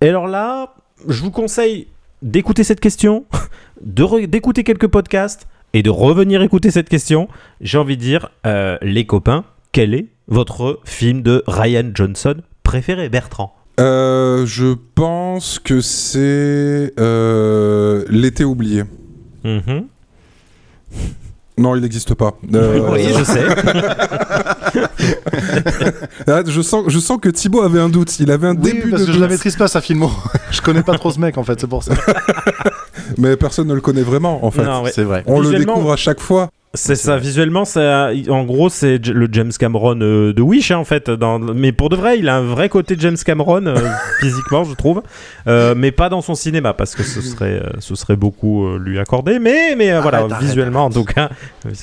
et 0.00 0.08
alors 0.08 0.26
là, 0.26 0.74
je 1.06 1.22
vous 1.22 1.30
conseille 1.30 1.86
d'écouter 2.22 2.64
cette 2.64 2.80
question, 2.80 3.24
d'écouter 3.80 4.64
quelques 4.64 4.88
podcasts 4.88 5.46
et 5.74 5.82
de 5.82 5.90
revenir 5.90 6.42
écouter 6.42 6.70
cette 6.70 6.88
question. 6.88 7.28
J'ai 7.60 7.78
envie 7.78 7.96
de 7.96 8.02
dire, 8.02 8.30
euh, 8.46 8.78
les 8.82 9.06
copains, 9.06 9.44
quel 9.72 9.94
est 9.94 10.06
votre 10.26 10.80
film 10.84 11.22
de 11.22 11.42
Ryan 11.46 11.90
Johnson 11.94 12.36
préféré, 12.64 13.08
Bertrand? 13.08 13.54
Euh, 13.78 14.44
je 14.44 14.74
pense 14.96 15.60
que 15.60 15.80
c'est 15.80 16.92
euh, 16.98 18.04
L'été 18.08 18.42
oublié. 18.44 18.82
Mhm. 19.44 19.86
Non, 21.58 21.74
il 21.76 21.82
n'existe 21.82 22.14
pas. 22.14 22.32
Euh, 22.54 22.80
Oui, 22.92 23.04
je 23.16 23.24
sais. 23.24 23.44
ah, 26.26 26.42
je, 26.46 26.60
sens, 26.62 26.84
je 26.88 26.98
sens 26.98 27.18
que 27.20 27.28
Thibaut 27.28 27.62
avait 27.62 27.80
un 27.80 27.88
doute. 27.88 28.18
Il 28.20 28.30
avait 28.30 28.46
un 28.46 28.54
Oui, 28.54 28.72
début 28.72 28.90
parce 28.90 29.02
de 29.02 29.06
que 29.08 29.12
je 29.12 29.20
la 29.20 29.28
maîtrise 29.28 29.56
pas 29.56 29.68
sa 29.68 29.80
filmo. 29.80 30.10
je 30.50 30.60
connais 30.60 30.82
pas 30.82 30.94
trop 30.94 31.10
ce 31.10 31.18
mec 31.20 31.38
en 31.38 31.44
fait, 31.44 31.60
c'est 31.60 31.66
pour 31.66 31.82
ça. 31.82 31.94
Mais 33.16 33.36
personne 33.36 33.66
ne 33.68 33.74
le 33.74 33.80
connaît 33.80 34.02
vraiment, 34.02 34.44
en 34.44 34.50
fait. 34.50 34.62
Non, 34.64 34.82
ouais. 34.82 34.90
C'est 34.94 35.02
vrai. 35.04 35.22
On 35.26 35.40
le 35.40 35.50
découvre 35.58 35.92
à 35.92 35.96
chaque 35.96 36.20
fois. 36.20 36.50
C'est 36.78 36.94
ça, 36.94 37.16
visuellement, 37.16 37.64
ça, 37.64 38.10
en 38.28 38.44
gros, 38.44 38.68
c'est 38.68 38.98
le 39.06 39.28
James 39.32 39.52
Cameron 39.58 39.98
euh, 40.00 40.32
de 40.32 40.42
Wish, 40.42 40.70
hein, 40.70 40.78
en 40.78 40.84
fait. 40.84 41.10
Dans, 41.10 41.38
mais 41.38 41.72
pour 41.72 41.88
de 41.88 41.96
vrai, 41.96 42.18
il 42.18 42.28
a 42.28 42.36
un 42.36 42.42
vrai 42.44 42.68
côté 42.68 42.94
James 42.98 43.16
Cameron, 43.24 43.66
euh, 43.66 43.76
physiquement, 44.20 44.64
je 44.64 44.74
trouve. 44.74 45.02
Euh, 45.46 45.74
mais 45.76 45.90
pas 45.92 46.08
dans 46.08 46.20
son 46.22 46.34
cinéma, 46.34 46.74
parce 46.74 46.94
que 46.94 47.02
ce 47.02 47.20
serait, 47.20 47.60
euh, 47.62 47.70
ce 47.80 47.94
serait 47.94 48.16
beaucoup 48.16 48.66
euh, 48.66 48.78
lui 48.78 48.98
accordé. 48.98 49.38
Mais, 49.38 49.74
mais 49.76 49.92
euh, 49.92 50.00
voilà, 50.00 50.18
Arrête, 50.18 50.32
arrête, 50.32 50.46
visuellement, 50.46 50.84
en 50.84 50.90
tout 50.90 51.04
cas. 51.04 51.30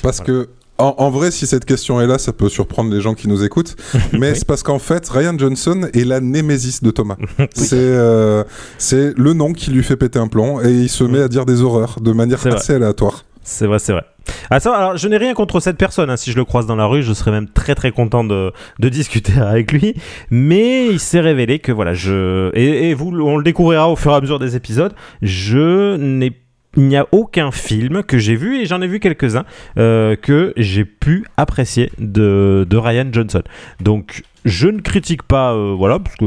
Parce 0.02 0.20
voilà. 0.20 0.24
que, 0.24 0.48
en, 0.78 0.94
en 0.98 1.10
vrai, 1.10 1.30
si 1.30 1.46
cette 1.46 1.64
question 1.64 2.00
est 2.00 2.06
là, 2.06 2.18
ça 2.18 2.32
peut 2.32 2.48
surprendre 2.48 2.90
les 2.92 3.00
gens 3.00 3.14
qui 3.14 3.28
nous 3.28 3.44
écoutent. 3.44 3.76
Mais 4.12 4.34
c'est 4.34 4.46
parce 4.46 4.62
qu'en 4.62 4.78
fait, 4.78 5.08
Ryan 5.08 5.36
Johnson 5.38 5.88
est 5.92 6.04
la 6.04 6.20
némésis 6.20 6.82
de 6.82 6.90
Thomas. 6.90 7.16
C'est 7.54 7.76
euh, 7.76 8.44
c'est 8.78 9.12
le 9.16 9.32
nom 9.32 9.52
qui 9.52 9.70
lui 9.70 9.82
fait 9.82 9.96
péter 9.96 10.18
un 10.18 10.28
plomb 10.28 10.60
et 10.60 10.70
il 10.70 10.88
se 10.88 11.04
met 11.04 11.20
à 11.20 11.28
dire 11.28 11.46
des 11.46 11.62
horreurs 11.62 11.96
de 12.00 12.12
manière 12.12 12.38
vrai. 12.38 12.54
assez 12.54 12.74
aléatoire. 12.74 13.24
C'est 13.46 13.66
vrai, 13.66 13.78
c'est 13.78 13.92
vrai. 13.92 14.02
Ah, 14.50 14.58
ça, 14.58 14.74
alors, 14.74 14.96
je 14.96 15.06
n'ai 15.06 15.18
rien 15.18 15.32
contre 15.32 15.60
cette 15.60 15.78
personne. 15.78 16.10
hein. 16.10 16.16
Si 16.16 16.32
je 16.32 16.36
le 16.36 16.44
croise 16.44 16.66
dans 16.66 16.74
la 16.74 16.86
rue, 16.86 17.04
je 17.04 17.12
serais 17.12 17.30
même 17.30 17.48
très 17.48 17.76
très 17.76 17.92
content 17.92 18.24
de, 18.24 18.52
discuter 18.80 19.38
avec 19.38 19.70
lui. 19.70 19.94
Mais 20.30 20.88
il 20.88 20.98
s'est 20.98 21.20
révélé 21.20 21.60
que 21.60 21.70
voilà, 21.70 21.94
je 21.94 22.50
et, 22.54 22.92
vous, 22.94 23.16
on 23.20 23.36
le 23.36 23.44
découvrira 23.44 23.88
au 23.88 23.94
fur 23.94 24.10
et 24.10 24.16
à 24.16 24.20
mesure 24.20 24.40
des 24.40 24.56
épisodes. 24.56 24.94
Je 25.22 25.96
n'ai 25.96 26.32
il 26.76 26.88
n'y 26.88 26.96
a 26.96 27.06
aucun 27.10 27.52
film 27.52 28.02
que 28.02 28.18
j'ai 28.18 28.34
vu, 28.34 28.58
et 28.60 28.66
j'en 28.66 28.82
ai 28.82 28.86
vu 28.86 29.00
quelques-uns, 29.00 29.46
euh, 29.78 30.14
que 30.14 30.52
j'ai 30.58 30.84
pu 30.84 31.24
apprécier 31.38 31.90
de, 31.98 32.66
de 32.68 32.76
Ryan 32.76 33.06
Johnson. 33.10 33.40
Donc, 33.80 34.24
je 34.44 34.68
ne 34.68 34.80
critique 34.80 35.22
pas, 35.22 35.54
euh, 35.54 35.74
voilà, 35.74 35.98
parce 36.00 36.16
que 36.16 36.26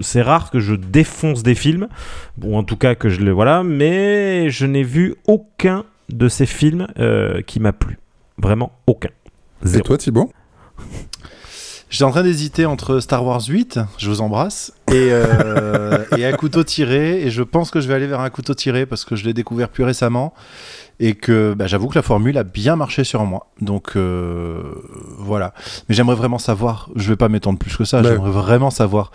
c'est 0.00 0.20
rare 0.20 0.50
que 0.50 0.58
je 0.58 0.74
défonce 0.74 1.44
des 1.44 1.54
films, 1.54 1.86
ou 2.42 2.56
en 2.56 2.64
tout 2.64 2.76
cas 2.76 2.96
que 2.96 3.08
je 3.08 3.20
le. 3.20 3.30
Voilà, 3.30 3.62
mais 3.62 4.50
je 4.50 4.66
n'ai 4.66 4.82
vu 4.82 5.14
aucun 5.28 5.84
de 6.12 6.28
ces 6.28 6.46
films 6.46 6.86
euh, 6.98 7.42
qui 7.42 7.60
m'a 7.60 7.72
plu. 7.72 7.98
Vraiment 8.38 8.72
aucun. 8.86 9.10
Et 9.64 9.68
Zéro. 9.68 9.84
toi, 9.84 9.98
Thibaut? 9.98 10.30
J'étais 11.90 12.04
en 12.04 12.10
train 12.10 12.22
d'hésiter 12.22 12.64
entre 12.64 13.00
Star 13.00 13.22
Wars 13.22 13.42
8, 13.46 13.78
je 13.98 14.08
vous 14.08 14.22
embrasse, 14.22 14.72
et, 14.90 15.08
euh, 15.10 16.04
et 16.16 16.24
un 16.24 16.32
couteau 16.32 16.64
tiré. 16.64 17.20
Et 17.20 17.30
je 17.30 17.42
pense 17.42 17.70
que 17.70 17.82
je 17.82 17.88
vais 17.88 17.92
aller 17.92 18.06
vers 18.06 18.20
un 18.20 18.30
couteau 18.30 18.54
tiré 18.54 18.86
parce 18.86 19.04
que 19.04 19.14
je 19.14 19.24
l'ai 19.26 19.34
découvert 19.34 19.68
plus 19.68 19.84
récemment. 19.84 20.32
Et 21.00 21.14
que 21.14 21.52
bah, 21.52 21.66
j'avoue 21.66 21.88
que 21.88 21.96
la 21.96 22.02
formule 22.02 22.38
a 22.38 22.44
bien 22.44 22.76
marché 22.76 23.04
sur 23.04 23.24
moi. 23.26 23.48
Donc 23.60 23.96
euh, 23.96 24.62
voilà. 25.18 25.52
Mais 25.88 25.94
j'aimerais 25.94 26.14
vraiment 26.16 26.38
savoir, 26.38 26.88
je 26.96 27.10
vais 27.10 27.16
pas 27.16 27.28
m'étendre 27.28 27.58
plus 27.58 27.76
que 27.76 27.84
ça, 27.84 28.00
Ouais. 28.00 28.08
j'aimerais 28.08 28.30
vraiment 28.30 28.70
savoir. 28.70 29.10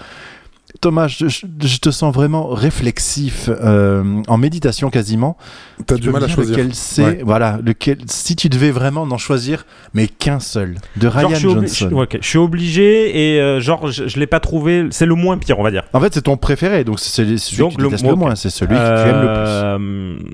Thomas, 0.79 1.07
je, 1.07 1.27
je- 1.27 1.45
je 1.61 1.77
te 1.79 1.89
sens 1.91 2.13
vraiment 2.13 2.47
réflexif, 2.49 3.49
euh, 3.49 4.21
en 4.27 4.37
méditation 4.37 4.89
quasiment. 4.89 5.37
T'as 5.85 5.95
du 5.95 6.09
mal 6.09 6.23
à 6.23 6.27
choisir. 6.27 6.57
Lequel 6.57 6.73
c'est, 6.75 7.03
Ouais. 7.03 7.21
voilà, 7.23 7.59
lequel, 7.63 7.97
si 8.07 8.35
tu 8.35 8.49
devais 8.49 8.71
vraiment 8.71 9.05
n'en 9.05 9.17
choisir, 9.17 9.65
mais 9.93 10.07
qu'un 10.07 10.39
seul, 10.39 10.75
de 10.95 11.07
Ryan 11.07 11.29
je, 11.29 11.35
suis 11.35 11.45
obli- 11.47 11.53
Johnson. 11.79 12.05
je- 12.21 12.27
suis 12.27 12.37
obligé 12.37 13.35
et 13.35 13.41
euh, 13.41 13.59
genre 13.59 13.89
je, 13.91 14.07
je 14.07 14.19
l'ai 14.19 14.27
pas 14.27 14.39
trouvé. 14.39 14.87
C'est 14.91 15.05
le 15.05 15.15
moins 15.15 15.37
pire, 15.37 15.59
on 15.59 15.63
va 15.63 15.71
dire. 15.71 15.83
En 15.93 15.99
fait, 15.99 16.13
c'est 16.13 16.21
ton 16.23 16.37
préféré, 16.37 16.83
donc 16.83 16.99
c'est 16.99 17.09
celui 17.09 17.35
Donc, 17.57 17.71
que 17.71 17.77
tu 17.77 18.03
le- 18.03 18.09
le 18.09 18.15
moins, 18.15 18.35
c'est 18.35 18.49
celui 18.49 18.75
que 18.75 19.03
tu 19.03 19.09
aimes 19.09 19.21
le 19.21 19.27
plus. 19.27 20.27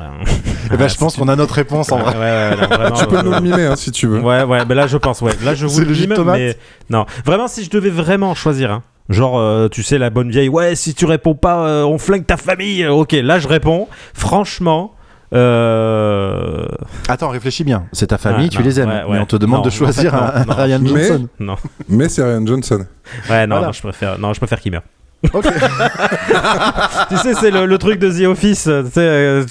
Euh, 0.00 0.55
Eh 0.72 0.76
ben, 0.76 0.88
je 0.88 0.96
pense 0.96 1.16
qu'on 1.16 1.28
a 1.28 1.36
notre 1.36 1.54
réponse 1.54 1.90
en 1.92 1.98
vrai. 1.98 2.14
ouais, 2.14 2.20
ouais, 2.20 2.56
non, 2.56 2.66
vraiment, 2.76 2.96
Tu 2.96 3.06
peux 3.06 3.18
euh, 3.18 3.22
nous 3.22 3.30
le 3.32 3.40
mimer 3.40 3.64
hein, 3.66 3.76
si 3.76 3.90
tu 3.92 4.06
veux. 4.06 4.20
Ouais, 4.20 4.42
ouais, 4.42 4.64
ben 4.64 4.74
là 4.74 4.86
je 4.86 4.96
pense, 4.96 5.20
ouais. 5.22 5.32
Là 5.44 5.54
je 5.54 5.66
vous 5.66 5.72
C'est 5.74 5.84
le 5.84 5.92
mime, 5.94 6.24
mais 6.32 6.56
non. 6.90 7.06
Vraiment, 7.24 7.48
si 7.48 7.64
je 7.64 7.70
devais 7.70 7.90
vraiment 7.90 8.34
choisir, 8.34 8.70
hein, 8.72 8.82
genre, 9.08 9.38
euh, 9.38 9.68
tu 9.68 9.82
sais, 9.82 9.98
la 9.98 10.10
bonne 10.10 10.30
vieille, 10.30 10.48
ouais, 10.48 10.74
si 10.74 10.94
tu 10.94 11.04
réponds 11.06 11.34
pas, 11.34 11.66
euh, 11.66 11.84
on 11.84 11.98
flingue 11.98 12.26
ta 12.26 12.36
famille. 12.36 12.82
Euh, 12.84 12.90
Ok, 12.92 13.12
là 13.12 13.38
je 13.38 13.48
réponds. 13.48 13.88
Franchement, 14.14 14.92
euh... 15.34 16.66
Attends, 17.08 17.28
réfléchis 17.30 17.64
bien. 17.64 17.86
C'est 17.92 18.08
ta 18.08 18.18
famille, 18.18 18.44
Ouais, 18.44 18.48
tu 18.48 18.58
non, 18.58 18.64
les 18.64 18.80
aimes. 18.80 18.88
ouais, 18.88 19.02
Mais 19.10 19.18
on 19.18 19.26
te 19.26 19.36
demande 19.36 19.58
Non, 19.60 19.64
de 19.66 19.70
choisir 19.70 20.14
en 20.14 20.18
fait, 20.18 20.38
un, 20.38 20.44
non, 20.44 20.52
un 20.52 20.54
Ryan 20.64 20.78
Mais- 20.82 20.88
Johnson. 21.08 21.28
non. 21.40 21.56
Mais 21.88 22.08
c'est 22.08 22.22
Ryan 22.22 22.46
Johnson. 22.46 22.86
Ouais, 23.30 23.46
non, 23.46 23.56
Voilà. 23.56 23.66
non, 23.68 23.72
je 23.72 23.80
préfère, 23.82 24.18
non, 24.18 24.32
je 24.32 24.38
préfère 24.40 24.60
qu'il 24.60 24.72
meure. 24.72 24.82
Tu 27.08 27.16
sais, 27.16 27.34
c'est 27.34 27.50
le, 27.50 27.78
truc 27.78 27.98
de 27.98 28.10
The 28.10 28.26
Office. 28.26 28.68
euh, 28.68 29.44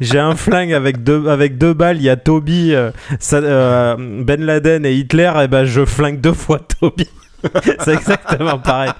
j'ai- 0.00 0.18
un 0.18 0.36
flingue 0.36 0.72
avec 0.72 1.02
deux, 1.02 1.28
avec 1.28 1.58
deux 1.58 1.74
balles. 1.74 1.96
Il 1.98 2.04
y 2.04 2.10
a 2.10 2.16
Toby, 2.16 2.74
euh, 2.74 2.90
euh, 3.32 3.96
Ben 3.98 4.44
Laden 4.44 4.86
et 4.86 4.94
Hitler. 4.94 5.32
Et 5.42 5.48
ben, 5.48 5.64
je 5.64 5.84
flingue 5.84 6.20
deux 6.20 6.32
fois 6.32 6.60
Toby. 6.60 7.08
c'est 7.80 7.94
exactement 7.94 8.60
pareil. 8.60 8.92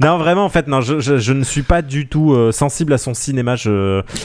Non, 0.00 0.18
vraiment, 0.18 0.44
en 0.44 0.48
fait, 0.48 0.66
non, 0.66 0.80
je, 0.80 1.32
ne 1.32 1.44
suis 1.44 1.62
pas 1.62 1.80
du 1.80 2.08
tout 2.08 2.36
sensible 2.50 2.92
à 2.92 2.98
son 2.98 3.14
cinéma. 3.14 3.54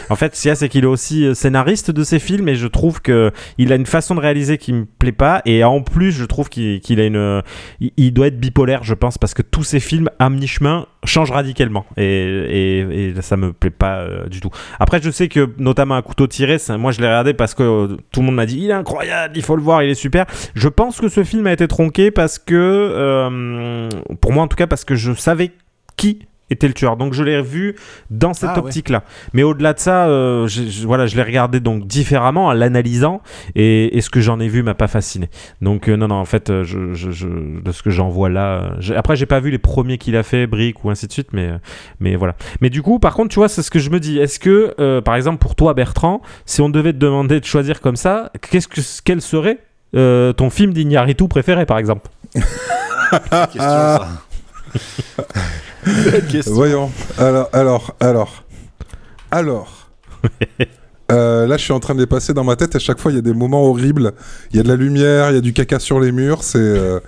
En 0.09 0.15
fait, 0.15 0.35
ce 0.35 0.41
qu'il 0.41 0.49
y 0.49 0.51
a, 0.51 0.55
c'est 0.55 0.69
qu'il 0.69 0.85
est 0.85 0.87
aussi 0.87 1.35
scénariste 1.35 1.91
de 1.91 2.03
ses 2.03 2.17
films 2.17 2.49
et 2.49 2.55
je 2.55 2.65
trouve 2.65 2.99
que 2.99 3.31
il 3.59 3.71
a 3.71 3.75
une 3.75 3.85
façon 3.85 4.15
de 4.15 4.21
réaliser 4.21 4.57
qui 4.57 4.73
me 4.73 4.85
plaît 4.85 5.11
pas. 5.11 5.43
Et 5.45 5.63
en 5.63 5.81
plus, 5.83 6.11
je 6.11 6.25
trouve 6.25 6.49
qu'il 6.49 6.79
qu'il 6.79 6.99
a 6.99 7.05
une. 7.05 7.43
Il, 7.79 7.91
il 7.97 8.11
doit 8.11 8.27
être 8.27 8.39
bipolaire, 8.39 8.83
je 8.83 8.95
pense, 8.95 9.19
parce 9.19 9.35
que 9.35 9.43
tous 9.43 9.63
ses 9.63 9.79
films 9.79 10.09
à 10.17 10.31
mi-chemin 10.31 10.87
changent 11.05 11.31
radicalement. 11.31 11.85
Et, 11.97 12.79
et, 13.09 13.21
ça 13.21 13.37
me 13.37 13.53
plaît 13.53 13.69
pas 13.69 13.99
euh, 13.99 14.27
du 14.27 14.41
tout. 14.41 14.49
Après, 14.79 15.01
je 15.01 15.09
sais 15.09 15.27
que, 15.27 15.49
notamment 15.57 15.95
un 15.95 16.01
couteau 16.01 16.27
tiré, 16.27 16.57
moi 16.77 16.91
je 16.91 16.99
l'ai 17.01 17.07
regardé 17.07 17.33
parce 17.33 17.53
que 17.53 17.63
euh, 17.63 17.97
tout 18.11 18.19
le 18.21 18.27
monde 18.27 18.35
m'a 18.35 18.45
dit 18.45 18.59
il 18.59 18.69
est 18.69 18.73
incroyable, 18.73 19.37
il 19.37 19.43
faut 19.43 19.55
le 19.55 19.61
voir, 19.61 19.83
il 19.83 19.89
est 19.89 19.95
super. 19.95 20.25
Je 20.55 20.67
pense 20.67 20.99
que 20.99 21.09
ce 21.09 21.23
film 21.23 21.47
a 21.47 21.53
été 21.53 21.67
tronqué 21.67 22.11
parce 22.11 22.39
que, 22.39 22.55
euh, 22.55 23.89
pour 24.21 24.33
moi 24.33 24.43
en 24.43 24.47
tout 24.47 24.57
cas, 24.57 24.67
parce 24.67 24.85
que 24.85 24.95
je 24.95 25.13
savais 25.13 25.51
qui 25.95 26.27
était 26.49 26.67
le 26.67 26.73
tueur. 26.73 26.97
Donc 26.97 27.13
je 27.13 27.23
l'ai 27.23 27.41
vu 27.41 27.75
dans 28.09 28.33
cette 28.33 28.49
Ah 28.53 28.59
ouais. 28.59 28.65
optique-là. 28.65 29.03
Mais 29.33 29.43
au-delà 29.43 29.73
de 29.73 29.79
ça, 29.79 30.07
euh, 30.07 30.47
je- 30.47 30.85
voilà, 30.85 31.05
je 31.07 31.15
l'ai 31.15 31.23
regardé 31.23 31.59
donc 31.59 31.85
différemment 31.87 32.47
en 32.47 32.53
l'analysant 32.53 33.21
et, 33.55 33.97
et 33.97 34.01
ce 34.01 34.09
que 34.09 34.21
j'en 34.21 34.39
ai 34.39 34.47
vu 34.47 34.63
m'a 34.63 34.73
pas 34.73 34.87
fasciné. 34.87 35.29
Donc 35.61 35.87
euh, 35.89 35.95
non, 35.95 36.07
non, 36.07 36.15
en 36.15 36.25
fait, 36.25 36.49
euh, 36.49 36.63
je, 36.63 36.93
je- 36.93 37.11
je- 37.11 37.61
de 37.61 37.71
ce 37.71 37.83
que 37.83 37.89
j'en 37.89 38.09
vois 38.09 38.29
là, 38.29 38.73
après 38.95 39.15
j'ai 39.15 39.25
pas 39.25 39.39
vu 39.39 39.51
les 39.51 39.57
premiers 39.57 39.97
qu'il 39.97 40.15
a 40.15 40.23
fait, 40.23 40.47
Brick 40.47 40.83
ou 40.83 40.89
ainsi 40.89 41.07
de 41.07 41.11
suite, 41.11 41.29
mais, 41.33 41.51
mais 41.99 42.15
voilà. 42.15 42.35
Mais 42.61 42.69
du 42.69 42.81
coup, 42.81 42.99
par 42.99 43.13
contre, 43.13 43.29
tu 43.29 43.35
vois, 43.39 43.49
c'est 43.49 43.61
ce 43.61 43.71
que 43.71 43.79
je 43.79 43.89
me 43.89 43.99
dis. 43.99 44.17
Est-ce 44.19 44.39
que, 44.39 44.73
euh, 44.79 45.01
par 45.01 45.15
exemple, 45.15 45.37
pour 45.39 45.55
toi, 45.55 45.73
Bertrand, 45.73 46.21
si 46.45 46.61
on 46.61 46.69
devait 46.69 46.93
te 46.93 46.97
demander 46.97 47.39
de 47.39 47.45
choisir 47.45 47.81
comme 47.81 47.95
ça, 47.95 48.31
qu'est-ce 48.49 48.67
que, 48.67 48.81
quel 49.03 49.21
serait 49.21 49.59
euh, 49.95 50.33
ton 50.33 50.49
film 50.49 50.73
d'Ignaritu 50.73 51.27
préféré, 51.27 51.65
par 51.65 51.77
exemple? 51.77 52.09
Question, 52.33 53.59
ça. 53.59 54.07
Voyons. 56.47 56.91
Alors, 57.17 57.49
alors, 57.53 57.95
alors. 57.99 58.43
Alors. 59.31 59.89
Euh, 61.11 61.47
là, 61.47 61.57
je 61.57 61.63
suis 61.63 61.73
en 61.73 61.79
train 61.79 61.95
de 61.95 61.99
les 62.01 62.05
passer 62.05 62.35
dans 62.35 62.43
ma 62.43 62.55
tête. 62.55 62.75
À 62.75 62.77
chaque 62.77 62.99
fois, 62.99 63.11
il 63.11 63.15
y 63.15 63.17
a 63.17 63.23
des 63.23 63.33
moments 63.33 63.63
horribles. 63.63 64.13
Il 64.51 64.57
y 64.57 64.59
a 64.59 64.63
de 64.63 64.67
la 64.67 64.75
lumière, 64.75 65.31
il 65.31 65.33
y 65.33 65.37
a 65.39 65.41
du 65.41 65.53
caca 65.53 65.79
sur 65.79 65.99
les 65.99 66.11
murs. 66.11 66.43
C'est. 66.43 66.59
euh, 66.59 66.99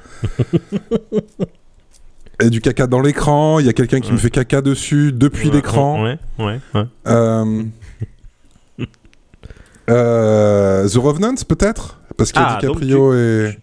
Il 2.39 2.45
y 2.45 2.45
a 2.47 2.49
du 2.49 2.62
caca 2.62 2.88
dans 2.88 2.99
l'écran. 2.99 3.60
Il 3.60 3.67
y 3.67 3.69
a 3.69 3.73
quelqu'un 3.73 3.99
qui 3.99 4.12
me 4.12 4.17
fait 4.17 4.31
caca 4.31 4.62
dessus 4.62 5.12
depuis 5.13 5.51
l'écran. 5.51 6.03
Ouais, 6.03 6.17
ouais, 6.39 6.60
ouais. 6.73 6.86
Euh, 7.05 7.63
euh, 9.89 10.88
The 10.89 10.95
Revenant, 10.95 11.36
peut-être? 11.47 11.99
Parce 12.17 12.31
qu'il 12.31 12.41
y 12.41 12.45
a 12.45 12.57
Ah, 12.57 12.62
donc 12.62 12.79
DiCaprio 12.79 13.13
et. 13.13 13.57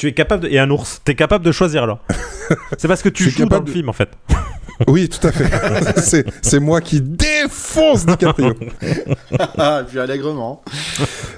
Tu 0.00 0.06
es 0.08 0.14
capable 0.14 0.44
de... 0.44 0.48
Et 0.48 0.58
un 0.58 0.70
ours, 0.70 1.02
t'es 1.04 1.14
capable 1.14 1.44
de 1.44 1.52
choisir 1.52 1.82
alors. 1.82 1.98
c'est 2.78 2.88
parce 2.88 3.02
que 3.02 3.10
tu 3.10 3.24
joues 3.24 3.40
dans 3.40 3.48
capable 3.48 3.66
le 3.66 3.70
de- 3.70 3.76
film 3.76 3.88
en 3.90 3.92
fait. 3.92 4.08
Oui, 4.88 5.10
tout 5.10 5.26
à 5.26 5.30
fait. 5.30 6.00
c'est, 6.00 6.24
c'est 6.40 6.58
moi 6.58 6.80
qui 6.80 7.02
défonce 7.02 8.06
DiCaprio. 8.06 8.54
Ah, 9.58 9.82
puis 9.86 9.98
allègrement. 9.98 10.62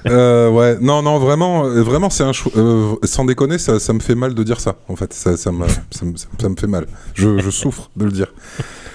Euh, 0.07 0.49
ouais, 0.49 0.77
non, 0.79 1.01
non, 1.01 1.19
vraiment, 1.19 1.65
euh, 1.65 1.81
vraiment, 1.83 2.09
c'est 2.09 2.23
un 2.23 2.31
choix. 2.31 2.53
euh, 2.55 2.95
sans 3.03 3.25
déconner, 3.25 3.57
ça, 3.57 3.81
ça 3.81 3.91
me 3.91 3.99
fait 3.99 4.15
mal 4.15 4.33
de 4.33 4.43
dire 4.43 4.61
ça. 4.61 4.75
En 4.87 4.95
fait, 4.95 5.11
ça, 5.11 5.35
ça, 5.35 5.51
me, 5.51 5.67
ça, 5.67 6.05
me, 6.05 6.13
ça 6.15 6.47
me 6.47 6.55
fait 6.55 6.67
mal. 6.67 6.85
Je, 7.15 7.37
je 7.39 7.49
souffre 7.49 7.91
de 7.97 8.05
le 8.05 8.11
dire. 8.11 8.27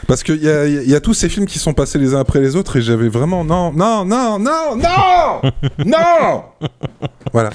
Parce 0.07 0.23
qu'il 0.23 0.43
y 0.43 0.49
a, 0.49 0.65
il 0.67 0.89
y 0.89 0.95
a 0.95 1.01
tous 1.03 1.13
ces 1.13 1.29
films 1.29 1.45
qui 1.45 1.59
sont 1.59 1.75
passés 1.75 1.99
les 1.99 2.15
uns 2.15 2.21
après 2.21 2.41
les 2.41 2.57
autres 2.57 2.77
et 2.77 2.81
j'avais 2.81 3.11
vraiment 3.11 3.45
non, 3.45 3.71
non, 3.73 4.07
non, 4.07 4.39
non, 4.39 4.77
non, 4.77 5.43
non. 5.85 6.45
Voilà. 7.35 7.51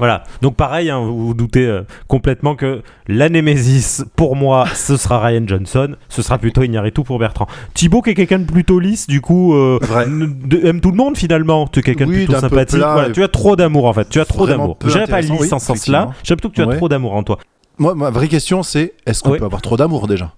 Voilà. 0.00 0.24
Donc 0.42 0.56
pareil, 0.56 0.90
hein, 0.90 0.98
vous 0.98 1.28
vous 1.28 1.34
doutez 1.34 1.64
euh, 1.64 1.82
complètement 2.08 2.56
que 2.56 2.82
la 3.06 3.28
Némésis, 3.28 4.04
pour 4.16 4.34
moi, 4.34 4.64
ce 4.74 4.96
sera 4.96 5.20
Ryan 5.20 5.42
Johnson, 5.46 5.94
ce 6.08 6.22
sera 6.22 6.38
plutôt 6.38 6.62
Iñárritu 6.64 7.02
pour 7.04 7.18
Bertrand. 7.20 7.46
Thibaut 7.74 8.02
qui 8.02 8.10
est 8.10 8.14
quelqu'un 8.14 8.38
de 8.40 8.44
plutôt 8.50 8.80
lisse, 8.80 9.06
du 9.06 9.20
coup, 9.20 9.54
euh, 9.54 9.78
de- 10.08 10.66
aime 10.66 10.80
tout 10.80 10.90
le 10.90 10.96
monde 10.96 11.16
finalement. 11.16 11.68
Tu 11.68 11.78
es 11.78 11.82
quelqu'un 11.82 12.06
de 12.06 12.10
Oui, 12.10 12.24
plutôt 12.24 12.40
sympathique. 12.40 12.80
Voilà, 12.80 13.10
tu 13.10 13.22
as 13.22 13.28
trop 13.28 13.54
d'amour 13.54 13.84
en 13.84 13.92
fait. 13.92 14.08
Tu 14.08 14.18
as 14.20 14.24
trop 14.24 14.46
d'amour. 14.46 14.76
dirais 14.82 15.06
pas 15.06 15.20
lisse 15.20 15.30
oui, 15.30 15.48
en 15.52 15.58
effectivement. 15.58 16.12
Je 16.22 16.24
dirais 16.24 16.36
plutôt 16.36 16.48
que 16.48 16.54
tu 16.54 16.62
as 16.62 16.66
Ouais. 16.66 16.76
trop 16.76 16.88
d'amour 16.88 17.14
en 17.14 17.22
toi. 17.22 17.38
Moi, 17.78 17.94
ma 17.94 18.10
vraie 18.10 18.28
question, 18.28 18.62
c'est 18.62 18.94
est-ce 19.06 19.22
qu'on 19.22 19.36
peut 19.36 19.44
avoir 19.44 19.62
trop 19.62 19.76
d'amour 19.76 20.06
déjà? 20.08 20.32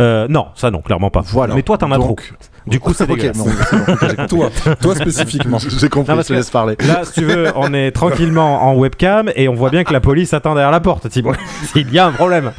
Euh, 0.00 0.26
non, 0.28 0.48
ça 0.54 0.70
non, 0.70 0.80
clairement 0.80 1.10
pas. 1.10 1.22
Voilà. 1.26 1.54
Mais 1.54 1.62
toi, 1.62 1.76
t'en 1.78 1.90
as 1.90 1.98
trop. 1.98 2.16
Du 2.66 2.78
coup, 2.80 2.92
c'est 2.94 3.04
Ok, 3.10 3.16
dégueulasse. 3.16 3.36
non, 3.36 3.46
c'est 4.00 4.16
bon. 4.16 4.26
Toi, 4.26 4.50
toi 4.80 4.94
spécifiquement. 4.94 5.58
J'ai 5.80 5.88
compris, 5.88 6.14
Non, 6.14 6.22
je 6.22 6.28
te 6.28 6.32
laisse 6.34 6.50
parler. 6.50 6.76
Là, 6.86 7.04
si 7.04 7.14
tu 7.14 7.24
veux, 7.24 7.48
on 7.56 7.72
est 7.74 7.90
tranquillement 7.92 8.62
en 8.68 8.76
webcam 8.76 9.30
et 9.34 9.48
on 9.48 9.54
voit 9.54 9.70
bien 9.70 9.84
que 9.84 9.92
la 9.92 10.00
police 10.00 10.32
attend 10.34 10.54
derrière 10.54 10.70
la 10.70 10.80
porte, 10.80 11.08
Thibaut. 11.08 11.32
Il 11.74 11.90
y 11.92 11.98
a 11.98 12.06
un 12.06 12.12
problème. 12.12 12.52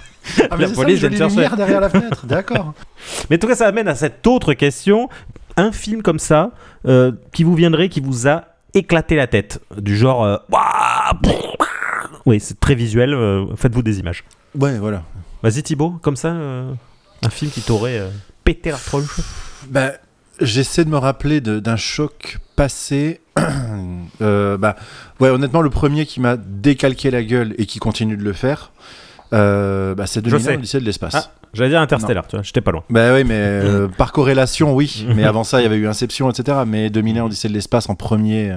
Ah, 0.51 0.57
la 0.57 0.67
police 0.69 0.99
vient 0.99 1.15
chercher. 1.29 1.55
derrière 1.55 1.79
la 1.81 1.89
fenêtre, 1.89 2.25
d'accord. 2.25 2.73
Mais 3.29 3.37
en 3.37 3.39
tout 3.39 3.47
cas, 3.47 3.55
ça 3.55 3.67
amène 3.67 3.87
à 3.87 3.95
cette 3.95 4.25
autre 4.27 4.53
question. 4.53 5.07
un 5.57 5.71
film 5.71 6.01
comme 6.01 6.19
ça 6.19 6.51
euh, 6.87 7.11
qui 7.31 7.43
vous 7.43 7.55
viendrait, 7.55 7.89
qui 7.89 8.01
vous 8.01 8.27
a 8.27 8.43
éclaté 8.73 9.15
la 9.15 9.27
tête, 9.27 9.61
du 9.77 9.95
genre. 9.97 10.23
euh, 10.23 10.37
Ouah, 10.51 11.13
oui, 12.25 12.39
c'est 12.39 12.59
très 12.59 12.75
visuel. 12.75 13.13
euh, 13.13 13.45
Faites-vous 13.55 13.81
des 13.81 13.99
images. 13.99 14.23
Ouais, 14.59 14.77
voilà. 14.77 15.03
Vas-y 15.41 15.63
Thibaut, 15.63 15.95
comme 16.01 16.15
ça, 16.15 16.29
euh, 16.29 16.71
un 17.25 17.29
film 17.29 17.51
qui 17.51 17.61
t'aurait 17.61 17.99
euh, 17.99 18.09
pété 18.43 18.71
la 18.71 18.77
tronche. 18.77 19.19
Bah, 19.69 19.91
j'essaie 20.41 20.85
de 20.85 20.89
me 20.89 20.97
rappeler 20.97 21.41
d'un 21.41 21.75
choc 21.77 22.39
passé. 22.55 23.21
Euh, 24.21 24.57
bah, 24.57 24.75
ouais, 25.21 25.29
honnêtement, 25.29 25.61
le 25.61 25.69
premier 25.69 26.05
qui 26.05 26.19
m'a 26.19 26.35
décalqué 26.35 27.09
la 27.09 27.23
gueule 27.23 27.55
et 27.57 27.65
qui 27.65 27.79
continue 27.79 28.17
de 28.17 28.23
le 28.23 28.33
faire, 28.33 28.73
euh, 29.31 29.95
bah, 29.95 30.07
c'est 30.07 30.19
Je 30.25 30.29
2001 30.31 30.39
sais. 30.45 30.53
Odyssée 30.55 30.79
de 30.81 30.85
l'espace. 30.85 31.13
Ah. 31.15 31.31
J'allais 31.53 31.69
dire 31.69 31.79
Interstellar, 31.79 32.27
tu 32.27 32.35
vois, 32.35 32.43
j'étais 32.43 32.59
pas 32.59 32.71
loin. 32.71 32.83
Bah 32.89 33.13
oui, 33.13 33.23
mais 33.23 33.35
euh, 33.37 33.87
Mm. 33.87 33.91
par 33.91 34.11
corrélation, 34.11 34.75
oui. 34.75 35.07
Mais 35.15 35.23
avant 35.23 35.45
ça, 35.45 35.61
il 35.61 35.63
y 35.63 35.65
avait 35.65 35.77
eu 35.77 35.87
Inception, 35.87 36.29
etc. 36.29 36.59
Mais 36.67 36.89
2001 36.89 37.23
Odyssée 37.23 37.47
de 37.47 37.53
l'espace 37.53 37.87
en 37.89 37.95
premier 37.95 38.51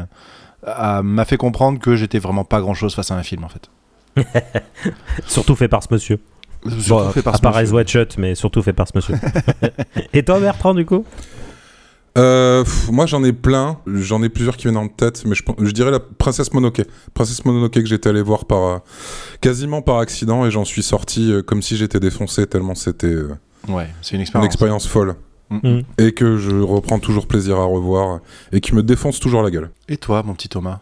euh, 0.66 1.02
m'a 1.02 1.24
fait 1.24 1.36
comprendre 1.36 1.78
que 1.78 1.94
j'étais 1.94 2.18
vraiment 2.18 2.44
pas 2.44 2.60
grand 2.60 2.74
chose 2.74 2.92
face 2.96 3.12
à 3.12 3.14
un 3.14 3.22
film, 3.22 3.44
en 3.44 3.48
fait. 3.48 3.70
Surtout 5.28 5.54
fait 5.54 5.68
par 5.68 5.82
ce 5.84 5.88
monsieur. 5.92 6.18
Surtout 6.66 6.88
Bon, 6.88 7.10
fait 7.10 7.22
par 7.22 7.34
à 7.34 7.38
part. 7.38 7.58
Eyes 7.58 7.86
Shut, 7.86 8.18
mais 8.18 8.34
surtout 8.34 8.62
fait 8.62 8.72
par 8.72 8.88
ce 8.88 8.92
monsieur. 8.94 9.14
Et 10.12 10.22
toi 10.22 10.38
Bertrand, 10.40 10.74
du 10.74 10.86
coup? 10.86 11.04
Euh, 12.18 12.62
pff, 12.62 12.90
moi, 12.90 13.06
j'en 13.06 13.24
ai 13.24 13.32
plein. 13.32 13.78
J'en 13.86 14.22
ai 14.22 14.28
plusieurs 14.28 14.56
qui 14.56 14.64
viennent 14.64 14.76
en 14.76 14.88
tête, 14.88 15.24
mais 15.24 15.34
je, 15.34 15.72
dirais 15.72 15.90
la 15.90 16.00
Princesse 16.00 16.52
Mononoke. 16.52 16.82
Princesse 17.14 17.44
Mononoke 17.44 17.72
que 17.72 17.86
j'étais 17.86 18.10
allé 18.10 18.22
voir 18.22 18.44
par 18.44 18.62
euh, 18.64 18.78
quasiment 19.40 19.82
par 19.82 19.98
accident 19.98 20.44
et 20.44 20.50
j'en 20.50 20.64
suis 20.64 20.82
sorti 20.82 21.32
euh, 21.32 21.42
comme 21.42 21.62
si 21.62 21.76
j'étais 21.76 22.00
défoncé 22.00 22.46
tellement 22.46 22.74
c'était 22.74 23.06
euh, 23.06 23.34
Ouais, 23.68 23.88
c'est 24.02 24.16
une 24.16 24.24
une 24.34 24.44
expérience. 24.44 24.86
folle 24.86 25.16
Mm. 25.52 25.68
Mm. 25.68 25.82
et 25.98 26.12
que 26.12 26.38
je 26.38 26.56
reprends 26.56 26.98
toujours 26.98 27.26
plaisir 27.26 27.58
à 27.58 27.64
revoir 27.64 28.20
et 28.52 28.60
qui 28.60 28.74
me 28.74 28.82
défonce 28.82 29.20
toujours 29.20 29.42
la 29.42 29.50
gueule. 29.50 29.70
Et 29.88 29.98
toi, 29.98 30.22
mon 30.24 30.32
petit 30.32 30.48
Thomas? 30.48 30.78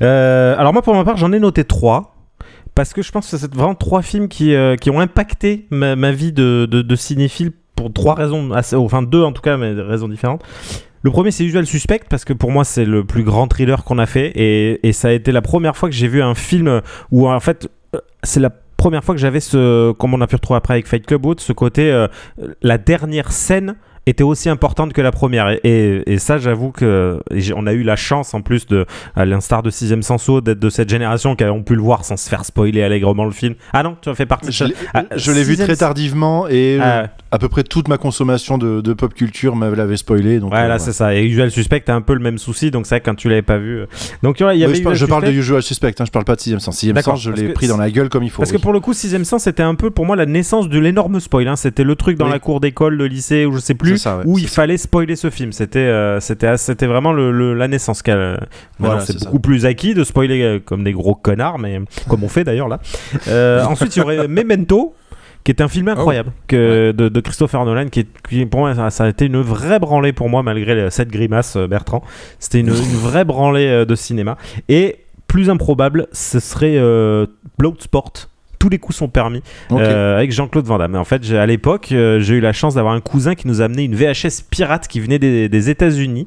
Euh, 0.00 0.56
alors 0.58 0.72
moi 0.72 0.82
pour 0.82 0.94
ma 0.94 1.04
part 1.04 1.16
j'en 1.16 1.30
ai 1.32 1.38
noté 1.38 1.64
trois 1.64 2.13
parce 2.74 2.92
que 2.92 3.02
je 3.02 3.12
pense 3.12 3.30
que 3.30 3.36
c'est 3.36 3.54
vraiment 3.54 3.74
trois 3.74 4.02
films 4.02 4.28
qui, 4.28 4.54
euh, 4.54 4.76
qui 4.76 4.90
ont 4.90 5.00
impacté 5.00 5.66
ma, 5.70 6.12
vie 6.12 6.32
de, 6.32 6.94
cinéphile 6.96 7.52
pour 7.76 7.92
trois 7.92 8.14
raisons 8.14 8.52
assez, 8.52 8.76
enfin 8.76 9.02
deux 9.02 9.22
en 9.22 9.32
tout 9.32 9.42
cas 9.42 9.56
mais 9.56 9.74
des 9.74 9.82
raisons 9.82 10.08
différentes. 10.08 10.42
Le 11.02 11.10
premier 11.10 11.30
c'est 11.30 11.44
Usual 11.44 11.66
Suspect 11.66 12.02
parce 12.08 12.24
que 12.24 12.32
pour 12.32 12.50
moi 12.50 12.64
c'est 12.64 12.84
le 12.84 13.04
plus 13.04 13.24
grand 13.24 13.46
thriller 13.46 13.84
qu'on 13.84 13.98
a 13.98 14.06
fait 14.06 14.32
et, 14.34 14.92
ça 14.92 15.08
a 15.08 15.12
été 15.12 15.32
la 15.32 15.42
première 15.42 15.76
fois 15.76 15.88
que 15.88 15.94
j'ai 15.94 16.08
vu 16.08 16.22
un 16.22 16.34
film 16.34 16.80
où 17.10 17.28
en 17.28 17.40
fait 17.40 17.68
euh, 17.94 18.00
c'est 18.22 18.40
la 18.40 18.50
première 18.76 19.04
fois 19.04 19.14
que 19.14 19.20
j'avais 19.20 19.40
ce 19.40 19.92
comme 19.92 20.14
on 20.14 20.20
a 20.20 20.26
pu 20.26 20.36
retrouver 20.36 20.58
après 20.58 20.74
avec 20.74 20.86
Fight 20.86 21.06
Club 21.06 21.22
ce 21.38 21.52
côté 21.52 21.90
euh, 21.90 22.08
la 22.62 22.78
dernière 22.78 23.32
scène 23.32 23.76
était 24.06 24.22
aussi 24.24 24.48
importante 24.48 24.92
que 24.92 25.00
la 25.00 25.12
première 25.12 25.48
et, 25.50 25.60
et, 25.64 26.12
et 26.12 26.18
ça 26.18 26.38
j'avoue 26.38 26.70
que 26.72 27.20
on 27.56 27.66
a 27.66 27.72
eu 27.72 27.82
la 27.82 27.96
chance 27.96 28.34
en 28.34 28.40
plus 28.42 28.66
de 28.66 28.84
à 29.16 29.24
l'instar 29.24 29.62
de 29.62 29.70
Sixième 29.70 30.02
Senso, 30.02 30.40
d'être 30.40 30.58
de 30.58 30.68
cette 30.70 30.88
génération 30.90 31.36
qui 31.36 31.44
ont 31.44 31.62
pu 31.62 31.74
le 31.74 31.80
voir 31.82 32.04
sans 32.04 32.16
se 32.16 32.28
faire 32.28 32.44
spoiler 32.44 32.82
allègrement 32.82 33.24
le 33.24 33.30
film. 33.30 33.54
Ah 33.72 33.82
non, 33.82 33.96
tu 34.00 34.08
as 34.10 34.14
fait 34.14 34.26
partie 34.26 34.52
Je 34.52 34.64
l'ai 34.64 34.74
Ah, 34.92 35.04
je 35.16 35.32
l'ai 35.32 35.42
vu 35.42 35.56
très 35.56 35.76
tardivement 35.76 36.46
et 36.48 36.78
euh, 36.80 37.04
Ah, 37.04 37.08
à 37.30 37.38
peu 37.38 37.48
près 37.48 37.62
toute 37.64 37.88
ma 37.88 37.96
consommation 37.98 38.58
de, 38.58 38.80
de 38.80 38.92
pop 38.92 39.12
culture 39.14 39.56
me 39.56 39.74
l'avait 39.74 39.96
spoilé. 39.96 40.38
Donc, 40.38 40.52
euh, 40.54 40.68
là 40.68 40.78
c'est 40.78 40.92
ça. 40.92 41.14
Et 41.14 41.24
Usual 41.24 41.50
Suspect 41.50 41.84
a 41.88 41.94
un 41.94 42.00
peu 42.02 42.14
le 42.14 42.20
même 42.20 42.38
souci, 42.38 42.70
donc 42.70 42.86
c'est 42.86 42.96
vrai 42.96 43.00
quand 43.00 43.14
tu 43.14 43.28
l'avais 43.28 43.42
pas 43.42 43.58
vu. 43.58 43.78
euh, 43.80 43.86
Donc 44.22 44.40
il 44.40 44.42
y 44.42 44.46
Oui, 44.46 44.64
avait 44.64 44.74
je, 44.74 44.82
parle, 44.82 44.94
Usual 44.94 45.08
je 45.08 45.10
parle 45.10 45.24
de. 45.24 45.30
Usual 45.32 45.62
Suspect, 45.62 45.94
hein, 46.00 46.04
je 46.04 46.10
parle 46.10 46.24
pas 46.24 46.34
de 46.36 46.40
Sixième 46.40 46.60
Sens. 46.60 46.76
Sixième 46.76 47.00
Sens, 47.00 47.22
je 47.22 47.30
l'ai 47.30 47.48
pris 47.54 47.66
dans 47.68 47.76
la 47.78 47.90
gueule 47.90 48.08
comme 48.08 48.22
il 48.22 48.30
faut. 48.30 48.42
Parce 48.42 48.50
oui. 48.50 48.56
que 48.58 48.62
pour 48.62 48.72
le 48.72 48.80
coup, 48.80 48.92
Sixième 48.92 49.24
Sens, 49.24 49.44
c'était 49.44 49.62
un 49.62 49.74
peu 49.74 49.90
pour 49.90 50.04
moi 50.06 50.14
la 50.16 50.26
naissance 50.26 50.68
de 50.68 50.78
l'énorme 50.78 51.18
spoil. 51.20 51.48
hein. 51.48 51.56
C'était 51.56 51.84
le 51.84 51.96
truc 51.96 52.18
dans 52.18 52.26
Oui. 52.26 52.30
la 52.32 52.38
cour 52.38 52.60
d'école, 52.60 52.98
de 52.98 53.04
lycée, 53.04 53.46
ou 53.46 53.52
je 53.54 53.58
sais 53.60 53.74
plus, 53.74 53.93
C'est 53.96 54.02
ça, 54.04 54.18
ouais, 54.18 54.22
où 54.26 54.38
il 54.38 54.48
ça. 54.48 54.56
fallait 54.56 54.76
spoiler 54.76 55.16
ce 55.16 55.30
film. 55.30 55.52
C'était 55.52 55.78
euh, 55.78 56.20
c'était 56.20 56.56
c'était 56.56 56.86
vraiment 56.86 57.12
le, 57.12 57.30
le- 57.32 57.54
la 57.54 57.68
naissance. 57.68 58.02
qu'elle- 58.02 58.16
Maintenant, 58.18 58.38
Voilà, 58.78 59.00
c'est 59.00 59.18
ça. 59.18 59.24
beaucoup 59.26 59.40
plus 59.40 59.66
acquis 59.66 59.94
de 59.94 60.04
spoiler 60.04 60.42
euh, 60.42 60.58
comme 60.64 60.84
des 60.84 60.92
gros 60.92 61.14
connards, 61.14 61.58
mais 61.58 61.80
comme 62.08 62.24
on 62.24 62.28
fait 62.28 62.44
d'ailleurs 62.44 62.68
là. 62.68 62.80
Euh, 63.28 63.64
ensuite, 63.64 63.94
il 63.96 64.00
y 64.00 64.02
aurait 64.02 64.28
Memento. 64.28 64.94
Qui 65.44 65.50
est 65.52 65.60
un 65.60 65.68
film 65.68 65.88
incroyable 65.88 66.32
que 66.46 66.92
de, 66.92 67.10
de 67.10 67.20
Christopher 67.20 67.66
Nolan, 67.66 67.88
qui, 67.90 68.04
pour 68.46 68.60
moi 68.60 68.74
ça, 68.74 68.88
ça 68.88 69.04
a 69.04 69.08
été 69.10 69.26
une 69.26 69.42
vraie 69.42 69.78
branlée 69.78 70.14
pour 70.14 70.30
moi 70.30 70.42
malgré 70.42 70.90
cette 70.90 71.10
grimace 71.10 71.56
euh, 71.56 71.66
Bertrand. 71.66 72.02
C'était 72.38 72.60
une, 72.60 72.68
une 72.68 72.96
vraie 72.96 73.26
branlée 73.26 73.66
euh, 73.66 73.84
de 73.84 73.94
cinéma. 73.94 74.38
Et 74.70 75.00
plus 75.28 75.50
improbable, 75.50 76.06
ce 76.12 76.40
serait 76.40 76.76
euh, 76.78 77.26
Bloodsport. 77.58 78.12
Tous 78.64 78.70
les 78.70 78.78
coups 78.78 78.96
sont 78.96 79.08
permis 79.08 79.42
euh, 79.72 80.16
avec 80.16 80.32
Jean-Claude 80.32 80.64
Van 80.64 80.78
Damme. 80.78 80.96
En 80.96 81.04
fait, 81.04 81.30
à 81.32 81.44
l'époque, 81.44 81.92
euh, 81.92 82.20
j'ai 82.20 82.36
eu 82.36 82.40
la 82.40 82.54
chance 82.54 82.76
d'avoir 82.76 82.94
un 82.94 83.02
cousin 83.02 83.34
qui 83.34 83.46
nous 83.46 83.60
a 83.60 83.66
amené 83.66 83.84
une 83.84 83.94
VHS 83.94 84.42
pirate 84.48 84.88
qui 84.88 85.00
venait 85.00 85.18
des, 85.18 85.50
des 85.50 85.68
États-Unis. 85.68 86.24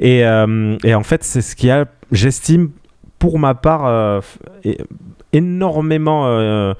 Et, 0.00 0.26
euh, 0.26 0.76
et 0.82 0.96
en 0.96 1.04
fait, 1.04 1.22
c'est 1.22 1.42
ce 1.42 1.54
qui 1.54 1.70
a, 1.70 1.84
j'estime, 2.10 2.70
pour 3.20 3.38
ma 3.38 3.54
part, 3.54 4.20
énormément, 5.32 6.74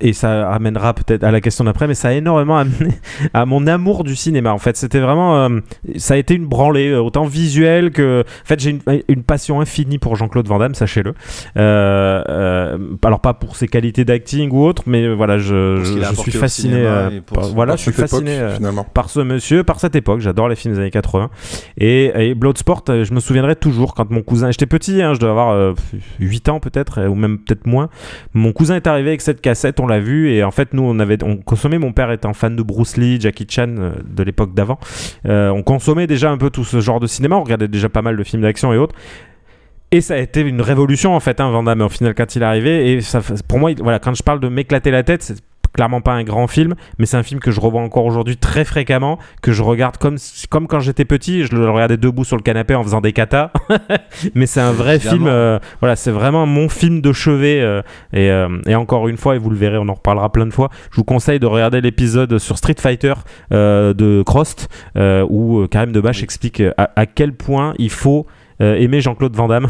et 0.00 0.12
ça 0.12 0.50
amènera 0.50 0.94
peut-être 0.94 1.24
à 1.24 1.30
la 1.30 1.40
question 1.40 1.64
d'après, 1.64 1.86
mais 1.86 1.94
ça 1.94 2.08
a 2.08 2.12
énormément 2.12 2.56
amené 2.58 2.94
à 3.34 3.46
mon 3.46 3.66
amour 3.66 4.04
du 4.04 4.16
cinéma. 4.16 4.52
En 4.52 4.58
fait, 4.58 4.76
c'était 4.76 5.00
vraiment, 5.00 5.36
euh, 5.36 5.60
ça 5.96 6.14
a 6.14 6.16
été 6.16 6.34
une 6.34 6.46
branlée, 6.46 6.88
euh, 6.90 7.00
autant 7.00 7.24
visuelle 7.24 7.90
que, 7.90 8.22
en 8.22 8.46
fait, 8.46 8.60
j'ai 8.60 8.70
une, 8.70 8.80
une 9.08 9.22
passion 9.22 9.60
infinie 9.60 9.98
pour 9.98 10.16
Jean-Claude 10.16 10.46
Van 10.48 10.58
Damme, 10.58 10.74
sachez-le. 10.74 11.14
Euh, 11.56 12.22
euh, 12.28 12.78
alors 13.04 13.20
pas 13.20 13.34
pour 13.34 13.56
ses 13.56 13.68
qualités 13.68 14.04
d'acting 14.04 14.50
ou 14.52 14.64
autre, 14.64 14.84
mais 14.86 15.12
voilà, 15.12 15.38
je, 15.38 15.82
suis 16.18 16.32
fasciné. 16.32 16.84
par- 17.32 17.44
ce- 17.44 17.54
voilà, 17.54 17.76
je 17.76 17.82
suis 17.82 17.90
époque, 17.90 18.08
fasciné. 18.08 18.38
par 18.94 19.10
ce 19.10 19.20
monsieur, 19.20 19.64
par 19.64 19.80
cette 19.80 19.96
époque. 19.96 20.20
J'adore 20.20 20.48
les 20.48 20.56
films 20.56 20.74
des 20.74 20.80
années 20.80 20.90
80. 20.90 21.30
Et, 21.78 22.28
et 22.30 22.34
Bloodsport, 22.34 22.84
je 22.88 23.12
me 23.12 23.20
souviendrai 23.20 23.56
toujours 23.56 23.94
quand 23.94 24.10
mon 24.10 24.22
cousin, 24.22 24.50
j'étais 24.50 24.66
petit, 24.66 25.02
hein, 25.02 25.14
je 25.14 25.18
devais 25.20 25.30
avoir 25.30 25.50
euh, 25.50 25.74
8 26.20 26.48
ans 26.48 26.60
peut-être, 26.60 27.06
ou 27.08 27.14
même 27.14 27.38
peut-être 27.38 27.66
moins. 27.66 27.88
Mon 28.34 28.52
cousin 28.52 28.76
est 28.76 28.86
arrivé 28.86 29.08
avec 29.10 29.20
cette 29.20 29.40
cassette, 29.40 29.67
on 29.78 29.86
l'a 29.86 30.00
vu, 30.00 30.30
et 30.32 30.42
en 30.44 30.50
fait, 30.50 30.72
nous, 30.74 30.82
on 30.82 30.98
avait, 30.98 31.22
on 31.24 31.36
consommait, 31.36 31.78
mon 31.78 31.92
père 31.92 32.10
étant 32.10 32.34
fan 32.34 32.56
de 32.56 32.62
Bruce 32.62 32.96
Lee, 32.96 33.20
Jackie 33.20 33.46
Chan 33.48 33.74
euh, 33.78 33.92
de 34.04 34.22
l'époque 34.22 34.54
d'avant. 34.54 34.78
Euh, 35.26 35.50
on 35.50 35.62
consommait 35.62 36.06
déjà 36.06 36.30
un 36.30 36.38
peu 36.38 36.50
tout 36.50 36.64
ce 36.64 36.80
genre 36.80 37.00
de 37.00 37.06
cinéma, 37.06 37.36
on 37.36 37.42
regardait 37.44 37.68
déjà 37.68 37.88
pas 37.88 38.02
mal 38.02 38.16
de 38.16 38.22
films 38.24 38.42
d'action 38.42 38.72
et 38.72 38.76
autres. 38.78 38.94
Et 39.90 40.02
ça 40.02 40.14
a 40.14 40.18
été 40.18 40.42
une 40.42 40.60
révolution 40.60 41.14
en 41.16 41.20
fait, 41.20 41.40
hein, 41.40 41.50
Van 41.50 41.62
Damme, 41.62 41.80
au 41.80 41.88
final, 41.88 42.14
quand 42.14 42.36
il 42.36 42.42
est 42.42 42.44
arrivé. 42.44 42.92
Et 42.92 43.00
ça, 43.00 43.20
pour 43.48 43.58
moi, 43.58 43.70
il- 43.70 43.82
voilà, 43.82 43.98
quand 43.98 44.14
je 44.14 44.22
parle 44.22 44.38
de 44.40 44.48
m'éclater 44.48 44.90
la 44.90 45.02
tête, 45.02 45.22
c'est 45.22 45.36
clairement 45.78 46.00
pas 46.00 46.14
un 46.14 46.24
grand 46.24 46.48
film, 46.48 46.74
mais 46.98 47.06
c'est 47.06 47.16
un 47.16 47.22
film 47.22 47.38
que 47.38 47.52
je 47.52 47.60
revois 47.60 47.80
encore 47.80 48.04
aujourd'hui 48.04 48.36
très 48.36 48.64
fréquemment, 48.64 49.16
que 49.42 49.52
je 49.52 49.62
regarde 49.62 49.96
comme, 49.96 50.16
comme 50.50 50.66
quand 50.66 50.80
j'étais 50.80 51.04
petit, 51.04 51.44
je 51.44 51.54
le 51.54 51.70
regardais 51.70 51.96
debout 51.96 52.24
sur 52.24 52.36
le 52.36 52.42
canapé 52.42 52.74
en 52.74 52.82
faisant 52.82 53.00
des 53.00 53.12
katas. 53.12 53.52
mais 54.34 54.46
c'est 54.46 54.60
un 54.60 54.72
vrai 54.72 54.96
Évidemment. 54.96 55.16
film, 55.18 55.26
euh, 55.28 55.60
voilà, 55.78 55.94
c'est 55.94 56.10
vraiment 56.10 56.46
mon 56.46 56.68
film 56.68 57.00
de 57.00 57.12
chevet. 57.12 57.60
euh, 57.60 57.80
et, 58.12 58.28
euh, 58.28 58.48
et 58.66 58.74
encore 58.74 59.06
une 59.06 59.16
fois, 59.16 59.36
et 59.36 59.38
vous 59.38 59.50
le 59.50 59.56
verrez, 59.56 59.78
on 59.78 59.88
en 59.88 59.94
reparlera 59.94 60.32
plein 60.32 60.46
de 60.46 60.52
fois, 60.52 60.68
je 60.90 60.96
vous 60.96 61.04
conseille 61.04 61.38
de 61.38 61.46
regarder 61.46 61.80
l'épisode 61.80 62.38
sur 62.38 62.58
Street 62.58 62.74
Fighter 62.76 63.14
de 63.52 64.22
Crost, 64.26 64.68
où 65.28 65.64
Karim 65.70 65.92
Debache 65.92 66.18
Oui. 66.18 66.24
explique 66.24 66.60
à, 66.76 66.90
à 66.96 67.06
quel 67.06 67.34
point 67.34 67.74
il 67.78 67.90
faut 67.90 68.26
aimer 68.60 69.00
Jean-Claude 69.00 69.34
Van 69.36 69.48
Damme, 69.48 69.66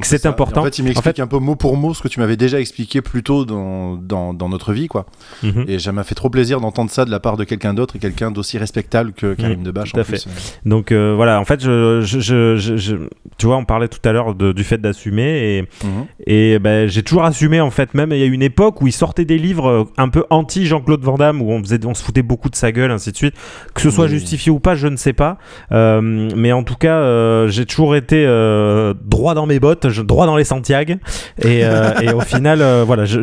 que 0.00 0.06
c'est 0.06 0.26
important. 0.26 0.60
En 0.62 0.64
fait, 0.64 0.78
il 0.78 0.84
m'explique 0.84 1.20
un 1.20 1.26
peu 1.26 1.38
mot 1.38 1.56
pour 1.56 1.76
mot 1.76 1.94
ce 1.94 2.02
que 2.02 2.08
tu 2.08 2.20
m'avais 2.20 2.36
déjà 2.36 2.60
expliqué 2.60 3.00
plus 3.00 3.22
tôt 3.22 3.44
dans, 3.44 3.94
dans, 3.96 4.34
dans 4.34 4.48
notre 4.48 4.72
vie, 4.72 4.88
quoi. 4.88 5.06
Mhm. 5.42 5.64
Et 5.68 5.78
ça 5.78 5.92
m'a 5.92 6.04
fait 6.04 6.14
trop 6.14 6.30
plaisir 6.30 6.60
d'entendre 6.60 6.90
ça 6.90 7.04
de 7.04 7.10
la 7.10 7.20
part 7.20 7.36
de 7.36 7.44
quelqu'un 7.44 7.74
d'autre 7.74 7.96
et 7.96 7.98
quelqu'un 7.98 8.30
d'aussi 8.30 8.58
respectable 8.58 9.12
que 9.12 9.34
Karim 9.34 9.60
Mm, 9.60 9.62
Debache. 9.64 9.92
tout 9.92 10.00
à 10.00 10.04
plus. 10.04 10.26
Donc 10.64 10.90
euh, 10.92 11.12
voilà, 11.14 11.38
en 11.40 11.44
fait, 11.44 11.62
je, 11.62 12.00
je, 12.02 12.56
je- 12.56 12.96
tu 13.38 13.46
vois, 13.46 13.56
on 13.56 13.64
parlait 13.64 13.88
tout 13.88 14.00
à 14.08 14.12
l'heure 14.12 14.34
du 14.34 14.64
fait 14.64 14.78
d'assumer 14.78 15.58
et, 15.58 15.62
Mhm. 15.84 16.06
et 16.26 16.58
ben, 16.58 16.88
j'ai 16.88 17.02
toujours 17.02 17.24
assumé 17.24 17.60
en 17.60 17.70
fait. 17.70 17.94
Même 17.94 18.10
il 18.12 18.18
y 18.18 18.22
a 18.22 18.26
une 18.26 18.42
époque 18.42 18.82
où 18.82 18.86
il 18.86 18.92
sortait 18.92 19.24
des 19.24 19.38
livres 19.38 19.68
euh, 19.68 19.84
un 19.96 20.08
peu 20.08 20.24
anti 20.30 20.66
Jean-Claude 20.66 21.02
Van 21.02 21.16
Damme 21.18 21.40
où 21.42 21.50
on, 21.52 21.60
faisait, 21.62 21.84
on 21.86 21.94
se 21.94 22.02
foutait 22.02 22.22
beaucoup 22.22 22.50
de 22.50 22.56
sa 22.56 22.72
gueule, 22.72 22.90
ainsi 22.90 23.12
de 23.12 23.16
suite. 23.16 23.34
Que 23.74 23.80
ce 23.80 23.90
soit 23.90 24.04
Oui. 24.06 24.10
justifié 24.10 24.50
ou 24.50 24.58
pas, 24.60 24.74
je 24.74 24.88
ne 24.88 24.96
sais 24.96 25.12
pas. 25.12 25.38
Euh, 25.72 26.00
mais 26.36 26.52
en 26.52 26.62
tout 26.64 26.74
cas, 26.76 26.96
euh, 26.98 27.48
j'ai 27.48 27.66
toujours 27.66 27.94
été 27.96 28.23
euh, 28.24 28.94
droit 29.04 29.34
dans 29.34 29.46
mes 29.46 29.60
bottes, 29.60 29.88
je- 29.90 30.02
droit 30.02 30.26
dans 30.26 30.36
les 30.36 30.44
Santiago. 30.44 30.94
Et, 31.42 31.64
euh, 31.64 31.92
et 32.02 32.12
au 32.12 32.20
final, 32.20 32.60
euh, 32.62 32.84
voilà, 32.84 33.04
je, 33.04 33.22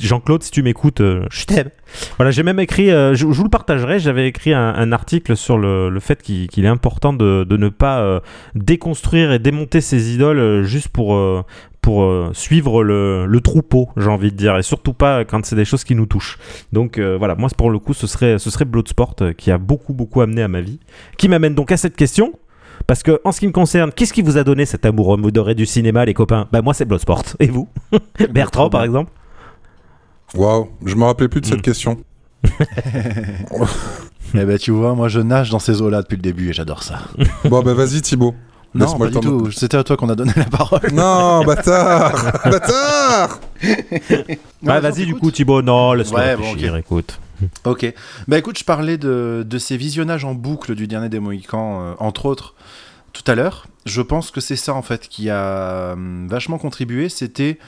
Jean-Claude, 0.00 0.42
si 0.42 0.50
tu 0.50 0.62
m'écoutes, 0.62 1.00
je 1.02 1.44
t'aime. 1.44 1.70
Voilà, 2.16 2.30
j'ai 2.30 2.42
même 2.42 2.58
écrit, 2.60 2.88
je, 2.88 3.24
vous 3.26 3.44
le 3.44 3.50
partagerai, 3.50 3.98
j'avais 3.98 4.26
écrit 4.26 4.54
un, 4.54 4.74
un 4.74 4.92
article 4.92 5.36
sur 5.36 5.58
le, 5.58 5.90
le 5.90 6.00
fait 6.00 6.22
qu'il 6.22 6.64
est 6.64 6.68
important 6.68 7.12
de, 7.12 7.44
de 7.44 7.56
ne 7.56 7.68
pas 7.68 8.22
déconstruire 8.54 9.32
et 9.32 9.38
démonter 9.38 9.80
ses 9.80 10.14
idoles 10.14 10.62
juste 10.62 10.88
pour, 10.88 11.44
pour 11.82 12.04
euh, 12.04 12.30
suivre 12.32 12.82
le, 12.84 13.26
le 13.26 13.40
troupeau, 13.40 13.88
j'ai 13.96 14.06
envie 14.08 14.30
de 14.30 14.36
dire, 14.36 14.56
et 14.56 14.62
surtout 14.62 14.92
pas 14.94 15.24
quand 15.24 15.44
c'est 15.44 15.56
des 15.56 15.64
choses 15.64 15.84
qui 15.84 15.94
nous 15.94 16.06
touchent. 16.06 16.38
Donc 16.72 16.96
euh, 16.96 17.16
voilà, 17.18 17.34
moi 17.34 17.48
pour 17.56 17.70
le 17.70 17.78
coup, 17.78 17.92
ce 17.92 18.06
serait, 18.06 18.38
ce 18.38 18.50
serait 18.50 18.64
Bloodsport 18.64 19.16
euh, 19.20 19.32
qui 19.32 19.50
a 19.50 19.58
beaucoup, 19.58 19.92
beaucoup 19.92 20.20
amené 20.20 20.42
à 20.42 20.48
ma 20.48 20.60
vie, 20.60 20.78
qui 21.18 21.28
m'amène 21.28 21.54
donc 21.54 21.72
à 21.72 21.76
cette 21.76 21.96
question. 21.96 22.32
Parce 22.92 23.02
que 23.02 23.22
en 23.24 23.32
ce 23.32 23.40
qui 23.40 23.46
me 23.46 23.52
concerne, 23.52 23.90
qu'est-ce 23.90 24.12
qui 24.12 24.20
vous 24.20 24.36
a 24.36 24.44
donné 24.44 24.66
cet 24.66 24.84
amour 24.84 25.16
modéré 25.16 25.54
du 25.54 25.64
cinéma, 25.64 26.04
les 26.04 26.12
copains? 26.12 26.46
Bah 26.52 26.60
moi 26.60 26.74
c'est 26.74 26.84
Bloodsport. 26.84 27.22
Et 27.40 27.46
vous? 27.46 27.66
Bertrand 28.30 28.68
par 28.68 28.84
exemple? 28.84 29.10
Waouh, 30.34 30.68
je 30.84 30.94
me 30.94 31.04
rappelais 31.04 31.28
plus 31.28 31.40
de 31.40 31.46
cette 31.46 31.60
Mm. 31.60 31.62
question. 31.62 31.96
Eh 34.34 34.44
ben, 34.44 34.58
tu 34.58 34.72
vois, 34.72 34.94
moi 34.94 35.08
je 35.08 35.20
nage 35.20 35.48
dans 35.48 35.58
ces 35.58 35.80
eaux-là 35.80 36.02
depuis 36.02 36.16
le 36.16 36.22
début 36.22 36.50
et 36.50 36.52
j'adore 36.52 36.82
ça. 36.82 36.98
Bon, 37.46 37.62
bah 37.62 37.72
vas-y, 37.72 38.02
Thibaut. 38.02 38.34
Non, 38.74 38.84
Laisse-moi 38.84 38.98
pas 38.98 39.04
le 39.06 39.10
du 39.10 39.26
temps 39.26 39.36
de- 39.36 39.44
tout. 39.44 39.50
C'était 39.52 39.76
à 39.78 39.84
toi 39.84 39.96
qu'on 39.96 40.10
a 40.10 40.14
donné 40.14 40.32
la 40.36 40.44
parole. 40.44 40.80
Non, 40.92 41.44
bâtard 41.46 42.32
Bâtard 42.44 43.40
Ah, 44.66 44.80
vas-y, 44.80 45.06
du 45.06 45.14
coup, 45.14 45.30
Thibaut, 45.30 45.62
non, 45.62 45.94
laisse-le 45.94 46.16
Ouais, 46.18 46.36
bon, 46.36 46.42
réfléchir, 46.44 46.76
écoute. 46.76 47.18
Ok. 47.64 47.92
Bah 48.28 48.38
écoute, 48.38 48.58
je 48.58 48.64
parlais 48.64 48.98
de, 48.98 49.44
de 49.46 49.58
ces 49.58 49.76
visionnages 49.76 50.24
en 50.24 50.34
boucle 50.34 50.74
du 50.74 50.86
dernier 50.86 51.08
des 51.08 51.20
Mohicans, 51.20 51.80
euh, 51.80 51.94
entre 51.98 52.26
autres, 52.26 52.54
tout 53.12 53.24
à 53.26 53.34
l'heure. 53.34 53.66
Je 53.86 54.02
pense 54.02 54.30
que 54.30 54.40
c'est 54.40 54.56
ça, 54.56 54.74
en 54.74 54.82
fait, 54.82 55.08
qui 55.08 55.30
a 55.30 55.92
hum, 55.92 56.28
vachement 56.28 56.58
contribué. 56.58 57.08
C'était 57.08 57.58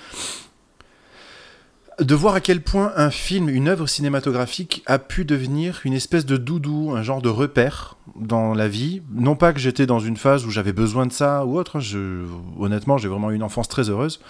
de 2.00 2.14
voir 2.14 2.34
à 2.34 2.40
quel 2.40 2.60
point 2.60 2.92
un 2.96 3.10
film, 3.10 3.48
une 3.48 3.68
œuvre 3.68 3.86
cinématographique 3.86 4.82
a 4.86 4.98
pu 4.98 5.24
devenir 5.24 5.80
une 5.84 5.92
espèce 5.92 6.26
de 6.26 6.36
doudou, 6.36 6.92
un 6.94 7.02
genre 7.02 7.22
de 7.22 7.28
repère 7.28 7.96
dans 8.16 8.52
la 8.52 8.68
vie. 8.68 9.02
Non 9.12 9.36
pas 9.36 9.52
que 9.52 9.60
j'étais 9.60 9.86
dans 9.86 10.00
une 10.00 10.16
phase 10.16 10.44
où 10.44 10.50
j'avais 10.50 10.72
besoin 10.72 11.06
de 11.06 11.12
ça 11.12 11.44
ou 11.44 11.56
autre. 11.56 11.78
hein, 11.78 12.26
honnêtement, 12.58 12.98
j'ai 12.98 13.08
vraiment 13.08 13.30
eu 13.30 13.36
une 13.36 13.42
enfance 13.42 13.68
très 13.68 13.90
heureuse. 13.90 14.20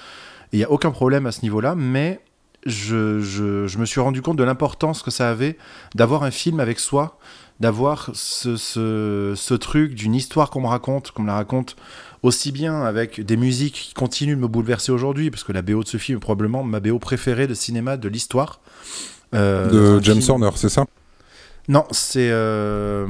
Il 0.52 0.58
n'y 0.58 0.64
a 0.64 0.70
aucun 0.70 0.90
problème 0.90 1.26
à 1.26 1.32
ce 1.32 1.40
niveau-là, 1.42 1.74
mais 1.74 2.20
je, 2.66 3.20
je- 3.20 3.66
je 3.66 3.78
me 3.78 3.84
suis 3.84 4.00
rendu 4.00 4.22
compte 4.22 4.36
de 4.36 4.44
l'importance 4.44 5.02
que 5.02 5.10
ça 5.10 5.28
avait 5.30 5.56
d'avoir 5.94 6.22
un 6.22 6.30
film 6.30 6.60
avec 6.60 6.78
soi, 6.80 7.18
d'avoir 7.60 8.10
ce, 8.14 8.56
ce- 8.56 9.34
ce 9.36 9.54
truc 9.54 9.94
d'une 9.94 10.14
histoire 10.14 10.50
qu'on 10.50 10.60
me 10.62 10.66
raconte, 10.66 11.10
qu'on 11.12 11.22
me 11.22 11.28
la 11.28 11.34
raconte 11.34 11.76
aussi 12.22 12.52
bien 12.52 12.82
avec 12.82 13.20
des 13.20 13.36
musiques 13.36 13.74
qui 13.74 13.94
continuent 13.94 14.36
de 14.36 14.40
me 14.40 14.48
bouleverser 14.48 14.92
aujourd'hui, 14.92 15.30
parce 15.30 15.44
que 15.44 15.52
la 15.52 15.60
BO 15.62 15.82
de 15.82 15.88
ce 15.88 15.98
film 15.98 16.16
est 16.16 16.20
probablement 16.20 16.62
ma 16.64 16.80
BO 16.80 16.98
préférée 16.98 17.46
de 17.46 17.54
cinéma 17.54 17.96
de 17.98 18.08
l'histoire. 18.08 18.60
Euh, 19.34 19.98
De 19.98 20.02
James 20.02 20.20
film- 20.20 20.30
Horner, 20.30 20.50
c'est 20.56 20.68
ça? 20.70 20.84
Non, 21.68 21.84
c'est... 21.92 22.28
euh, 22.30 23.06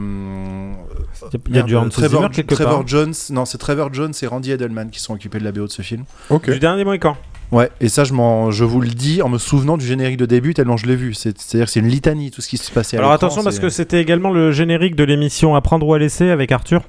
Il 1.49 1.57
y 1.57 1.59
a 1.59 1.63
du 1.63 1.75
Trevor, 1.91 2.21
Zimmer 2.23 2.31
quelque 2.35 2.55
Trevor 2.55 2.79
part. 2.81 2.87
Jones, 2.89 3.15
non, 3.31 3.45
c'est 3.45 3.59
Trevor 3.59 3.93
Jones 3.93 4.13
et 4.23 4.27
Randy 4.27 4.53
Edelman 4.53 4.91
qui 4.91 5.01
sont 5.01 5.15
occupés 5.15 5.39
de 5.39 5.45
la 5.45 5.53
BO 5.53 5.67
de 5.67 5.73
ce 5.73 5.83
film. 5.83 6.05
Du 6.45 6.59
dernier 6.61 6.85
Mohican. 6.85 7.17
Ouais, 7.53 7.71
et 7.81 7.89
ça, 7.89 8.05
je, 8.05 8.13
m'en- 8.13 8.51
je 8.51 8.65
vous 8.65 8.81
le 8.81 8.89
dis 8.89 9.23
en 9.23 9.29
me 9.29 9.39
souvenant 9.39 9.77
du 9.77 9.87
générique 9.87 10.17
de 10.17 10.27
début 10.27 10.55
tellement 10.55 10.77
je 10.77 10.87
l'ai 10.87 10.97
vu. 10.97 11.15
C'est- 11.15 11.39
C'est-à-dire 11.39 11.67
que 11.67 11.73
c'est 11.73 11.81
une 11.81 11.89
litanie, 11.89 12.31
tout 12.31 12.41
ce 12.43 12.49
qui 12.49 12.57
se 12.57 12.71
passait 12.73 12.97
à 12.97 13.01
Alors 13.01 13.13
attention 13.13 13.43
parce 13.45 13.59
que 13.61 13.69
c'était 13.69 14.01
également 14.01 14.31
le 14.31 14.51
générique 14.51 14.97
de 14.97 15.05
l'émission 15.05 15.55
Apprendre 15.55 15.87
ou 15.87 15.95
à 15.95 15.99
laisser 15.99 16.31
avec 16.31 16.51
Arthur. 16.53 16.83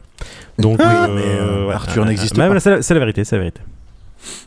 Donc 0.58 0.80
Oui, 0.80 0.86
mais, 1.14 1.22
euh, 1.24 1.70
Arthur 1.72 2.06
n'existe 2.06 2.38
mais 2.38 2.48
pas. 2.48 2.60
C'est 2.60 2.70
la, 2.72 2.82
c'est 2.82 2.94
la 2.94 3.00
vérité, 3.00 3.24
c'est 3.26 3.36
la 3.36 3.40
vérité. 3.42 3.62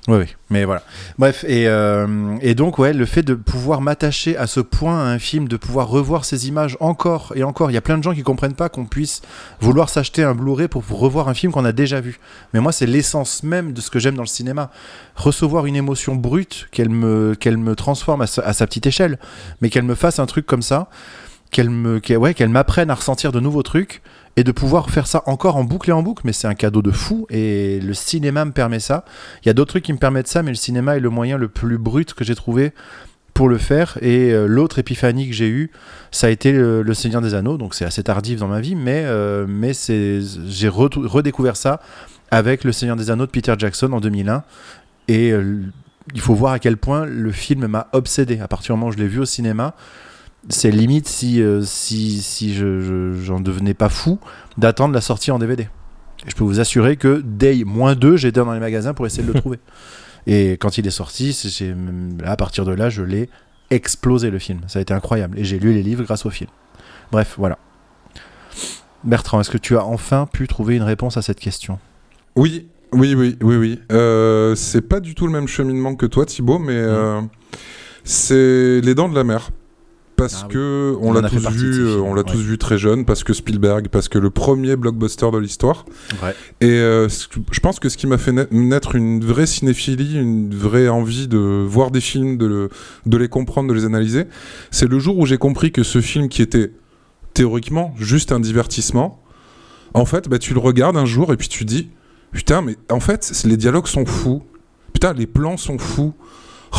Oui, 0.09 0.17
oui, 0.17 0.27
mais 0.51 0.65
voilà. 0.65 0.83
Bref, 1.19 1.45
et, 1.47 1.69
euh, 1.69 2.37
et 2.41 2.55
donc, 2.55 2.79
ouais, 2.79 2.93
le 2.93 3.05
fait 3.05 3.23
de 3.23 3.35
pouvoir 3.35 3.81
m'attacher 3.81 4.37
à 4.37 4.47
ce 4.47 4.61
point 4.61 4.99
à 4.99 5.03
un 5.03 5.19
film, 5.19 5.49
de 5.49 5.57
pouvoir 5.57 5.89
revoir 5.89 6.25
ces 6.25 6.49
images 6.49 6.77
encore 6.81 7.33
et 7.37 7.43
encore. 7.43 7.71
Il 7.71 7.75
y 7.75 7.77
a 7.77 7.83
plein 7.83 7.99
de 7.99 8.03
gens 8.03 8.15
qui 8.15 8.23
comprennent 8.23 8.55
pas 8.55 8.69
qu'on 8.69 8.87
puisse 8.87 9.21
vouloir 9.61 9.89
s'acheter 9.89 10.23
un 10.23 10.35
Blu-ray 10.35 10.69
pour 10.69 10.87
revoir 10.89 11.29
un 11.29 11.35
film 11.35 11.53
qu'on 11.53 11.65
a 11.65 11.73
déjà 11.73 12.01
vu. 12.01 12.19
Mais 12.55 12.61
moi, 12.61 12.73
c'est 12.73 12.87
l'essence 12.87 13.43
même 13.43 13.73
de 13.73 13.81
ce 13.81 13.91
que 13.91 13.99
j'aime 13.99 14.15
dans 14.15 14.23
le 14.23 14.29
cinéma. 14.29 14.71
Recevoir 15.15 15.67
une 15.67 15.77
émotion 15.77 16.15
brute, 16.17 16.69
qu'elle 16.73 16.89
me, 16.89 17.37
me 17.45 17.75
transforme 17.75 18.23
à 18.23 18.27
sa, 18.27 18.67
petite 18.67 18.87
échelle, 18.87 19.19
mais 19.61 19.69
qu'elle 19.69 19.85
me 19.85 19.95
fasse 19.95 20.19
un 20.19 20.27
truc 20.27 20.47
comme 20.47 20.63
ça, 20.63 20.89
qu'elle 21.51 21.71
me, 21.71 22.01
ouais, 22.17 22.35
qu'elle 22.35 22.49
m'apprenne 22.49 22.91
à 22.91 22.95
ressentir 22.95 23.33
de 23.33 23.41
nouveaux 23.41 23.63
trucs 23.63 24.03
et 24.37 24.45
de 24.45 24.53
pouvoir 24.53 24.91
faire 24.91 25.07
ça 25.07 25.23
encore 25.27 25.57
en 25.57 25.65
boucle 25.65 25.91
et 25.91 25.93
en 25.93 26.03
boucle, 26.03 26.23
mais 26.25 26.33
c'est 26.33 26.47
un 26.47 26.55
cadeau 26.55 26.83
de 26.83 26.91
fou 26.91 27.27
et 27.31 27.81
le 27.81 27.95
cinéma 27.95 28.45
me 28.45 28.53
permet 28.53 28.81
ça. 28.81 29.05
Il 29.43 29.47
y 29.47 29.51
a 29.51 29.55
d'autres 29.55 29.71
trucs 29.71 29.85
qui 29.85 29.93
me 29.93 29.99
permettent 29.99 30.29
ça, 30.29 30.43
mais 30.43 30.51
le 30.51 30.57
cinéma 30.57 30.97
est 30.97 31.01
le 31.01 31.11
moyen 31.11 31.39
le 31.39 31.49
plus 31.49 31.79
brut 31.79 32.15
que 32.15 32.25
j'ai 32.25 32.35
trouvé 32.35 32.73
pour 33.35 33.49
le 33.49 33.59
faire. 33.59 33.99
Et 34.01 34.33
euh, 34.33 34.47
l'autre 34.47 34.79
épiphanie 34.79 35.29
que 35.29 35.35
j'ai 35.35 35.49
eue, 35.49 35.71
ça 36.11 36.27
a 36.27 36.31
été 36.31 36.53
le, 36.53 36.83
le 36.83 36.95
Seigneur 36.95 37.21
des 37.21 37.35
Anneaux, 37.35 37.57
donc 37.57 37.75
c'est 37.75 37.85
assez 37.85 38.03
tardif 38.03 38.41
dans 38.41 38.49
ma 38.49 38.61
vie, 38.61 38.75
mais, 38.75 39.03
euh, 39.05 39.47
mais 39.49 39.73
j'ai 39.75 40.69
redécouvert 40.69 41.57
ça 41.57 41.81
avec 42.31 42.65
le 42.65 42.73
Seigneur 42.73 42.97
des 42.97 43.11
Anneaux 43.11 43.27
de 43.27 43.31
Peter 43.31 43.55
Jackson 43.57 43.93
en 43.93 44.01
2001. 44.01 44.43
Et 45.09 45.33
euh, 45.33 45.63
il 46.15 46.21
faut 46.21 46.35
voir 46.35 46.53
à 46.53 46.59
quel 46.59 46.77
point 46.77 47.05
le 47.05 47.33
film 47.33 47.67
m'a 47.67 47.89
obsédé. 47.93 48.41
À 48.41 48.49
partir 48.49 48.75
du 48.75 48.81
moment 48.81 48.91
où 48.91 48.93
je 48.93 48.99
l'ai 48.99 49.09
vu 49.09 49.21
au 49.21 49.25
cinéma, 49.25 49.75
c'est 50.49 50.71
limite 50.71 51.07
si, 51.09 51.43
euh, 51.43 51.63
si, 51.63 52.23
si 52.23 52.55
je, 52.55 52.81
je- 52.81 53.13
j'en 53.23 53.41
devenais 53.41 53.75
pas 53.75 53.89
fou 53.89 54.19
d'attendre 54.57 54.95
la 54.95 55.01
sortie 55.01 55.31
en 55.31 55.39
DVD. 55.39 55.69
Et 56.27 56.31
je 56.31 56.35
peux 56.35 56.45
vous 56.45 56.61
assurer 56.61 56.97
que 56.97 57.23
dès 57.25 57.63
moins 57.65 57.95
2, 57.95 58.17
j'étais 58.17 58.41
dans 58.41 58.53
les 58.53 58.61
magasins 58.61 58.95
pour 58.95 59.07
essayer 59.07 59.23
de 59.27 59.33
le 59.33 59.41
trouver. 59.41 59.59
Et 60.27 60.53
quand 60.53 60.79
il 60.79 60.87
est 60.87 60.91
sorti, 60.91 61.33
c'est- 61.33 61.75
à 62.25 62.37
partir 62.37 62.65
de 62.65 62.73
là, 62.73 62.91
je 62.91 63.03
l'ai 63.03 63.29
explosé 63.71 64.31
le 64.31 64.39
film. 64.39 64.61
Ça 64.67 64.79
a 64.79 64.83
été 64.83 64.93
incroyable. 64.95 65.39
Et 65.39 65.45
j'ai 65.45 65.59
lu 65.59 65.73
les 65.73 65.83
livres 65.83 66.03
grâce 66.05 66.25
au 66.27 66.31
film. 66.31 66.51
Bref, 67.13 67.35
voilà. 67.39 67.59
Bertrand, 69.05 69.41
est-ce 69.41 69.51
que 69.51 69.59
tu 69.59 69.77
as 69.77 69.85
enfin 69.85 70.27
pu 70.31 70.49
trouver 70.49 70.77
une 70.77 70.83
réponse 70.83 71.17
à 71.17 71.23
cette 71.23 71.39
question? 71.41 71.79
Oui, 72.37 72.69
oui, 72.93 73.15
oui, 73.15 73.37
oui, 73.43 73.57
oui. 73.57 73.81
Euh, 73.93 74.55
c'est 74.55 74.81
pas 74.83 75.01
du 75.01 75.15
tout 75.15 75.27
le 75.27 75.33
même 75.33 75.47
cheminement 75.49 75.95
que 75.95 76.07
toi, 76.07 76.27
Thibaut, 76.27 76.59
mais 76.59 76.73
euh, 76.75 77.21
c'est 78.05 78.81
Les 78.83 78.95
Dents 78.95 79.09
de 79.09 79.15
la 79.15 79.25
Mer. 79.25 79.51
Parce 80.19 80.41
Ah 80.43 80.47
oui. 80.49 80.55
que 80.55 80.97
on 81.01 81.13
l'a 81.13 81.29
tous 81.31 81.49
vu, 81.51 81.81
euh, 81.87 82.01
on 82.01 82.13
l'a 82.13 82.23
ouais. 82.23 82.31
tous 82.33 82.39
vu 82.41 82.59
très 82.59 82.77
jeune, 82.77 83.05
parce 83.07 83.23
que 83.25 83.33
Spielberg, 83.33 83.89
parce 83.89 84.09
que 84.09 84.19
le 84.19 84.31
premier 84.31 84.75
blockbuster 84.77 85.31
de 85.33 85.39
l'histoire. 85.39 85.87
Ouais. 86.23 86.35
Et 86.61 86.69
euh, 86.73 87.09
je 87.09 87.61
pense 87.61 87.79
que 87.81 87.89
ce 87.89 87.97
qui 87.97 88.07
m'a 88.09 88.19
fait 88.19 88.33
na- 88.33 88.47
naître 88.51 88.97
une 88.97 89.25
vraie 89.25 89.47
cinéphilie, 89.47 90.19
une 90.19 90.53
vraie 90.55 90.89
envie 90.89 91.29
de 91.29 91.39
voir 91.39 91.91
des 91.93 92.01
films, 92.01 92.37
de, 92.37 92.47
le- 92.47 92.69
de 93.07 93.17
les 93.17 93.29
comprendre, 93.29 93.69
de 93.69 93.75
les 93.75 93.85
analyser, 93.85 94.25
c'est 94.73 94.89
le 94.91 94.99
jour 94.99 95.17
où 95.19 95.25
j'ai 95.25 95.39
compris 95.39 95.71
que 95.73 95.85
ce 95.85 96.01
film 96.01 96.29
qui 96.29 96.43
était 96.43 96.73
théoriquement 97.33 97.95
juste 97.97 98.33
un 98.33 98.41
divertissement, 98.41 99.23
en 99.95 100.05
fait, 100.05 100.29
bah, 100.29 100.39
tu 100.41 100.53
le 100.53 100.61
regardes 100.61 100.97
un 100.97 101.07
jour 101.07 101.33
et 101.33 101.37
puis 101.37 101.49
tu 101.49 101.65
dis, 101.65 101.91
putain, 102.33 102.61
mais 102.61 102.77
en 102.91 103.01
fait, 103.01 103.33
les 103.45 103.57
dialogues 103.57 103.87
sont 103.87 104.05
fous. 104.05 104.43
Putain, 104.93 105.13
les 105.13 105.27
plans 105.29 105.57
sont 105.57 105.79
fous. 105.79 106.13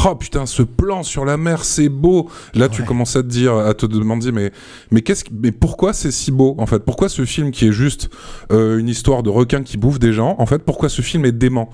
Oh 0.06 0.16
putain, 0.16 0.46
ce 0.46 0.64
plan 0.64 1.04
sur 1.04 1.26
la 1.26 1.36
mer, 1.36 1.66
c'est 1.66 1.90
beau. 1.90 2.30
Là, 2.54 2.70
tu 2.70 2.84
commences 2.84 3.16
à 3.16 3.24
te 3.24 3.28
dire, 3.28 3.56
à 3.56 3.74
te 3.74 3.86
demander, 3.86 4.32
mais, 4.32 4.52
mais 4.92 5.02
qu'est-ce, 5.02 5.26
mais 5.32 5.52
pourquoi 5.52 5.94
c'est 5.94 6.12
si 6.12 6.32
beau 6.32 6.56
en 6.58 6.66
fait? 6.66 6.80
Pourquoi 6.80 7.10
ce 7.10 7.26
film 7.26 7.52
qui 7.52 7.68
est 7.68 7.72
juste 7.74 8.10
euh, 8.52 8.78
une 8.78 8.88
histoire 8.88 9.24
de 9.24 9.30
requin 9.30 9.62
qui 9.62 9.78
bouffe 9.78 10.00
des 10.00 10.14
gens, 10.14 10.36
en 10.38 10.46
fait, 10.46 10.60
pourquoi 10.64 10.88
ce 10.90 11.02
film 11.02 11.26
est 11.26 11.32
dément? 11.32 11.70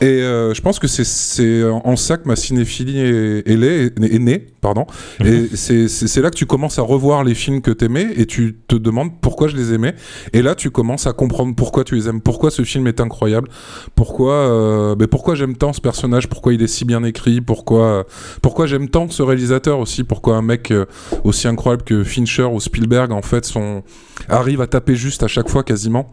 Et 0.00 0.06
euh, 0.06 0.54
je 0.54 0.60
pense 0.62 0.78
que 0.78 0.88
c'est, 0.88 1.04
c'est 1.04 1.62
en 1.62 1.94
ça 1.94 2.16
que 2.16 2.26
ma 2.26 2.36
cinéphilie 2.36 2.98
est, 2.98 3.48
est, 3.48 3.56
née- 3.56 4.14
est 4.14 4.18
née, 4.18 4.46
pardon. 4.60 4.86
Et 5.24 5.48
c'est, 5.54 5.88
c'est, 5.88 6.08
c'est 6.08 6.20
là 6.22 6.30
que 6.30 6.36
tu 6.36 6.46
commences 6.46 6.78
à 6.78 6.82
revoir 6.82 7.22
les 7.22 7.34
films 7.34 7.60
que 7.60 7.70
t'aimais 7.70 8.08
et 8.16 8.26
tu 8.26 8.56
te 8.66 8.74
demandes 8.74 9.10
pourquoi 9.20 9.46
je 9.46 9.56
les 9.56 9.72
aimais. 9.72 9.94
Et 10.32 10.42
là, 10.42 10.54
tu 10.54 10.70
commences 10.70 11.06
à 11.06 11.12
comprendre 11.12 11.54
pourquoi 11.54 11.84
tu 11.84 11.94
les 11.94 12.08
aimes, 12.08 12.20
pourquoi 12.22 12.50
ce 12.50 12.62
film 12.64 12.86
est 12.86 13.00
incroyable, 13.00 13.48
pourquoi, 13.94 14.32
euh, 14.32 14.94
ben 14.96 15.06
pourquoi 15.06 15.34
j'aime 15.34 15.54
tant 15.54 15.72
ce 15.72 15.80
personnage, 15.80 16.28
pourquoi 16.28 16.54
il 16.54 16.62
est 16.62 16.66
si 16.66 16.84
bien 16.84 17.04
écrit, 17.04 17.40
pourquoi, 17.44 18.06
pourquoi 18.42 18.66
j'aime 18.66 18.88
tant 18.88 19.08
ce 19.08 19.22
réalisateur 19.22 19.78
aussi, 19.78 20.04
pourquoi 20.04 20.36
un 20.36 20.42
mec 20.42 20.70
euh, 20.70 20.86
aussi 21.24 21.48
incroyable 21.48 21.84
que 21.84 22.04
Fincher 22.04 22.44
ou 22.44 22.60
Spielberg 22.60 23.12
en 23.12 23.22
fait 23.22 23.44
sont 23.44 23.82
arrive 24.28 24.60
à 24.60 24.66
taper 24.66 24.96
juste 24.96 25.22
à 25.22 25.28
chaque 25.28 25.48
fois 25.48 25.62
quasiment. 25.62 26.12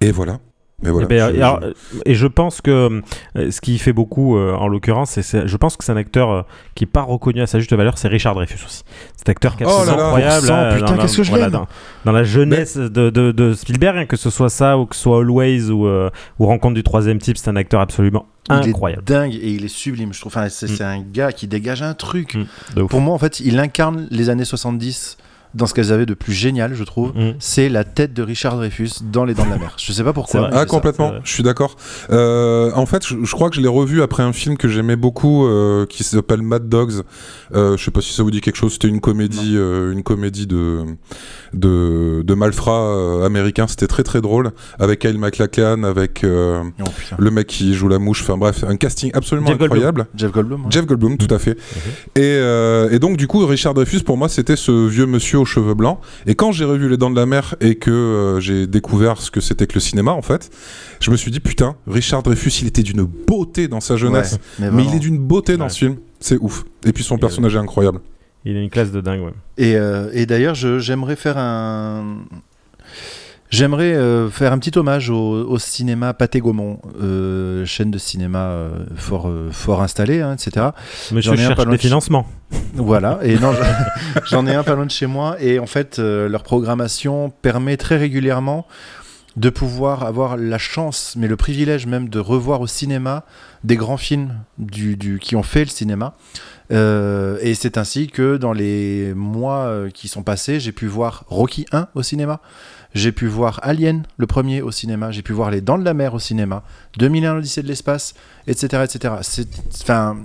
Et 0.00 0.10
voilà. 0.10 0.40
Mais 0.82 0.90
voilà. 0.90 1.06
Eh 1.10 1.14
ben, 1.14 1.30
je- 1.30 1.36
et, 1.36 1.42
alors, 1.42 1.60
euh, 1.62 1.72
et 2.06 2.14
je 2.14 2.26
pense 2.26 2.60
que 2.60 3.00
euh, 3.36 3.50
ce 3.50 3.60
qui 3.60 3.78
fait 3.78 3.92
beaucoup 3.92 4.36
euh, 4.36 4.52
en 4.54 4.68
l'occurrence, 4.68 5.10
c'est- 5.10 5.22
c'est, 5.22 5.46
je 5.46 5.56
pense 5.56 5.76
que 5.76 5.84
c'est 5.84 5.92
un 5.92 5.96
acteur 5.96 6.30
euh, 6.30 6.42
qui 6.74 6.84
n'est 6.84 6.90
pas 6.90 7.02
reconnu 7.02 7.40
à 7.40 7.46
sa 7.46 7.58
juste 7.58 7.72
valeur, 7.72 7.98
c'est 7.98 8.08
Richard 8.08 8.34
Dreyfus 8.34 8.64
aussi. 8.66 8.82
Cet 9.16 9.28
acteur 9.28 9.56
qui 9.56 9.62
est 9.62 9.66
Oh 9.66 9.70
absolument 9.70 9.96
là 9.96 10.02
là, 10.02 10.06
incroyable. 10.06 10.42
putain, 10.42 10.84
dans 10.86 10.94
la- 10.96 11.02
qu'est-ce 11.02 11.16
que 11.16 11.22
je 11.22 11.30
voilà, 11.30 11.44
l'aime. 11.44 11.52
dans, 11.52 11.66
dans 12.04 12.12
la 12.12 12.24
jeunesse 12.24 12.76
de, 12.76 13.10
de, 13.10 13.32
de 13.32 13.54
Spielberg, 13.54 13.96
hein, 13.98 14.06
que 14.06 14.16
ce 14.16 14.30
soit 14.30 14.50
ça 14.50 14.76
ou 14.78 14.86
que 14.86 14.96
ce 14.96 15.02
soit 15.02 15.18
Always 15.18 15.70
ou, 15.70 15.86
euh, 15.86 16.10
ou 16.38 16.46
Rencontre 16.46 16.74
du 16.74 16.82
troisième 16.82 17.18
type, 17.18 17.36
c'est 17.36 17.48
un 17.50 17.56
acteur 17.56 17.80
absolument 17.80 18.26
Il 18.50 18.54
incroyable. 18.56 19.02
est 19.02 19.12
dingue 19.12 19.34
et 19.34 19.50
il 19.52 19.64
est 19.64 19.68
sublime, 19.68 20.12
je 20.12 20.20
trouve. 20.20 20.32
Enfin, 20.36 20.48
c'est 20.48 20.66
Mm. 20.70 20.74
c'est 20.76 20.84
un 20.84 21.00
gars 21.00 21.32
qui 21.32 21.46
dégage 21.46 21.82
un 21.82 21.94
truc. 21.94 22.34
Mm. 22.76 22.86
Pour 22.86 23.00
moi, 23.00 23.14
en 23.14 23.18
fait, 23.18 23.38
il 23.40 23.58
incarne 23.60 24.08
les 24.10 24.30
années 24.30 24.44
70 24.44 25.16
dans 25.54 25.66
ce 25.66 25.74
qu'elles 25.74 25.92
avaient 25.92 26.06
de 26.06 26.14
plus 26.14 26.32
génial, 26.32 26.74
je 26.74 26.84
trouve. 26.84 27.10
Mm. 27.14 27.34
C'est 27.38 27.68
la 27.68 27.84
tête 27.84 28.12
de 28.14 28.22
Richard 28.22 28.56
Dreyfus 28.56 28.90
dans 29.02 29.24
Les 29.24 29.34
Dents 29.34 29.44
de 29.44 29.50
la 29.50 29.58
Mer. 29.58 29.76
Je 29.78 29.92
sais 29.92 30.04
pas 30.04 30.12
pourquoi. 30.12 30.48
Ah 30.52 30.64
complètement, 30.66 31.12
je 31.24 31.32
suis 31.32 31.42
d'accord. 31.42 31.76
Euh, 32.10 32.70
en 32.74 32.86
fait, 32.86 33.06
je, 33.06 33.16
je 33.22 33.32
crois 33.32 33.50
que 33.50 33.56
je 33.56 33.60
l'ai 33.60 33.68
revu 33.68 34.02
après 34.02 34.22
un 34.22 34.32
film 34.32 34.56
que 34.56 34.68
j'aimais 34.68 34.96
beaucoup, 34.96 35.46
euh, 35.46 35.86
qui 35.86 36.04
s'appelle 36.04 36.42
Mad 36.42 36.68
Dogs. 36.68 37.02
Euh, 37.54 37.76
je 37.76 37.84
sais 37.84 37.90
pas 37.90 38.00
si 38.00 38.12
ça 38.12 38.22
vous 38.22 38.30
dit 38.30 38.40
quelque 38.40 38.56
chose. 38.56 38.72
C'était 38.74 38.88
une 38.88 39.00
comédie, 39.00 39.54
euh, 39.56 39.92
une 39.92 40.02
comédie 40.02 40.46
de 40.46 40.80
de, 41.52 42.22
de 42.24 42.34
malfrats 42.34 42.72
euh, 42.82 43.26
américains. 43.26 43.66
C'était 43.66 43.86
très 43.86 44.02
très 44.02 44.20
drôle 44.20 44.50
avec 44.78 45.00
Kyle 45.00 45.18
MacLachlan, 45.18 45.82
avec 45.84 46.24
euh, 46.24 46.62
Oh, 46.80 46.84
le 47.18 47.30
mec 47.30 47.46
qui 47.46 47.74
joue 47.74 47.88
la 47.88 47.98
mouche. 47.98 48.22
Enfin 48.22 48.36
bref, 48.36 48.64
un 48.66 48.76
casting 48.76 49.10
absolument 49.14 49.48
Jeff 49.48 49.58
Goldblum. 49.58 49.76
incroyable. 49.78 50.06
Jeff 50.14 50.32
Goldblum. 50.32 50.66
Jeff 50.70 50.86
Goldblum, 50.86 51.16
tout 51.18 51.32
à 51.34 51.38
fait. 51.38 51.58
Et, 52.16 52.20
euh, 52.22 52.90
et 52.90 52.98
donc, 52.98 53.16
du 53.16 53.26
coup, 53.26 53.44
Richard 53.46 53.74
Dreyfus, 53.74 54.00
pour 54.00 54.16
moi, 54.16 54.28
c'était 54.28 54.56
ce 54.56 54.86
vieux 54.88 55.06
monsieur 55.06 55.38
aux 55.42 55.44
cheveux 55.44 55.74
blancs. 55.74 55.98
Et 56.26 56.34
quand 56.34 56.50
j'ai 56.52 56.64
revu 56.64 56.88
Les 56.88 56.96
Dents 56.96 57.10
de 57.10 57.16
la 57.16 57.26
Mer 57.26 57.54
et 57.60 57.74
que 57.74 57.90
euh, 57.90 58.40
j'ai 58.40 58.66
découvert 58.66 59.20
ce 59.20 59.30
que 59.30 59.40
c'était 59.40 59.66
que 59.66 59.74
le 59.74 59.80
cinéma, 59.80 60.12
en 60.12 60.22
fait, 60.22 60.50
je 61.00 61.10
me 61.10 61.16
suis 61.16 61.30
dit, 61.30 61.40
putain, 61.40 61.76
Richard 61.86 62.22
Dreyfus, 62.22 62.50
il 62.62 62.68
était 62.68 62.82
d'une 62.82 63.02
beauté 63.04 63.68
dans 63.68 63.80
sa 63.80 63.96
jeunesse. 63.96 64.32
Ouais, 64.34 64.38
mais 64.58 64.70
mais 64.70 64.84
il 64.86 64.94
est 64.94 65.00
d'une 65.00 65.18
beauté 65.18 65.56
dans 65.56 65.64
Ouais. 65.64 65.70
ce 65.70 65.78
film. 65.78 65.96
C'est 66.20 66.38
ouf. 66.40 66.64
Et 66.86 66.92
puis 66.92 67.04
son 67.04 67.16
Et, 67.16 67.20
personnage 67.20 67.54
est 67.54 67.58
incroyable. 67.58 68.00
Il 68.44 68.56
a 68.56 68.60
une 68.60 68.70
classe 68.70 68.90
de 68.90 69.00
dingue, 69.00 69.20
ouais. 69.22 69.32
Et, 69.58 69.76
euh, 69.76 70.08
et 70.12 70.26
d'ailleurs, 70.26 70.54
je- 70.54 70.78
j'aimerais 70.78 71.16
faire 71.16 71.36
un. 71.38 72.18
J'aimerais 73.52 73.92
euh, 73.92 74.30
faire 74.30 74.50
un 74.54 74.58
petit 74.58 74.76
hommage 74.78 75.10
au, 75.10 75.16
au 75.46 75.58
cinéma 75.58 76.14
Pathé 76.14 76.40
Gaumont, 76.40 76.80
euh, 77.02 77.66
chaîne 77.66 77.90
de 77.90 77.98
cinéma 77.98 78.38
euh, 78.46 78.70
fort, 78.96 79.28
fort 79.50 79.82
installée, 79.82 80.22
hein, 80.22 80.32
etc. 80.32 80.68
Ai 81.34 81.34
un 81.34 81.48
cherche 81.48 81.56
pas 81.56 81.64
loin 81.64 81.72
des 81.72 81.76
de 81.76 81.82
chez- 81.82 81.88
financements. 81.88 82.26
Voilà, 82.74 83.18
et 83.22 83.38
non, 83.38 83.52
je- 84.14 84.20
j'en 84.30 84.46
ai 84.46 84.54
un 84.54 84.62
pas 84.62 84.74
loin 84.74 84.86
de 84.86 84.90
chez 84.90 85.06
moi, 85.06 85.36
et 85.38 85.58
en 85.58 85.66
fait, 85.66 85.98
leur 85.98 86.42
programmation 86.44 87.28
permet 87.42 87.76
très 87.76 87.98
régulièrement 87.98 88.66
de 89.36 89.50
pouvoir 89.50 90.02
avoir 90.04 90.36
la 90.38 90.58
chance, 90.58 91.14
mais 91.18 91.28
le 91.28 91.36
privilège 91.36 91.86
même 91.86 92.08
de 92.08 92.18
revoir 92.18 92.60
au 92.62 92.66
cinéma 92.66 93.24
des 93.64 93.76
grands 93.76 93.96
films 93.98 94.34
du, 94.58 94.96
du- 94.96 95.18
qui 95.18 95.36
ont 95.36 95.42
fait 95.42 95.60
le 95.64 95.70
cinéma. 95.70 96.14
Euh, 96.70 97.36
et 97.42 97.54
c'est 97.54 97.76
ainsi 97.76 98.06
que 98.06 98.38
dans 98.38 98.52
les 98.54 99.12
mois 99.14 99.70
qui 99.92 100.08
sont 100.08 100.22
passés, 100.22 100.58
j'ai 100.58 100.72
pu 100.72 100.86
voir 100.86 101.24
Rocky 101.28 101.66
1 101.72 101.88
au 101.94 102.02
cinéma, 102.02 102.40
j'ai 102.94 103.12
pu 103.12 103.26
voir 103.26 103.58
Alien, 103.62 104.02
le 104.18 104.26
premier 104.26 104.62
au 104.62 104.70
cinéma, 104.70 105.10
j'ai 105.10 105.22
pu 105.22 105.32
voir 105.32 105.50
Les 105.50 105.60
Dents 105.60 105.78
de 105.78 105.84
la 105.84 105.94
Mer 105.94 106.14
au 106.14 106.18
cinéma, 106.18 106.62
2001 106.98 107.34
l'Odyssée 107.34 107.62
de 107.62 107.68
l'espace, 107.68 108.14
etc. 108.46 108.82
etc. 108.84 109.14
C'est, 109.22 109.48
enfin, 109.82 110.16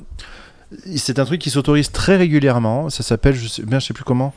c'est 0.96 1.20
un 1.20 1.26
truc 1.26 1.40
qui 1.42 1.50
s'autorise 1.50 1.92
très 1.92 2.18
régulièrement. 2.18 2.90
Ça 2.90 3.04
s'appelle, 3.04 3.36
je 3.36 3.48
sais, 3.48 3.64
bien, 3.64 3.80
je 3.80 3.86
sais 3.88 3.94
plus 3.94 4.04
comment. 4.04 4.34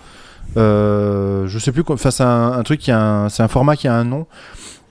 Euh, 0.56 1.46
je 1.48 1.58
sais 1.58 1.72
plus. 1.72 1.82
Enfin, 1.88 2.10
c'est 2.10 2.22
un, 2.22 2.52
un 2.52 2.62
truc 2.62 2.80
qui 2.80 2.90
a 2.90 3.00
un, 3.00 3.28
c'est 3.28 3.42
un 3.42 3.48
format 3.48 3.76
qui 3.76 3.88
a 3.88 3.94
un 3.94 4.04
nom. 4.04 4.26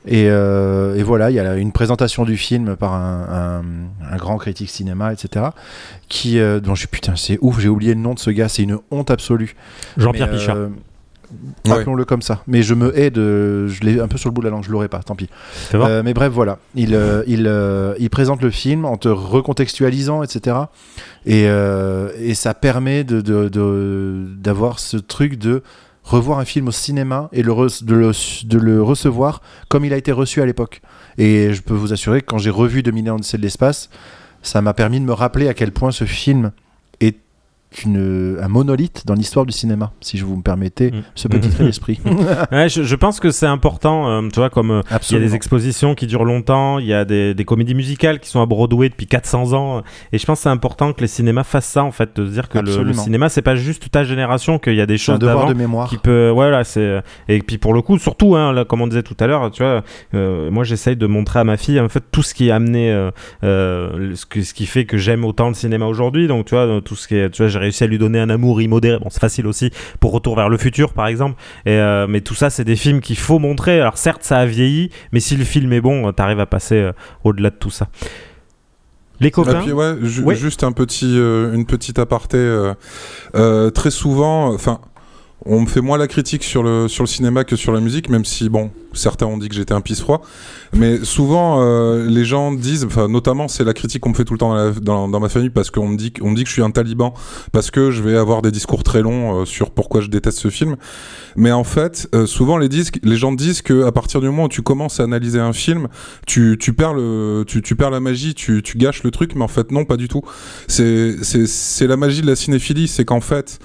Et, 0.08 0.28
euh, 0.30 0.96
et 0.96 1.04
voilà, 1.04 1.30
il 1.30 1.36
y 1.36 1.40
a 1.40 1.56
une 1.58 1.74
présentation 1.74 2.24
du 2.24 2.38
film 2.38 2.76
par 2.78 2.94
un, 2.94 3.62
un- 3.62 4.14
un 4.14 4.18
grand 4.18 4.38
critique 4.38 4.70
cinéma, 4.70 5.12
etc. 5.14 5.48
Qui, 6.08 6.40
euh, 6.40 6.60
dont 6.62 6.74
je 6.74 6.88
putain, 6.88 7.16
c'est 7.18 7.38
ouf, 7.42 7.60
j'ai 7.60 7.68
oublié 7.68 7.94
le 7.94 8.00
nom 8.00 8.14
de 8.14 8.20
ce 8.20 8.30
gars. 8.32 8.48
C'est 8.48 8.64
une 8.64 8.78
honte 8.92 9.12
absolue. 9.12 9.56
Jean-Pierre 9.98 10.28
Mais, 10.32 10.38
Pichard. 10.38 10.56
euh, 10.56 10.70
Ouais. 11.66 11.72
Appelons-le 11.74 12.06
comme 12.06 12.22
ça. 12.22 12.42
Mais 12.48 12.64
je 12.64 12.74
me 12.74 12.98
hais 12.98 13.12
de. 13.12 13.68
Je 13.68 13.82
l'ai 13.84 14.00
un 14.00 14.08
peu 14.08 14.18
sur 14.18 14.30
le 14.30 14.34
bout 14.34 14.42
de 14.42 14.46
la 14.48 14.52
langue, 14.52 14.64
je 14.64 14.72
l'aurais 14.72 14.88
pas, 14.88 15.00
tant 15.04 15.16
pis. 15.16 15.30
Euh, 15.86 16.02
mais 16.04 16.14
bref, 16.14 16.32
voilà. 16.34 16.58
Il, 16.76 16.96
euh, 16.96 17.24
il, 17.28 17.46
euh, 17.48 17.94
il 18.00 18.10
présente 18.10 18.42
le 18.42 18.50
film 18.50 18.86
en 18.86 18.98
te 18.98 19.08
recontextualisant, 19.10 20.24
etc. 20.24 20.56
Et, 21.26 21.44
et 21.44 22.34
ça 22.34 22.54
permet 22.54 23.04
de, 23.04 23.22
de- 23.22 23.50
de- 23.50 24.26
d'avoir 24.38 24.80
ce 24.80 24.98
truc 24.98 25.38
de 25.38 25.62
revoir 26.04 26.40
un 26.40 26.46
film 26.46 26.68
au 26.70 26.72
cinéma 26.72 27.30
et 27.34 27.44
le 27.44 27.54
de, 27.84 27.94
le, 27.96 28.12
de 28.46 28.58
le 28.58 28.82
recevoir 28.82 29.42
comme 29.68 29.86
il 29.86 29.94
a 29.94 29.98
été 29.98 30.12
reçu 30.12 30.42
à 30.42 30.46
l'époque. 30.46 30.82
Et 31.20 31.54
je 31.54 31.62
peux 31.62 31.74
vous 31.76 31.94
assurer 31.94 32.22
que 32.22 32.26
quand 32.26 32.38
j'ai 32.40 32.50
revu 32.50 32.82
2001 32.82 33.16
Odyssée 33.16 33.38
de 33.38 33.44
l'espace, 33.44 33.90
ça 34.42 34.62
m'a 34.62 34.74
permis 34.74 35.00
de 35.00 35.06
me 35.06 35.14
rappeler 35.14 35.48
à 35.50 35.54
quel 35.54 35.72
point 35.72 35.92
ce 35.92 36.06
film 36.06 36.52
est 37.72 37.84
une, 37.84 38.38
un 38.42 38.48
monolithe 38.48 39.04
dans 39.06 39.14
l'histoire 39.14 39.46
du 39.46 39.52
cinéma, 39.52 39.92
si 40.02 40.18
je 40.18 40.26
vous 40.26 40.36
me 40.38 40.42
permettez 40.42 40.92
Mm. 40.92 41.02
ce 41.16 41.28
petit 41.28 41.50
trait 41.50 41.64
d'esprit. 41.66 42.00
Ouais, 42.52 42.68
je, 42.70 42.84
je 42.84 42.96
pense 42.96 43.20
que 43.20 43.32
c'est 43.32 43.46
important, 43.46 44.10
euh, 44.10 44.28
tu 44.32 44.40
vois, 44.40 44.50
comme 44.50 44.72
euh, 44.72 44.82
il 45.10 45.14
y 45.14 45.16
a 45.18 45.20
des 45.20 45.36
expositions 45.36 45.94
qui 45.96 46.08
durent 46.08 46.26
longtemps, 46.26 46.80
il 46.80 46.86
y 46.88 46.94
a 46.94 47.06
des, 47.06 47.34
des 47.34 47.46
comédies 47.46 47.76
musicales 47.76 48.20
qui 48.20 48.30
sont 48.30 48.42
à 48.42 48.46
Broadway 48.46 48.90
depuis 48.90 49.08
400 49.08 49.54
ans, 49.54 49.84
et 50.12 50.18
je 50.18 50.26
pense 50.26 50.40
que 50.40 50.44
c'est 50.44 50.50
important 50.50 50.94
que 50.94 51.02
les 51.02 51.08
cinémas 51.08 51.44
fassent 51.44 51.66
ça, 51.68 51.84
en 51.84 51.92
fait, 51.92 52.16
de 52.16 52.26
se 52.26 52.32
dire 52.32 52.50
que 52.50 52.60
le, 52.60 52.84
le 52.84 52.94
cinéma, 52.94 53.30
c'est 53.30 53.42
pas 53.42 53.56
juste 53.56 53.90
ta 53.92 54.04
génération, 54.04 54.58
qu'il 54.60 54.76
y 54.76 54.82
a 54.82 54.86
des 54.86 54.98
choses 54.98 55.20
d'avant 55.20 55.48
de 55.48 55.54
mémoire. 55.54 55.88
qui 55.90 55.98
peut 55.98 56.30
voilà 56.34 56.64
c'est 56.64 57.02
et 57.28 57.40
puis 57.40 57.58
pour 57.58 57.74
le 57.74 57.82
coup 57.82 57.98
surtout 57.98 58.36
hein, 58.36 58.52
là, 58.54 58.66
comme 58.66 58.82
on 58.82 58.88
disait 58.88 59.04
tout 59.04 59.16
à 59.20 59.28
l'heure 59.28 59.50
tu 59.52 59.64
vois 59.64 59.84
euh, 60.14 60.50
moi 60.52 60.64
j'essaye 60.64 60.96
de 60.96 61.08
montrer 61.08 61.40
à 61.40 61.44
ma 61.44 61.58
fille 61.58 61.80
en 61.80 61.90
fait 61.90 62.04
tout 62.12 62.22
ce 62.24 62.34
qui 62.34 62.52
a 62.52 62.56
amené 62.56 62.92
euh, 62.92 63.12
euh, 63.44 64.16
ce, 64.16 64.26
que- 64.26 64.42
ce 64.42 64.54
qui 64.54 64.66
fait 64.66 64.86
que 64.86 64.98
j'aime 64.98 65.26
autant 65.26 65.48
le 65.48 65.54
cinéma 65.54 65.86
aujourd'hui 65.86 66.28
donc 66.28 66.46
tu 66.46 66.56
vois 66.56 66.82
tout 66.84 66.96
ce 66.96 67.08
qui 67.08 67.16
est 67.16 67.30
tu 67.30 67.42
vois 67.42 67.50
j'ai 67.60 67.64
réussi 67.66 67.84
à 67.84 67.88
lui 67.88 67.98
donner 68.00 68.20
un 68.20 68.30
amour 68.30 68.62
immodéré 68.62 68.98
bon 69.00 69.10
c'est 69.12 69.20
facile 69.20 69.46
aussi 69.48 69.70
pour 70.00 70.12
Retour 70.12 70.36
vers 70.36 70.50
le 70.50 70.58
futur 70.58 70.94
par 70.94 71.08
exemple 71.08 71.36
et 71.66 71.72
euh, 71.74 72.08
mais 72.08 72.22
tout 72.22 72.34
ça 72.36 72.50
c'est 72.50 72.64
des 72.64 72.76
films 72.76 73.00
qu'il 73.02 73.18
faut 73.18 73.38
montrer 73.40 73.80
alors 73.80 73.98
certes 73.98 74.24
ça 74.24 74.38
a 74.40 74.46
vieilli 74.46 74.90
mais 75.12 75.20
si 75.20 75.36
le 75.38 75.44
film 75.46 75.72
est 75.74 75.82
bon 75.82 76.12
t'arrives 76.14 76.40
à 76.40 76.46
passer 76.46 76.76
euh, 76.76 76.92
au-delà 77.24 77.50
de 77.52 77.56
tout 77.56 77.70
ça 77.70 77.88
les 79.22 79.28
Et 79.28 79.32
copains 79.32 79.62
puis 79.62 79.74
ouais, 79.74 79.96
ju- 80.02 80.24
Oui. 80.24 80.36
juste 80.38 80.64
un 80.64 80.72
petit, 80.72 81.18
euh, 81.18 81.54
une 81.54 81.66
petite 81.66 82.00
aparté. 82.00 82.38
euh, 82.38 82.74
euh, 83.36 83.70
très 83.70 83.92
souvent, 83.92 84.54
enfin, 84.54 84.80
on 85.46 85.62
me 85.62 85.66
fait 85.68 85.82
moins 85.82 85.98
la 85.98 86.08
critique 86.08 86.44
sur 86.44 86.64
le 86.64 86.88
sur 86.88 87.04
le 87.04 87.08
cinéma 87.08 87.44
que 87.44 87.56
sur 87.56 87.72
la 87.72 87.80
musique, 87.80 88.10
même 88.10 88.26
si 88.26 88.50
bon, 88.50 88.72
certains 88.94 89.26
ont 89.26 89.38
dit 89.38 89.50
que 89.50 89.56
j'étais 89.56 89.74
un 89.74 89.82
pisse 89.82 90.02
froid. 90.02 90.22
Mais 90.74 91.04
souvent, 91.04 91.62
euh, 91.62 92.08
les 92.08 92.26
gens 92.26 92.52
disent, 92.52 92.86
enfin, 92.86 93.08
notamment, 93.08 93.48
c'est 93.48 93.64
la 93.64 93.74
critique 93.74 94.02
qu'on 94.02 94.10
me 94.10 94.16
fait 94.16 94.26
tout 94.26 94.34
le 94.34 94.40
temps 94.40 94.50
dans, 94.82 95.06
la- 95.06 95.08
dans, 95.08 95.20
ma 95.20 95.30
famille 95.30 95.50
parce 95.50 95.72
qu'on 95.72 95.88
me 95.88 95.98
dit, 95.98 96.12
qu'on 96.12 96.32
me 96.32 96.36
dit 96.36 96.44
que 96.44 96.50
je 96.50 96.54
suis 96.54 96.62
un 96.62 96.72
taliban 96.72 97.14
parce 97.52 97.72
que 97.72 97.92
je 97.92 98.02
vais 98.02 98.18
avoir 98.18 98.42
des 98.42 98.52
discours 98.52 98.84
très 98.84 99.02
longs 99.02 99.42
euh, 99.42 99.46
sur 99.46 99.72
pourquoi 99.72 100.02
je 100.02 100.08
déteste 100.08 100.40
ce 100.40 100.50
film. 100.50 100.76
Mais 101.36 101.52
en 101.52 101.64
fait, 101.64 102.08
euh, 102.14 102.26
souvent 102.26 102.58
les, 102.58 102.70
disques, 102.70 103.00
les 103.04 103.18
gens 103.18 103.32
disent 103.32 103.62
que 103.62 103.86
à 103.86 103.92
partir 103.92 104.22
du 104.22 104.28
moment 104.28 104.46
où 104.46 104.50
tu 104.50 104.62
commences 104.62 105.00
à 105.00 105.04
analyser 105.04 105.40
un 105.40 105.54
film, 105.54 105.88
tu, 106.28 106.58
tu 106.60 106.74
perds 106.74 106.94
le, 106.94 107.44
tu, 107.48 107.62
tu 107.62 107.76
perds 107.76 107.92
la 107.92 108.00
magie, 108.00 108.34
tu, 108.34 108.62
tu 108.62 108.78
gâches 108.78 109.04
le 109.04 109.12
truc, 109.12 109.36
mais 109.36 109.44
en 109.44 109.48
fait 109.48 109.72
non, 109.72 109.86
pas 109.86 109.98
du 109.98 110.08
tout. 110.08 110.22
C'est 110.68 111.18
la 111.88 111.98
magie 111.98 112.22
de 112.22 112.28
la 112.28 112.36
cinéphilie, 112.36 112.88
c'est 112.88 113.06
qu'en 113.06 113.22
fait, 113.22 113.60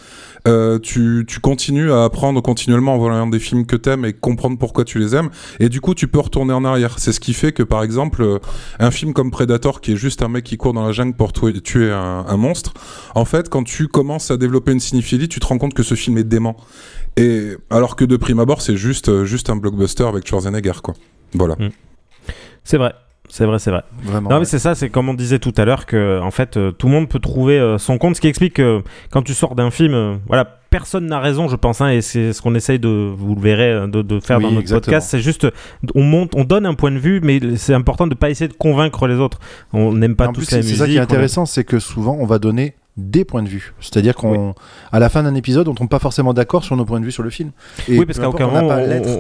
euh, 0.46 0.78
tu, 0.78 1.24
tu 1.26 1.40
continues 1.40 1.90
à 1.90 2.04
apprendre 2.04 2.42
continuellement 2.42 2.94
en 2.94 2.98
voyant 2.98 3.26
des 3.26 3.38
films 3.38 3.64
que 3.64 3.76
t'aimes 3.76 4.04
et 4.04 4.12
comprendre 4.12 4.58
pourquoi 4.58 4.84
tu 4.84 4.98
les 4.98 5.14
aimes, 5.14 5.30
et 5.58 5.68
du 5.68 5.80
coup 5.80 5.94
tu 5.94 6.06
peux 6.06 6.20
retourner 6.20 6.52
en 6.52 6.64
arrière. 6.64 6.98
C'est 6.98 7.12
ce 7.12 7.20
qui 7.20 7.32
fait 7.32 7.52
que 7.52 7.62
par 7.62 7.82
exemple, 7.82 8.22
euh, 8.22 8.38
un 8.78 8.90
film 8.90 9.14
comme 9.14 9.30
Predator, 9.30 9.80
qui 9.80 9.92
est 9.92 9.96
juste 9.96 10.22
un 10.22 10.28
mec 10.28 10.44
qui 10.44 10.56
court 10.56 10.74
dans 10.74 10.84
la 10.84 10.92
jungle 10.92 11.16
pour 11.16 11.32
tuer, 11.32 11.90
un, 11.90 12.36
monstre, 12.36 12.74
en 13.14 13.24
fait, 13.24 13.48
quand 13.48 13.64
tu 13.64 13.88
commences 13.88 14.30
à 14.30 14.36
développer 14.36 14.72
une 14.72 14.80
cinéphilie, 14.80 15.28
tu 15.28 15.40
te 15.40 15.46
rends 15.46 15.58
compte 15.58 15.74
que 15.74 15.82
ce 15.82 15.94
film 15.94 16.18
est 16.18 16.24
dément. 16.24 16.56
Et 17.16 17.56
alors 17.70 17.96
que 17.96 18.04
de 18.04 18.16
prime 18.16 18.40
abord, 18.40 18.60
c'est 18.60 18.76
juste, 18.76 19.08
euh, 19.08 19.24
juste 19.24 19.50
un 19.50 19.56
blockbuster 19.56 20.04
avec 20.04 20.26
Schwarzenegger, 20.26 20.80
quoi. 20.82 20.94
Voilà. 21.32 21.56
c'est 22.64 22.76
vrai 22.76 22.94
c'est 23.36 23.46
vrai 23.46 23.58
c'est 23.58 23.70
vrai 23.72 23.82
Vraiment. 24.02 24.28
Non, 24.30 24.36
ouais. 24.36 24.40
mais 24.40 24.44
c'est 24.44 24.60
ça, 24.60 24.76
c'est 24.76 24.90
comme 24.90 25.08
on 25.08 25.14
disait 25.14 25.40
tout 25.40 25.52
à 25.56 25.64
l'heure 25.64 25.86
que 25.86 26.20
en 26.22 26.30
fait 26.30 26.56
euh, 26.56 26.70
tout 26.70 26.86
le 26.86 26.92
monde 26.92 27.08
peut 27.08 27.18
trouver 27.18 27.58
euh, 27.58 27.78
son 27.78 27.98
compte, 27.98 28.14
ce 28.14 28.20
qui 28.20 28.28
explique 28.28 28.54
que 28.54 28.82
quand 29.10 29.22
tu 29.22 29.34
sors 29.34 29.56
d'un 29.56 29.72
film, 29.72 29.92
euh, 29.94 30.14
voilà, 30.28 30.44
personne 30.70 31.06
n'a 31.06 31.18
raison, 31.18 31.48
je 31.48 31.56
pense, 31.56 31.80
hein, 31.80 31.88
et 31.90 32.00
c'est 32.00 32.32
ce 32.32 32.40
qu'on 32.40 32.54
essaye 32.54 32.78
de, 32.78 32.88
vous 33.16 33.34
le 33.34 33.40
verrez, 33.40 33.88
de, 33.88 34.02
de 34.02 34.20
faire 34.20 34.38
Oui, 34.38 34.44
dans 34.44 34.50
notre 34.50 34.60
exactement. 34.62 34.80
podcast. 34.92 35.08
C'est 35.10 35.20
juste, 35.20 35.48
on 35.96 36.02
monte, 36.02 36.32
on 36.36 36.44
donne 36.44 36.64
un 36.66 36.74
point 36.74 36.90
de 36.92 36.98
vue, 36.98 37.20
mais 37.24 37.40
c'est 37.56 37.74
important 37.74 38.06
de 38.06 38.14
pas 38.14 38.30
essayer 38.30 38.46
de 38.48 38.54
convaincre 38.54 39.06
les 39.08 39.16
autres. 39.16 39.38
On 39.72 39.92
n'aime 39.92 40.14
pas 40.16 40.28
en 40.28 40.32
tous 40.32 40.46
plus, 40.46 40.50
la 40.50 40.50
c'est 40.50 40.56
musique. 40.58 40.74
c'est 40.76 40.80
ça 40.82 40.86
qui 40.88 40.96
est 40.96 41.00
on- 41.00 41.02
intéressant, 41.02 41.44
c'est 41.46 41.64
que 41.64 41.78
souvent 41.80 42.16
on 42.20 42.26
va 42.26 42.38
donner 42.38 42.74
des 42.96 43.24
points 43.24 43.42
de 43.42 43.48
vue. 43.48 43.74
C'est-à-dire 43.80 44.14
qu'on, 44.14 44.54
à 44.92 44.98
la 45.00 45.08
fin 45.08 45.22
d'un 45.24 45.34
épisode, 45.34 45.66
on 45.68 45.74
tombe 45.74 45.88
pas 45.88 45.98
forcément 45.98 46.32
d'accord 46.32 46.62
sur 46.62 46.76
nos 46.76 46.84
points 46.84 47.00
de 47.00 47.04
vue 47.04 47.10
sur 47.12 47.22
le 47.24 47.30
film. 47.30 47.50
Et 47.88 47.98
oui, 47.98 48.06
parce 48.06 48.18
qu'à 48.20 48.28
aucun 48.28 48.46
moment, 48.46 48.68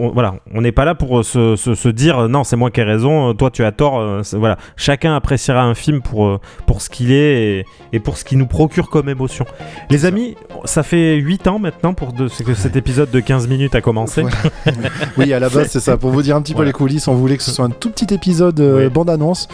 on, 0.00 0.10
voilà, 0.10 0.36
on 0.54 0.60
n'est 0.60 0.70
pas 0.72 0.84
là 0.84 0.94
pour 0.94 1.18
euh, 1.18 1.22
se, 1.24 1.56
se- 1.56 1.74
se 1.74 1.88
dire 1.88 2.18
euh, 2.20 2.28
non, 2.28 2.44
c'est 2.44 2.54
moi 2.56 2.70
qui 2.70 2.80
ai 2.80 2.84
raison, 2.84 3.30
euh, 3.30 3.32
toi 3.32 3.50
tu 3.50 3.64
as 3.64 3.72
tort. 3.72 4.00
voilà, 4.34 4.58
chacun 4.76 5.16
appréciera 5.16 5.62
un 5.62 5.74
film 5.74 6.02
pour, 6.02 6.38
pour 6.66 6.82
ce 6.82 6.88
qu'il 6.90 7.10
est 7.10 7.58
et, 7.60 7.64
et 7.92 7.98
pour 8.00 8.16
ce 8.16 8.24
qu'il 8.24 8.38
nous 8.38 8.46
procure 8.46 8.90
comme 8.90 9.08
émotion. 9.08 9.44
Les 9.90 10.04
amis, 10.06 10.36
ça 10.64 10.82
fait 10.84 11.16
8 11.16 11.46
ans 11.48 11.58
maintenant 11.58 11.94
pour 11.94 12.12
de, 12.12 12.28
que 12.28 12.54
cet 12.54 12.76
épisode 12.76 13.10
de 13.10 13.20
15 13.20 13.48
minutes 13.48 13.74
a 13.74 13.80
commencé. 13.80 14.22
Voilà. 14.22 14.78
oui, 15.18 15.32
à 15.32 15.40
la 15.40 15.48
base, 15.48 15.66
c'est 15.70 15.80
ça. 15.80 15.96
Pour 15.96 16.10
vous 16.10 16.22
dire 16.22 16.36
un 16.36 16.42
petit 16.42 16.52
Voilà. 16.52 16.66
peu 16.70 16.74
les 16.74 16.78
coulisses, 16.78 17.08
on 17.08 17.14
voulait 17.14 17.36
que 17.36 17.42
ce 17.42 17.50
soit 17.50 17.64
un 17.64 17.70
tout 17.70 17.90
petit 17.90 18.14
épisode 18.14 18.60
Oui. 18.60 18.88
bande-annonce. 18.88 19.48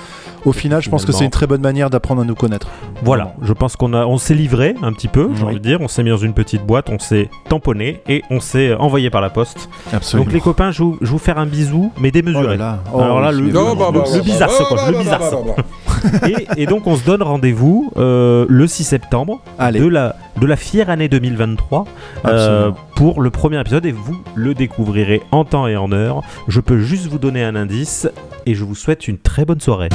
Au 0.45 0.53
final, 0.53 0.83
je 0.83 0.89
pense 0.91 1.05
que 1.05 1.13
c'est 1.13 1.25
une 1.25 1.31
très 1.31 1.47
bonne 1.47 1.61
manière 1.61 1.91
d'apprendre 1.91 2.23
à 2.23 2.25
nous 2.25 2.35
connaître. 2.35 2.69
Voilà, 3.03 3.35
je 3.43 3.53
pense 3.53 3.77
qu'on 3.77 3.93
a, 3.93 4.07
on 4.13 4.19
s'est 4.19 4.35
livré 4.35 4.75
un 4.83 4.93
petit 4.93 5.09
peu, 5.09 5.31
j'ai 5.35 5.43
Oui. 5.43 5.49
envie 5.51 5.55
de 5.61 5.63
dire. 5.65 5.79
On 5.81 5.89
s'est 5.89 6.03
mis 6.03 6.11
dans 6.11 6.17
une 6.17 6.35
petite 6.35 6.65
boîte, 6.67 6.89
on 6.91 6.99
s'est 6.99 7.29
tamponné 7.49 8.01
et 8.09 8.23
on 8.31 8.41
s'est 8.41 8.75
envoyé 8.75 9.09
par 9.11 9.21
la 9.21 9.31
poste. 9.31 9.69
Absolument. 9.93 10.25
Donc 10.25 10.35
les 10.35 10.41
copains, 10.41 10.71
je 10.71 10.83
vous, 10.83 10.99
je 11.01 11.11
vous 11.11 11.19
faire 11.19 11.39
un 11.39 11.47
bisou, 11.47 11.93
mais 11.99 12.09
Oh 12.09 12.13
démesuré. 12.13 12.57
là 12.57 12.57
là. 12.57 12.79
Oh, 12.93 13.01
Alors 13.01 13.21
là, 13.21 13.31
oui, 13.31 13.41
le- 13.41 13.47
le 13.47 14.23
bizarre, 14.23 14.51
c'est 14.51 14.65
quoi, 14.65 14.91
le 14.91 14.99
bizarre, 14.99 15.21
et, 16.27 16.63
et 16.63 16.67
donc 16.67 16.87
on 16.87 16.97
se 16.97 17.05
donne 17.05 17.23
rendez-vous 17.23 17.93
euh, 17.99 18.47
le 18.49 18.67
6 18.67 18.85
septembre 18.85 19.41
Allez. 19.59 19.81
de 19.81 19.87
la, 19.87 20.17
de 20.41 20.47
la 20.47 20.57
fière 20.57 20.89
année 20.91 21.09
2023 21.09 21.85
euh, 22.27 22.71
pour 22.97 23.21
le 23.21 23.31
premier 23.31 23.61
épisode 23.61 23.85
et 23.87 23.93
vous 23.93 24.17
le 24.35 24.55
découvrirez 24.55 25.23
en 25.31 25.45
temps 25.45 25.67
et 25.67 25.77
en 25.77 25.93
heure. 25.93 26.23
Je 26.49 26.61
peux 26.61 26.79
juste 26.81 27.07
vous 27.07 27.19
donner 27.19 27.45
un 27.45 27.55
indice 27.55 28.09
et 28.47 28.55
je 28.55 28.65
vous 28.65 28.75
souhaite 28.75 29.09
une 29.09 29.19
très 29.19 29.45
bonne 29.45 29.61
soirée. 29.61 29.91